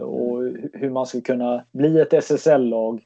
och 0.00 0.42
hur 0.72 0.90
man 0.90 1.06
ska 1.06 1.20
kunna 1.20 1.64
bli 1.72 2.00
ett 2.00 2.12
SSL-lag 2.12 3.02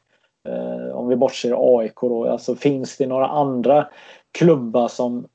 Eh, 0.46 0.96
om 0.96 1.08
vi 1.08 1.16
bortser 1.16 1.78
AIK 1.78 2.00
då, 2.00 2.28
alltså 2.28 2.54
finns 2.54 2.96
det 2.96 3.06
några 3.06 3.26
andra 3.26 3.88
klubbar 4.38 4.88
som 4.88 5.28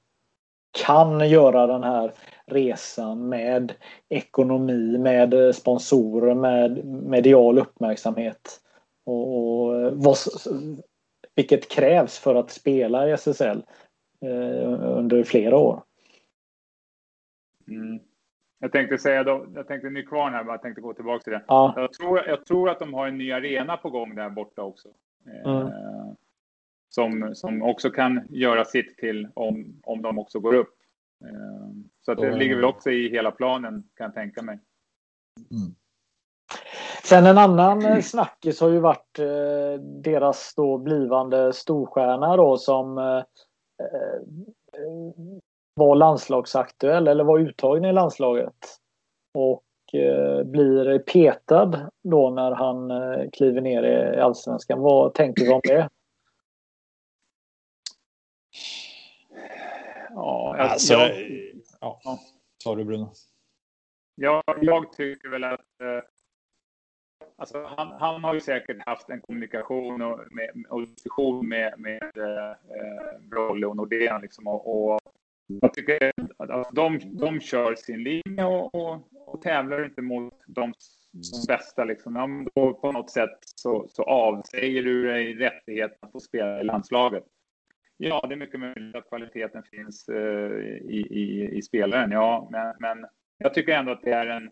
kan 0.86 1.30
göra 1.30 1.68
den 1.68 1.84
här 1.84 2.14
resan 2.46 3.30
med 3.30 3.74
ekonomi, 4.10 4.98
med 4.98 5.56
sponsorer, 5.56 6.36
med 6.36 6.86
medial 6.86 7.60
uppmärksamhet. 7.60 8.60
Och, 9.06 9.38
och 9.38 9.92
vad, 9.94 10.18
vilket 11.36 11.70
krävs 11.70 12.20
för 12.20 12.36
att 12.36 12.52
spela 12.52 13.10
i 13.10 13.12
SSL 13.12 13.44
eh, 13.44 13.58
under 14.22 15.24
flera 15.24 15.58
år. 15.58 15.84
Mm. 17.68 18.00
Jag 18.60 18.72
tänkte 18.72 18.98
säga 18.98 19.24
då, 19.24 19.46
jag 19.56 19.68
tänkte 19.68 19.90
Nykvarn 19.90 20.34
här, 20.34 20.46
jag 20.46 20.62
tänkte 20.62 20.82
gå 20.82 20.94
tillbaka 20.94 21.24
till 21.24 21.34
det. 21.34 21.44
Ja. 21.48 21.74
Jag, 21.76 21.94
tror, 21.94 22.20
jag 22.28 22.46
tror 22.46 22.70
att 22.70 22.80
de 22.80 22.94
har 22.94 23.08
en 23.08 23.18
ny 23.18 23.32
arena 23.32 23.78
på 23.78 23.90
gång 23.90 24.16
där 24.16 24.30
borta 24.30 24.62
också. 24.62 24.90
Mm. 25.46 25.68
Eh, 25.68 26.14
som, 26.90 27.36
som 27.36 27.62
också 27.62 27.90
kan 27.90 28.28
göra 28.30 28.66
sitt 28.66 28.98
till 28.98 29.28
om, 29.34 29.82
om 29.84 30.02
de 30.02 30.20
också 30.20 30.40
går 30.40 30.54
upp. 30.54 30.76
Eh, 31.24 31.70
så 32.02 32.12
att 32.12 32.18
det 32.18 32.28
mm. 32.28 32.40
ligger 32.40 32.56
väl 32.56 32.66
också 32.66 32.92
i 32.92 33.10
hela 33.10 33.32
planen 33.32 33.84
kan 33.96 34.06
jag 34.06 34.14
tänka 34.14 34.42
mig. 34.42 34.60
Mm. 35.52 35.76
Sen 37.04 37.26
en 37.26 37.38
annan 37.38 37.82
mm. 37.82 38.02
snackis 38.02 38.62
har 38.62 38.70
ju 38.70 38.80
varit 38.80 39.20
eh, 39.20 39.84
deras 39.84 40.54
då 40.56 40.78
blivande 40.78 41.54
storstjärna 41.54 42.38
då 42.38 42.58
som 42.58 42.98
eh, 42.98 43.04
eh 43.04 43.24
var 45.74 45.96
landslagsaktuell 45.96 47.08
eller 47.08 47.24
var 47.24 47.40
uttagen 47.40 47.86
i 47.86 47.94
landslaget. 47.94 48.78
Och 49.34 49.64
eh, 49.94 50.44
blir 50.44 51.00
petad 51.00 51.92
då 52.04 52.30
när 52.30 52.52
han 52.52 52.92
eh, 52.92 53.30
kliver 53.34 53.62
ner 53.62 53.84
i 53.84 54.20
allsvenskan. 54.20 54.80
Vad 54.80 55.14
tänker 55.14 55.46
du 55.46 55.54
om 55.54 55.62
det? 55.64 55.90
Ja, 60.10 60.56
alltså, 60.60 60.94
jag, 60.94 61.12
ja. 61.82 62.00
ja. 62.04 62.20
Tar 62.64 62.76
du 62.76 62.84
Bruno? 62.84 63.12
Ja, 64.16 64.44
jag 64.62 64.94
tycker 64.94 65.30
väl 65.30 65.44
att 65.44 65.82
eh, 65.82 66.04
Alltså, 67.42 67.64
han, 67.78 67.92
han, 68.00 68.24
har 68.24 68.34
ju 68.34 68.40
säkert 68.40 68.78
haft 68.86 69.10
en 69.10 69.22
kommunikation 69.22 70.02
och, 70.02 70.20
med, 70.32 70.50
och 70.70 70.88
diskussion 70.88 71.50
med, 71.50 71.74
med 71.78 72.12
eh, 72.18 72.50
eh 72.50 73.20
Brolle 73.30 73.68
och 73.68 73.76
Nordén. 73.76 74.22
Liksom, 74.22 74.48
och, 74.48 74.94
och 74.94 75.00
jag 75.62 75.74
tycker 75.74 76.12
att 76.38 76.70
de, 76.72 77.00
de 77.04 77.40
kör 77.40 77.76
sin 77.76 78.04
linje 78.04 78.46
och, 78.46 78.76
och, 78.76 79.08
och 79.28 79.42
tävlar 79.42 79.86
inte 79.86 80.02
mot 80.02 80.34
de, 80.48 80.74
de 81.12 81.48
bästa. 81.48 81.84
Liksom. 81.84 82.16
Ja, 82.16 82.28
då 82.56 82.74
på 82.74 82.92
något 82.92 83.10
sätt 83.10 83.40
så, 83.42 83.86
så 83.90 84.04
avsäger 84.04 84.84
du 84.84 85.08
dig 85.08 85.34
rättigheten 85.34 85.98
att 86.02 86.12
få 86.12 86.20
spela 86.20 86.62
i 86.62 86.64
landslaget. 86.64 87.24
Ja, 87.98 88.26
det 88.28 88.36
är 88.36 88.38
mycket 88.38 88.60
möjligt 88.60 88.96
att 88.96 89.10
kvaliteten 89.10 89.64
finns 89.64 90.10
eh, 90.10 90.52
i, 90.82 91.08
i, 91.10 91.50
i, 91.58 91.62
spelaren, 91.62 92.12
ja, 92.12 92.48
men, 92.52 92.76
men 92.80 93.10
jag 93.38 93.54
tycker 93.54 93.72
ändå 93.72 93.92
att 93.92 94.02
det 94.02 94.12
är 94.12 94.28
en 94.28 94.52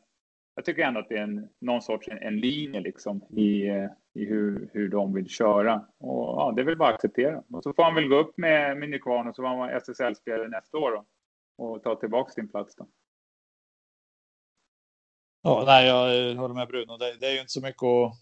jag 0.59 0.65
tycker 0.65 0.81
ändå 0.81 0.99
att 0.99 1.09
det 1.09 1.17
är 1.17 1.23
en, 1.23 1.49
någon 1.59 1.81
sorts 1.81 2.07
en, 2.07 2.17
en 2.17 2.39
linje 2.39 2.79
liksom 2.79 3.23
i, 3.29 3.67
eh, 3.67 3.89
i 4.13 4.25
hur, 4.25 4.69
hur 4.73 4.89
de 4.89 5.13
vill 5.13 5.29
köra. 5.29 5.85
Och 5.97 6.23
ja, 6.23 6.53
det 6.55 6.61
är 6.61 6.65
väl 6.65 6.77
bara 6.77 6.89
att 6.89 6.95
acceptera. 6.95 7.43
Och 7.53 7.63
så 7.63 7.73
får 7.73 7.83
han 7.83 7.95
väl 7.95 8.07
gå 8.07 8.15
upp 8.15 8.37
med, 8.37 8.77
med 8.77 8.89
Nykvarn 8.89 9.27
och 9.27 9.35
så 9.35 9.41
var 9.41 9.49
han 9.49 9.69
SSL-spelare 9.69 10.47
nästa 10.47 10.77
år 10.77 10.91
då, 10.91 11.05
och 11.63 11.83
ta 11.83 11.95
tillbaka 11.95 12.31
sin 12.31 12.51
plats 12.51 12.75
då. 12.75 12.87
Ja, 15.41 15.63
nej, 15.65 15.87
jag 15.87 16.29
eh, 16.29 16.37
håller 16.37 16.55
med 16.55 16.67
Bruno. 16.67 16.97
Det, 16.97 17.17
det 17.19 17.27
är 17.27 17.33
ju 17.33 17.39
inte 17.39 17.51
så 17.51 17.61
mycket 17.61 17.83
att... 17.83 18.13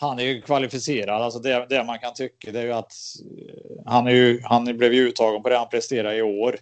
Han 0.00 0.18
är 0.18 0.22
ju 0.22 0.42
kvalificerad. 0.42 1.22
Alltså 1.22 1.38
det, 1.38 1.66
det 1.68 1.84
man 1.84 1.98
kan 1.98 2.14
tycka 2.14 2.52
det 2.52 2.60
är 2.60 2.64
ju 2.64 2.72
att 2.72 2.92
eh, 3.38 3.82
han, 3.86 4.06
är 4.06 4.10
ju, 4.10 4.40
han 4.44 4.64
blev 4.64 4.92
ju 4.92 5.08
uttagen 5.08 5.42
på 5.42 5.48
det 5.48 5.58
han 5.58 5.68
presterade 5.68 6.16
i 6.16 6.22
år. 6.22 6.56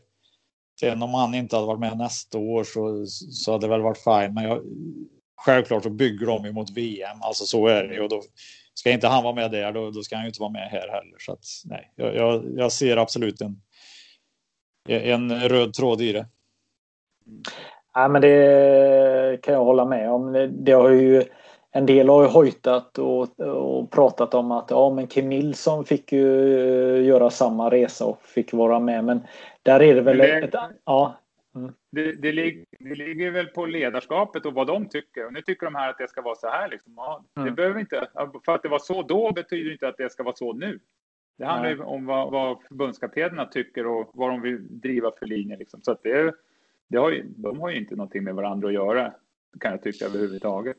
Sen 0.81 1.02
om 1.02 1.15
han 1.15 1.35
inte 1.35 1.57
hade 1.57 1.66
varit 1.66 1.81
med 1.81 1.98
nästa 1.98 2.39
år 2.39 2.65
så, 2.65 3.07
så 3.07 3.52
hade 3.52 3.66
det 3.66 3.70
väl 3.70 3.81
varit 3.81 4.05
fine. 4.05 4.35
Men 4.35 4.44
jag, 4.44 4.62
självklart 5.36 5.82
så 5.82 5.90
bygger 5.90 6.27
de 6.27 6.44
ju 6.44 6.52
mot 6.52 6.70
VM. 6.70 7.19
Alltså 7.23 7.44
så 7.44 7.66
är 7.66 7.85
det 7.85 7.94
ju. 7.94 8.01
Och 8.01 8.09
då 8.09 8.23
ska 8.74 8.90
inte 8.90 9.09
han 9.09 9.24
vara 9.24 9.35
med 9.35 9.51
där, 9.51 9.73
då, 9.73 9.90
då 9.90 10.02
ska 10.02 10.16
han 10.16 10.24
ju 10.24 10.28
inte 10.28 10.40
vara 10.40 10.51
med 10.51 10.69
här 10.69 10.89
heller. 10.89 11.16
Så 11.19 11.32
att, 11.32 11.44
nej, 11.65 11.93
jag, 11.97 12.15
jag, 12.16 12.44
jag 12.57 12.73
ser 12.73 12.97
absolut 12.97 13.40
en, 13.40 13.61
en 14.89 15.48
röd 15.48 15.74
tråd 15.74 16.01
i 16.01 16.12
det. 16.12 16.27
Ja, 17.94 18.09
men 18.09 18.23
det 18.23 19.43
kan 19.43 19.55
jag 19.55 19.65
hålla 19.65 19.85
med 19.85 20.11
om. 20.11 20.51
Det 20.65 20.73
har 20.73 20.90
ju 20.90 21.24
en 21.73 21.86
del 21.86 22.09
har 22.09 22.23
ju 22.23 22.28
hojtat 22.28 22.98
och, 22.98 23.40
och 23.40 23.90
pratat 23.90 24.35
om 24.35 24.52
att 24.52 24.70
ja, 24.70 24.90
men 24.90 25.07
Kim 25.07 25.28
Nilsson 25.28 25.85
fick 25.85 26.12
ju 26.12 26.59
eh, 26.98 27.07
göra 27.07 27.31
samma 27.31 27.70
resa 27.70 28.05
och 28.05 28.23
fick 28.23 28.52
vara 28.52 28.81
med. 28.81 29.05
Men 29.05 29.20
där 29.62 29.82
är 29.82 29.95
det 29.95 30.03
väl... 30.03 30.19
Det, 30.19 30.39
ett, 30.39 30.55
ja. 30.85 31.20
Mm. 31.55 31.73
Det, 31.93 32.12
det, 32.12 32.32
ligger, 32.32 32.65
det, 32.78 32.95
ligger, 32.95 33.31
väl 33.31 33.47
på 33.47 33.66
ledarskapet 33.66 34.47
och 34.47 34.55
vad 34.55 34.66
de 34.66 34.89
tycker. 34.89 35.27
Och 35.27 35.32
nu 35.32 35.43
tycker 35.43 35.66
de 35.66 35.74
här 35.74 35.91
att 35.91 35.99
det 35.99 36.09
ska 36.09 36.23
vara 36.23 36.35
så 36.35 36.49
här. 36.49 36.69
Liksom. 36.69 36.93
Ja, 36.97 37.24
det 37.35 37.41
mm. 37.41 37.55
behöver 37.55 37.81
inte, 37.81 38.09
för 38.45 38.55
att 38.55 38.62
det 38.62 38.69
var 38.69 38.78
så 38.78 39.03
då 39.03 39.32
betyder 39.32 39.73
inte 39.73 39.89
att 39.89 39.97
det 39.97 40.12
ska 40.12 40.23
vara 40.23 40.37
så 40.37 40.53
nu. 40.53 40.81
Det 41.39 41.47
handlar 41.47 41.70
ju 41.70 41.82
om 41.82 42.07
vad, 42.07 42.32
vad 42.32 42.62
förbundskaptenerna 42.62 43.47
tycker 43.47 43.87
och 43.87 44.11
vad 44.15 44.31
de 44.31 44.41
vill 44.41 44.81
driva 44.81 45.12
för 45.19 45.27
linje. 45.27 45.57
Liksom. 45.57 45.82
Så 45.82 45.93
att 45.93 46.03
det, 46.03 46.35
det 46.89 46.99
har 46.99 47.11
ju, 47.11 47.24
de 47.37 47.61
har 47.61 47.70
ju 47.70 47.77
inte 47.77 47.97
någonting 47.97 48.24
med 48.24 48.35
varandra 48.35 48.69
att 48.69 48.74
göra, 48.74 49.15
kan 49.61 49.70
jag 49.70 49.82
tycka 49.82 50.05
överhuvudtaget. 50.05 50.77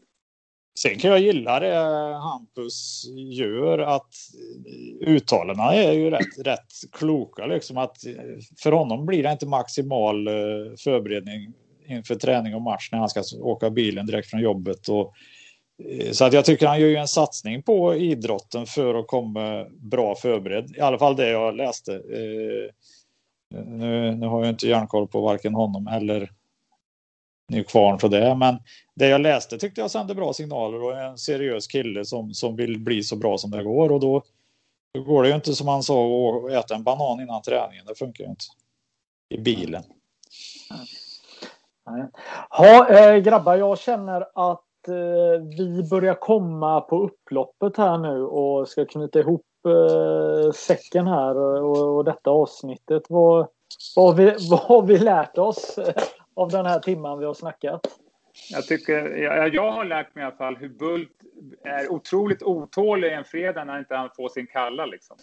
Sen 0.82 1.00
kan 1.00 1.12
jag 1.12 1.20
gilla 1.20 1.60
det 1.60 1.76
Hampus 2.16 3.06
gör 3.32 3.80
att 3.80 4.14
uttalandena 5.02 5.74
är 5.76 5.92
ju 5.92 6.10
rätt, 6.10 6.38
rätt 6.46 6.72
kloka 6.92 7.46
liksom 7.46 7.78
att 7.78 7.98
för 8.64 8.72
honom 8.72 9.06
blir 9.06 9.24
det 9.24 9.32
inte 9.32 9.48
maximal 9.48 10.28
eh, 10.28 10.34
förberedning 10.78 11.54
inför 11.88 12.16
träning 12.16 12.56
och 12.56 12.62
match 12.62 12.90
när 12.92 13.00
han 13.00 13.10
ska 13.10 13.24
åka 13.42 13.70
bilen 13.70 14.06
direkt 14.06 14.30
från 14.30 14.42
jobbet 14.42 14.88
och 14.88 15.14
eh, 15.90 16.12
så 16.12 16.26
att 16.26 16.34
jag 16.34 16.46
tycker 16.46 16.68
han 16.68 16.82
gör 16.82 16.88
ju 16.88 16.96
en 16.96 17.08
satsning 17.08 17.64
på 17.64 17.96
idrotten 17.96 18.66
för 18.66 18.96
att 18.96 19.08
komma 19.08 19.66
bra 19.70 20.16
förberedd. 20.16 20.76
I 20.78 20.82
alla 20.82 20.98
fall 20.98 21.16
det 21.16 21.30
jag 21.30 21.56
läste. 21.56 21.94
Eh, 21.94 22.74
nu, 23.56 24.16
nu 24.16 24.28
har 24.28 24.40
jag 24.40 24.50
inte 24.50 24.68
järnkoll 24.68 25.08
på 25.08 25.22
varken 25.22 25.54
honom 25.54 25.88
eller 25.88 26.32
Nykvarn 27.52 28.00
för 28.00 28.10
det, 28.10 28.36
men 28.36 28.58
det 28.96 29.08
jag 29.08 29.22
läste 29.22 29.58
tyckte 29.58 29.82
jag 29.82 29.92
sände 29.92 30.16
bra 30.16 30.34
signaler 30.34 30.84
och 30.84 30.98
en 30.98 31.18
seriös 31.18 31.68
kille 31.68 32.06
som, 32.06 32.34
som 32.34 32.56
vill 32.56 32.80
bli 32.80 33.04
så 33.04 33.16
bra 33.16 33.38
som 33.38 33.52
det 33.52 33.64
går 33.64 33.92
och 33.92 34.00
då, 34.00 34.22
då 34.94 35.04
går 35.04 35.24
det 35.24 35.30
ju 35.30 35.36
inte 35.36 35.56
som 35.56 35.68
han 35.68 35.84
sa 35.84 36.08
att 36.38 36.52
äta 36.52 36.76
en 36.76 36.84
banan 36.84 37.22
innan 37.22 37.42
träningen. 37.42 37.86
Det 37.86 37.96
funkar 37.96 38.24
ju 38.24 38.30
inte 38.30 38.46
i 39.30 39.38
bilen. 39.38 39.84
Ja, 42.50 42.90
äh, 42.90 43.18
grabbar, 43.18 43.56
jag 43.56 43.80
känner 43.80 44.22
att 44.22 44.88
äh, 44.88 45.42
vi 45.58 45.88
börjar 45.90 46.14
komma 46.14 46.82
på 46.82 47.00
upploppet 47.00 47.78
här 47.78 47.98
nu 47.98 48.24
och 48.24 48.68
ska 48.68 48.86
knyta 48.86 49.20
ihop 49.20 49.46
äh, 49.68 50.52
säcken 50.52 51.08
här 51.08 51.38
och, 51.38 51.98
och 51.98 52.04
detta 52.04 52.30
avsnittet. 52.30 53.04
Vad, 53.10 53.48
vad, 53.96 54.06
har 54.06 54.14
vi, 54.14 54.36
vad 54.50 54.60
har 54.60 54.82
vi 54.82 54.98
lärt 54.98 55.38
oss 55.38 55.80
av 56.36 56.50
den 56.50 56.66
här 56.66 56.80
timman 56.80 57.20
vi 57.20 57.26
har 57.26 57.34
snackat? 57.34 57.82
Jag, 58.50 58.68
tycker, 58.68 59.16
jag, 59.16 59.54
jag 59.54 59.72
har 59.72 59.86
lärt 59.86 60.16
mig 60.16 60.22
i 60.22 60.26
alla 60.26 60.36
fall 60.36 60.56
hur 60.56 60.70
Bult 60.70 61.12
är 61.64 61.92
otroligt 61.92 62.44
otålig 62.44 63.14
en 63.14 63.24
fredag 63.24 63.64
när 63.64 63.80
inte 63.80 63.96
han 63.96 64.10
får 64.16 64.30
sin 64.30 64.48
kalla. 64.48 64.86
Liksom. 64.86 65.18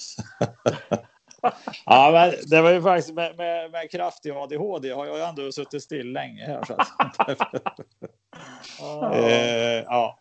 ja, 1.84 2.10
men 2.12 2.50
det 2.50 2.62
var 2.62 2.70
ju 2.70 2.82
faktiskt 2.82 3.14
med, 3.14 3.36
med, 3.36 3.70
med 3.70 3.90
kraftig 3.90 4.30
ADHD 4.30 4.90
har 4.90 5.06
jag 5.06 5.28
ändå 5.28 5.52
suttit 5.52 5.82
still 5.82 6.12
länge 6.12 6.46
här. 6.46 6.64
Så 6.64 6.74
att, 6.74 7.28
eh, 9.14 9.84
ja. 9.84 10.18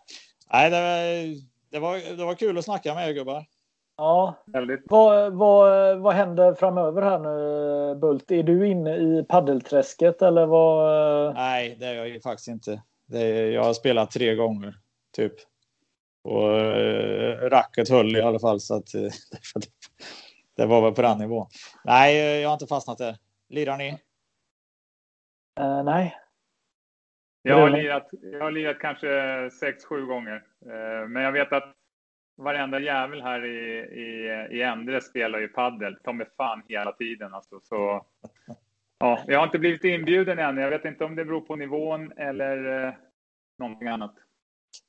Nej, 0.54 0.70
det 0.70 0.80
var, 0.80 1.42
det, 1.72 1.80
var, 1.80 2.18
det 2.18 2.26
var 2.26 2.36
kul 2.36 2.58
att 2.58 2.66
snacka 2.66 2.94
med 2.94 3.10
er 3.10 3.14
gubbar. 3.14 3.46
Ja, 3.98 4.44
väldigt. 4.46 4.84
Vad, 4.86 5.34
vad, 5.34 6.00
vad 6.00 6.14
händer 6.14 6.54
framöver 6.54 7.02
här 7.02 7.20
nu 7.20 7.96
Bult? 7.96 8.32
Är 8.32 8.44
du 8.44 8.68
inne 8.68 8.96
i 8.98 9.26
paddelträsket 9.30 10.22
eller 10.22 10.46
vad? 10.46 11.34
Nej, 11.34 11.76
det 11.80 11.86
är 11.86 12.06
jag 12.06 12.24
faktiskt 12.24 12.48
inte. 12.48 12.82
Är, 13.14 13.46
jag 13.52 13.64
har 13.64 13.74
spelat 13.74 14.12
tre 14.12 14.36
gånger 14.36 14.76
typ. 15.16 15.34
Och 16.24 16.60
äh, 16.60 17.50
racket 17.50 17.90
höll 17.90 18.16
i 18.16 18.22
alla 18.22 18.40
fall 18.40 18.60
så 18.60 18.76
att 18.76 18.92
det 20.58 20.66
var 20.66 20.82
väl 20.82 20.94
på 20.94 21.02
den 21.02 21.18
nivån. 21.18 21.48
Nej, 21.84 22.42
jag 22.42 22.50
har 22.50 22.54
inte 22.54 22.68
fastnat 22.68 22.98
där. 22.98 23.18
Lirar 23.50 23.78
ni? 23.78 23.92
Uh, 25.60 25.84
nej. 25.84 26.18
Jag 27.42 27.58
har, 27.58 27.70
lirat, 27.70 28.10
jag 28.12 28.40
har 28.40 28.52
lirat 28.52 28.80
kanske 28.80 29.10
sex, 29.60 29.86
sju 29.86 30.06
gånger. 30.06 30.36
Uh, 30.66 31.08
men 31.08 31.24
jag 31.24 31.32
vet 31.32 31.54
att 31.54 31.77
varenda 32.38 32.80
jävel 32.80 33.22
här 33.22 33.46
i, 33.46 33.78
i, 33.78 34.58
i 34.58 34.62
Endre 34.62 35.02
spelar 35.02 35.40
ju 35.40 35.48
paddel. 35.48 35.98
Ta 36.04 36.14
mig 36.14 36.28
fan 36.38 36.64
hela 36.68 36.92
tiden 36.92 37.34
alltså. 37.34 37.60
Så, 37.64 38.06
ja, 39.00 39.24
jag 39.28 39.40
har 39.40 39.46
inte 39.46 39.60
blivit 39.60 39.84
inbjuden 39.84 40.40
än. 40.40 40.58
Jag 40.58 40.70
vet 40.70 40.86
inte 40.86 41.06
om 41.06 41.16
det 41.16 41.26
beror 41.26 41.42
på 41.42 41.56
nivån 41.56 42.12
eller 42.18 42.86
eh, 42.86 42.94
någonting 43.60 43.88
annat. 43.88 44.16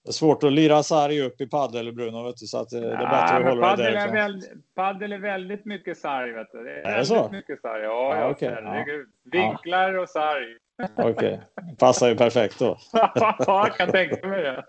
Det 0.04 0.10
är 0.10 0.12
svårt 0.12 0.42
att 0.42 0.52
lira 0.52 0.82
sarg 0.82 1.20
upp 1.20 1.40
i 1.40 1.46
paddel, 1.46 1.92
Bruno, 1.92 2.22
vet 2.26 2.36
du, 2.36 2.46
så 2.46 2.58
att 2.58 2.72
eh, 2.72 2.80
det 2.80 2.86
är 2.86 2.98
bättre 2.98 3.36
att 3.36 3.44
hålla 3.44 3.70
paddel 3.70 3.92
det 3.92 4.00
Är 4.00 4.12
väl, 4.12 4.42
paddel 4.74 5.12
är 5.12 5.18
väldigt 5.18 5.64
mycket 5.64 5.98
sarg, 5.98 6.32
vet 6.32 6.52
du. 6.52 6.64
Det 6.64 6.70
är, 6.70 6.92
är 6.92 6.98
det 6.98 7.04
så? 7.04 7.28
mycket 7.32 7.60
sarg. 7.60 7.82
Ja, 7.82 8.16
ja, 8.16 8.30
okay. 8.30 8.54
ja. 8.62 8.84
Vinklar 9.24 9.94
och 9.98 10.08
sarg. 10.08 10.56
Okej, 10.96 11.12
okay. 11.12 11.38
passar 11.78 12.08
ju 12.08 12.16
perfekt 12.16 12.58
då. 12.58 12.78
ja, 12.92 13.36
jag 13.46 13.76
kan 13.76 13.90
tänka 13.90 14.28
mig 14.28 14.42
det. 14.42 14.64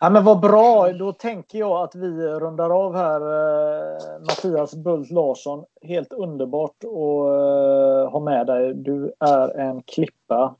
Ja, 0.00 0.10
men 0.10 0.24
vad 0.24 0.40
bra, 0.40 0.92
då 0.92 1.12
tänker 1.12 1.58
jag 1.58 1.84
att 1.84 1.94
vi 1.94 2.26
rundar 2.28 2.70
av 2.70 2.96
här. 2.96 3.20
Eh, 3.20 4.20
Mattias 4.20 4.74
Bult 4.74 5.10
Larsson, 5.10 5.64
helt 5.82 6.12
underbart 6.12 6.84
att 6.84 6.84
eh, 6.84 8.12
ha 8.12 8.20
med 8.20 8.46
dig. 8.46 8.74
Du 8.74 9.12
är 9.20 9.58
en 9.58 9.82
klippa. 9.82 10.54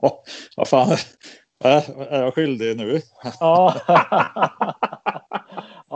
vad 0.56 0.68
fan, 0.68 0.88
är 1.64 2.22
jag 2.22 2.34
skyldig 2.34 2.76
nu? 2.76 3.00
ja. 3.40 3.74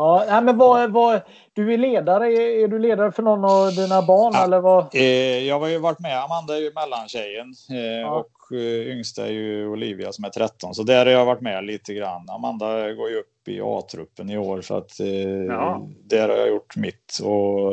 ja, 0.01 0.25
nej, 0.29 0.43
men 0.43 0.59
vad, 0.59 0.91
vad, 0.91 1.21
du 1.53 1.75
är 1.75 1.79
ledare. 1.79 2.33
Är, 2.33 2.65
är 2.65 2.69
du 2.69 2.79
ledare 2.79 3.13
för 3.13 3.23
någon 3.23 3.45
av 3.45 3.75
dina 3.75 4.03
barn? 4.03 4.33
Ja, 4.35 4.45
eller 4.45 4.61
vad? 4.61 4.95
Eh, 4.95 5.39
jag 5.47 5.61
har 5.61 5.69
ju 5.69 5.79
varit 5.79 6.01
med. 6.01 6.23
Amanda 6.23 6.57
är 6.57 6.61
ju 6.61 6.73
mellantjejen. 6.73 7.55
Eh, 7.71 8.01
ja. 8.01 8.11
Och 8.11 8.41
Eh, 8.53 8.93
yngsta 8.93 9.27
är 9.27 9.31
ju 9.31 9.69
Olivia 9.69 10.13
som 10.13 10.25
är 10.25 10.29
13, 10.29 10.75
så 10.75 10.83
där 10.83 11.07
har 11.07 11.13
jag 11.13 11.27
varit 11.27 11.41
med 11.41 11.65
lite 11.65 11.95
grann. 11.95 12.31
Amanda 12.31 12.93
går 12.93 13.11
ju 13.11 13.19
upp 13.19 13.49
i 13.49 13.61
A-truppen 13.61 14.31
i 14.31 14.39
år 14.39 14.63
så 14.63 14.77
att 14.77 15.01
eh, 15.01 15.09
ja. 15.47 15.89
där 16.05 16.29
har 16.29 16.37
jag 16.37 16.49
gjort 16.49 16.77
mitt. 16.77 17.19
Och 17.23 17.73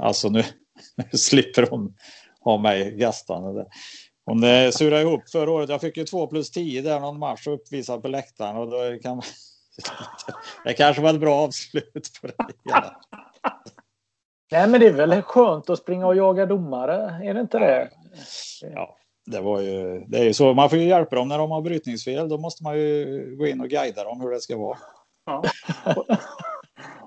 alltså 0.00 0.28
nu, 0.28 0.42
nu 0.96 1.18
slipper 1.18 1.66
hon 1.70 1.94
ha 2.40 2.58
mig 2.58 2.96
gastande. 2.96 3.66
Hon 4.26 4.44
eh, 4.44 4.70
surade 4.70 5.02
ihop 5.02 5.30
förra 5.30 5.50
året. 5.50 5.70
Jag 5.70 5.80
fick 5.80 5.96
ju 5.96 6.04
2 6.04 6.26
plus 6.26 6.50
10 6.50 6.82
där 6.82 7.00
någon 7.00 7.18
match 7.18 7.46
uppvisad 7.46 8.02
på 8.02 8.08
läktaren 8.08 8.56
och 8.56 8.70
då 8.70 8.98
kan 9.02 9.22
det 10.64 10.74
kanske 10.74 11.02
var 11.02 11.10
ett 11.10 11.20
bra 11.20 11.34
avslut 11.34 12.10
på 12.20 12.26
det 12.26 12.34
hela. 12.64 12.96
Nej, 14.52 14.68
men 14.68 14.80
det 14.80 14.86
är 14.86 14.92
väl 14.92 15.22
skönt 15.22 15.70
att 15.70 15.78
springa 15.78 16.06
och 16.06 16.16
jaga 16.16 16.46
domare, 16.46 17.20
är 17.22 17.34
det 17.34 17.40
inte 17.40 17.58
det? 17.58 17.90
Ja, 18.62 18.96
det, 19.26 19.40
var 19.40 19.60
ju, 19.60 20.04
det 20.06 20.18
är 20.18 20.24
ju 20.24 20.34
så. 20.34 20.54
Man 20.54 20.70
får 20.70 20.78
ju 20.78 20.84
hjälpa 20.84 21.16
dem 21.16 21.28
när 21.28 21.38
de 21.38 21.50
har 21.50 21.62
brytningsfel. 21.62 22.28
Då 22.28 22.38
måste 22.38 22.62
man 22.62 22.78
ju 22.78 23.36
gå 23.38 23.46
in 23.46 23.60
och 23.60 23.68
guida 23.68 24.04
dem 24.04 24.20
hur 24.20 24.30
det 24.30 24.40
ska 24.40 24.56
vara. 24.56 24.78
Ja. 25.26 25.42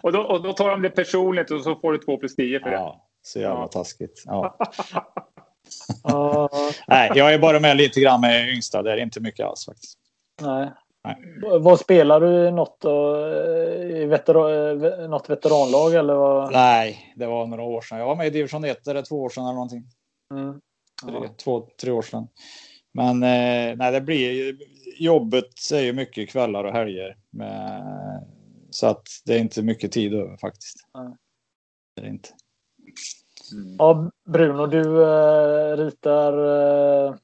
och, 0.04 0.12
då, 0.12 0.22
och 0.22 0.44
då 0.44 0.54
tar 0.54 0.70
de 0.70 0.82
det 0.82 0.90
personligt 0.90 1.52
och 1.52 1.64
så 1.64 1.76
får 1.76 1.92
du 1.92 1.98
två 1.98 2.18
plus 2.18 2.36
tio 2.36 2.60
för 2.60 2.70
det. 2.70 2.76
Ja, 2.76 3.08
så 3.22 3.40
jävla 3.40 3.60
ja. 3.60 3.68
taskigt. 3.68 4.24
Ja. 4.26 4.58
Nej, 6.88 7.12
jag 7.16 7.34
är 7.34 7.40
bara 7.40 7.60
med 7.60 7.78
lite 7.78 8.00
grann 8.00 8.22
med 8.22 8.50
yngsta. 8.50 8.84
Det 8.84 8.92
är 8.92 8.98
inte 8.98 9.20
mycket 9.20 9.46
alls 9.46 9.66
faktiskt. 9.66 10.00
Nej. 10.42 10.72
Vad 11.60 11.80
spelar 11.80 12.22
du 12.22 12.48
i 12.48 12.52
något, 12.52 12.86
i 13.96 14.06
veteran, 14.06 15.10
något 15.10 15.30
veteranlag 15.30 15.94
eller? 15.94 16.16
Vad? 16.16 16.52
Nej, 16.52 17.14
det 17.16 17.26
var 17.26 17.46
några 17.46 17.64
år 17.64 17.82
sedan. 17.82 18.00
Jag 18.00 18.06
var 18.06 18.16
med 18.16 18.28
i 18.28 18.30
division 18.30 18.66
1, 18.66 18.88
eller 18.88 19.02
två 19.02 19.24
år 19.24 19.30
sedan 19.30 19.44
eller 19.44 19.54
någonting. 19.54 19.84
Mm 20.34 20.62
tre, 21.06 21.30
två, 21.38 21.68
tre 21.82 21.92
år 21.92 22.02
sedan. 22.02 22.28
Men 22.92 23.24
eh, 23.24 23.78
nej, 23.78 23.92
det 23.92 24.02
blir 24.02 24.56
jobbet 25.00 25.54
är 25.74 25.82
ju 25.82 25.94
mycket 25.94 26.30
kvällar 26.30 26.64
och 26.64 26.74
helger. 26.74 27.18
Med, 27.30 27.84
så 28.70 28.88
att 28.88 29.08
det 29.26 29.36
är 29.36 29.40
inte 29.40 29.62
mycket 29.62 29.92
tid 29.92 30.14
över 30.14 30.38
faktiskt. 30.38 30.76
Mm. 30.98 31.12
Det 31.96 32.02
är 32.02 32.06
det 32.06 32.10
inte. 32.10 32.30
Mm. 33.54 33.76
Ja, 33.80 34.12
Bruno, 34.26 34.66
du 34.66 35.04
äh, 35.04 35.78
ritar. 35.78 36.34
Äh, 37.08 37.16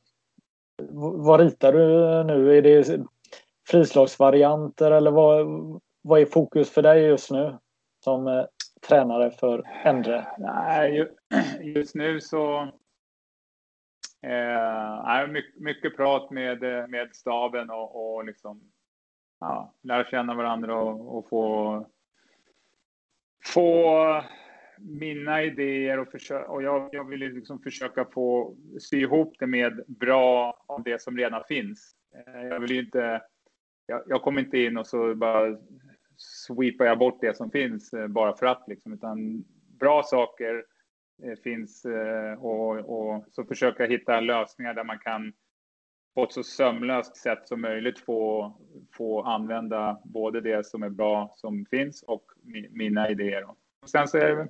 vad 0.91 1.39
ritar 1.39 1.73
du 1.73 1.87
nu? 2.23 2.57
Är 2.57 2.61
det 2.61 3.01
frislagsvarianter 3.67 4.91
eller 4.91 5.11
vad, 5.11 5.47
vad 6.01 6.21
är 6.21 6.25
fokus 6.25 6.69
för 6.69 6.81
dig 6.81 7.03
just 7.03 7.31
nu 7.31 7.57
som 8.03 8.27
eh, 8.27 8.45
tränare 8.87 9.31
för 9.31 9.63
Endre? 9.83 10.27
Nej, 10.37 11.07
just 11.61 11.95
nu 11.95 12.21
så 12.21 12.71
Eh, 14.23 15.27
mycket, 15.27 15.59
mycket 15.61 15.95
prat 15.95 16.31
med, 16.31 16.63
eh, 16.63 16.87
med 16.87 17.15
staben 17.15 17.69
och, 17.69 18.15
och 18.15 18.25
liksom, 18.25 18.61
ja, 19.39 19.73
lära 19.81 20.03
känna 20.03 20.35
varandra 20.35 20.75
och, 20.75 21.17
och 21.17 21.29
få, 21.29 21.85
få 23.45 24.23
mina 24.77 25.43
idéer 25.43 25.99
och, 25.99 26.07
försöka, 26.07 26.47
och 26.47 26.63
jag, 26.63 26.89
jag 26.91 27.09
vill 27.09 27.19
liksom 27.19 27.59
försöka 27.59 28.05
få 28.05 28.55
sy 28.79 29.01
ihop 29.01 29.35
det 29.39 29.47
med 29.47 29.83
bra 29.87 30.63
av 30.67 30.83
det 30.83 31.01
som 31.01 31.17
redan 31.17 31.43
finns. 31.47 31.95
Eh, 32.15 32.41
jag 32.47 32.59
vill 32.59 32.71
ju 32.71 32.79
inte, 32.79 33.21
jag, 33.85 34.03
jag, 34.07 34.21
kommer 34.21 34.41
inte 34.41 34.57
in 34.57 34.77
och 34.77 34.87
så 34.87 35.15
bara 35.15 35.57
sweepar 36.17 36.85
jag 36.85 36.99
bort 36.99 37.21
det 37.21 37.37
som 37.37 37.51
finns 37.51 37.93
eh, 37.93 38.07
bara 38.07 38.35
för 38.37 38.45
att 38.45 38.63
liksom, 38.67 38.93
utan 38.93 39.43
bra 39.79 40.03
saker 40.03 40.65
eh, 41.23 41.35
finns 41.43 41.85
eh, 41.85 42.43
och, 42.43 42.77
och 42.77 43.25
så 43.31 43.45
försöka 43.45 43.85
hitta 43.85 44.19
lösningar 44.19 44.73
där 44.73 44.83
man 44.83 44.99
kan 44.99 45.33
på 46.15 46.23
ett 46.23 46.31
så 46.31 46.43
sömlöst 46.43 47.17
sätt 47.17 47.47
som 47.47 47.61
möjligt 47.61 47.99
få, 47.99 48.53
få 48.93 49.21
använda 49.21 50.01
både 50.03 50.41
det 50.41 50.65
som 50.65 50.83
är 50.83 50.89
bra 50.89 51.33
som 51.35 51.65
finns 51.65 52.03
och 52.03 52.25
mina 52.71 53.09
idéer. 53.09 53.49
Och 53.81 53.89
sen 53.89 54.07
så 54.07 54.17
är 54.17 54.35
det, 54.35 54.47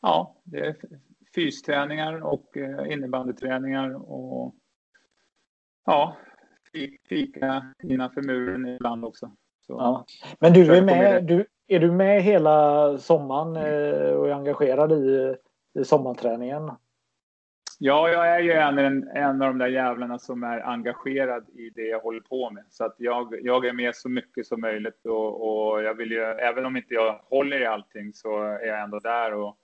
ja, 0.00 0.36
det 0.44 0.58
är 0.58 0.76
fysträningar 1.34 2.24
och 2.24 2.56
innebandyträningar 2.86 4.12
och 4.12 4.54
ja, 5.84 6.16
fika 7.08 7.66
innanför 7.82 8.22
muren 8.22 8.66
ibland 8.66 9.04
också. 9.04 9.30
Så, 9.66 9.72
ja. 9.72 10.04
Men 10.38 10.52
du 10.52 10.76
är 10.76 10.82
med, 10.82 11.24
du, 11.24 11.46
är 11.68 11.80
du 11.80 11.92
med 11.92 12.22
hela 12.22 12.98
sommaren 12.98 13.56
eh, 13.56 14.10
och 14.10 14.28
är 14.28 14.32
engagerad 14.32 14.92
i, 14.92 15.36
i 15.78 15.84
sommarträningen? 15.84 16.70
Ja, 17.78 18.08
jag 18.08 18.28
är 18.28 18.38
ju 18.38 18.52
en, 18.52 19.08
en 19.08 19.42
av 19.42 19.48
de 19.48 19.58
där 19.58 19.66
jävlarna 19.66 20.18
som 20.18 20.42
är 20.42 20.60
engagerad 20.60 21.48
i 21.48 21.70
det 21.70 21.82
jag 21.82 22.00
håller 22.00 22.20
på 22.20 22.50
med. 22.50 22.64
Så 22.70 22.84
att 22.84 22.94
jag, 22.98 23.34
jag 23.42 23.66
är 23.66 23.72
med 23.72 23.94
så 23.96 24.08
mycket 24.08 24.46
som 24.46 24.60
möjligt 24.60 25.06
och, 25.06 25.72
och 25.72 25.82
jag 25.82 25.94
vill 25.94 26.10
ju, 26.10 26.22
även 26.22 26.66
om 26.66 26.76
inte 26.76 26.94
jag 26.94 27.20
håller 27.24 27.60
i 27.60 27.66
allting 27.66 28.12
så 28.14 28.42
är 28.42 28.66
jag 28.66 28.82
ändå 28.82 28.98
där 28.98 29.34
och 29.34 29.56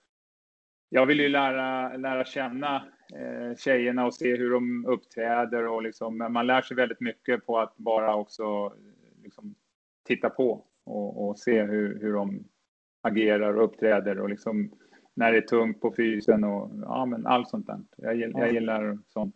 jag 0.92 1.06
vill 1.06 1.20
ju 1.20 1.28
lära, 1.28 1.96
lära 1.96 2.24
känna 2.24 2.76
eh, 3.14 3.56
tjejerna 3.56 4.06
och 4.06 4.14
se 4.14 4.36
hur 4.36 4.50
de 4.50 4.86
uppträder 4.86 5.68
och 5.68 5.82
liksom, 5.82 6.18
man 6.30 6.46
lär 6.46 6.62
sig 6.62 6.76
väldigt 6.76 7.00
mycket 7.00 7.46
på 7.46 7.58
att 7.58 7.76
bara 7.76 8.14
också 8.14 8.72
liksom, 9.22 9.54
titta 10.06 10.30
på 10.30 10.64
och, 10.84 11.28
och 11.28 11.38
se 11.38 11.62
hur, 11.62 12.00
hur 12.00 12.12
de 12.12 12.44
agerar 13.02 13.54
och 13.54 13.64
uppträder 13.64 14.20
och 14.20 14.28
liksom 14.28 14.70
när 15.14 15.32
det 15.32 15.38
är 15.38 15.42
tungt 15.42 15.80
på 15.80 15.94
fysen 15.96 16.44
och 16.44 16.70
ja, 16.82 17.06
men 17.06 17.26
allt 17.26 17.48
sånt 17.48 17.66
där. 17.66 17.80
Jag, 17.96 18.16
jag 18.16 18.52
gillar 18.52 18.98
sånt. 19.08 19.34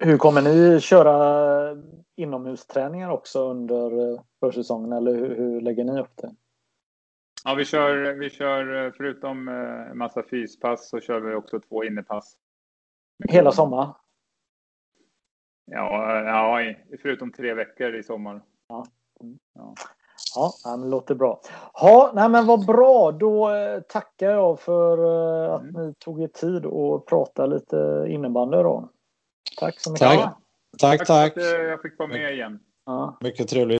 Hur 0.00 0.18
kommer 0.18 0.42
ni 0.42 0.80
köra 0.80 1.82
inomhusträningar 2.16 3.10
också 3.10 3.50
under 3.50 4.12
eh, 4.12 4.20
försäsongen 4.40 4.92
eller 4.92 5.14
hur, 5.14 5.36
hur 5.36 5.60
lägger 5.60 5.84
ni 5.84 6.00
upp 6.00 6.16
det? 6.16 6.34
Ja, 7.44 7.54
vi 7.54 7.64
kör, 7.64 8.12
vi 8.12 8.30
kör 8.30 8.86
eh, 8.86 8.92
förutom 8.96 9.48
en 9.48 9.86
eh, 9.88 9.94
massa 9.94 10.22
fyspass 10.30 10.88
så 10.88 11.00
kör 11.00 11.20
vi 11.20 11.34
också 11.34 11.60
två 11.60 11.84
innepass. 11.84 12.36
Hela 13.28 13.52
sommaren? 13.52 13.92
Ja, 15.70 16.20
ja, 16.60 16.74
förutom 17.02 17.32
tre 17.32 17.54
veckor 17.54 17.94
i 17.94 18.02
sommar. 18.02 18.42
Ja. 18.68 18.86
Mm. 19.20 19.38
ja. 19.54 19.74
Ja, 20.34 20.76
det 20.76 20.88
låter 20.88 21.14
bra. 21.14 21.40
Ja, 21.74 22.12
nej, 22.14 22.28
men 22.28 22.46
vad 22.46 22.66
bra. 22.66 23.12
Då 23.12 23.50
eh, 23.50 23.80
tackar 23.80 24.30
jag 24.30 24.60
för 24.60 24.98
eh, 24.98 25.54
att 25.54 25.62
mm. 25.62 25.86
ni 25.86 25.94
tog 25.94 26.22
er 26.22 26.28
tid 26.28 26.66
att 26.66 27.06
prata 27.06 27.46
lite 27.46 28.06
innebandy 28.08 28.56
då. 28.56 28.88
Tack 29.58 29.80
så 29.80 29.92
mycket. 29.92 30.08
Tack, 30.08 30.34
tack. 30.78 30.98
tack. 30.98 31.06
tack. 31.06 31.36
att 31.36 31.42
jag 31.44 31.82
fick 31.82 31.98
vara 31.98 32.08
med 32.08 32.34
igen. 32.34 32.60
Ja. 32.86 33.18
Mycket 33.20 33.48
trevligt. 33.48 33.77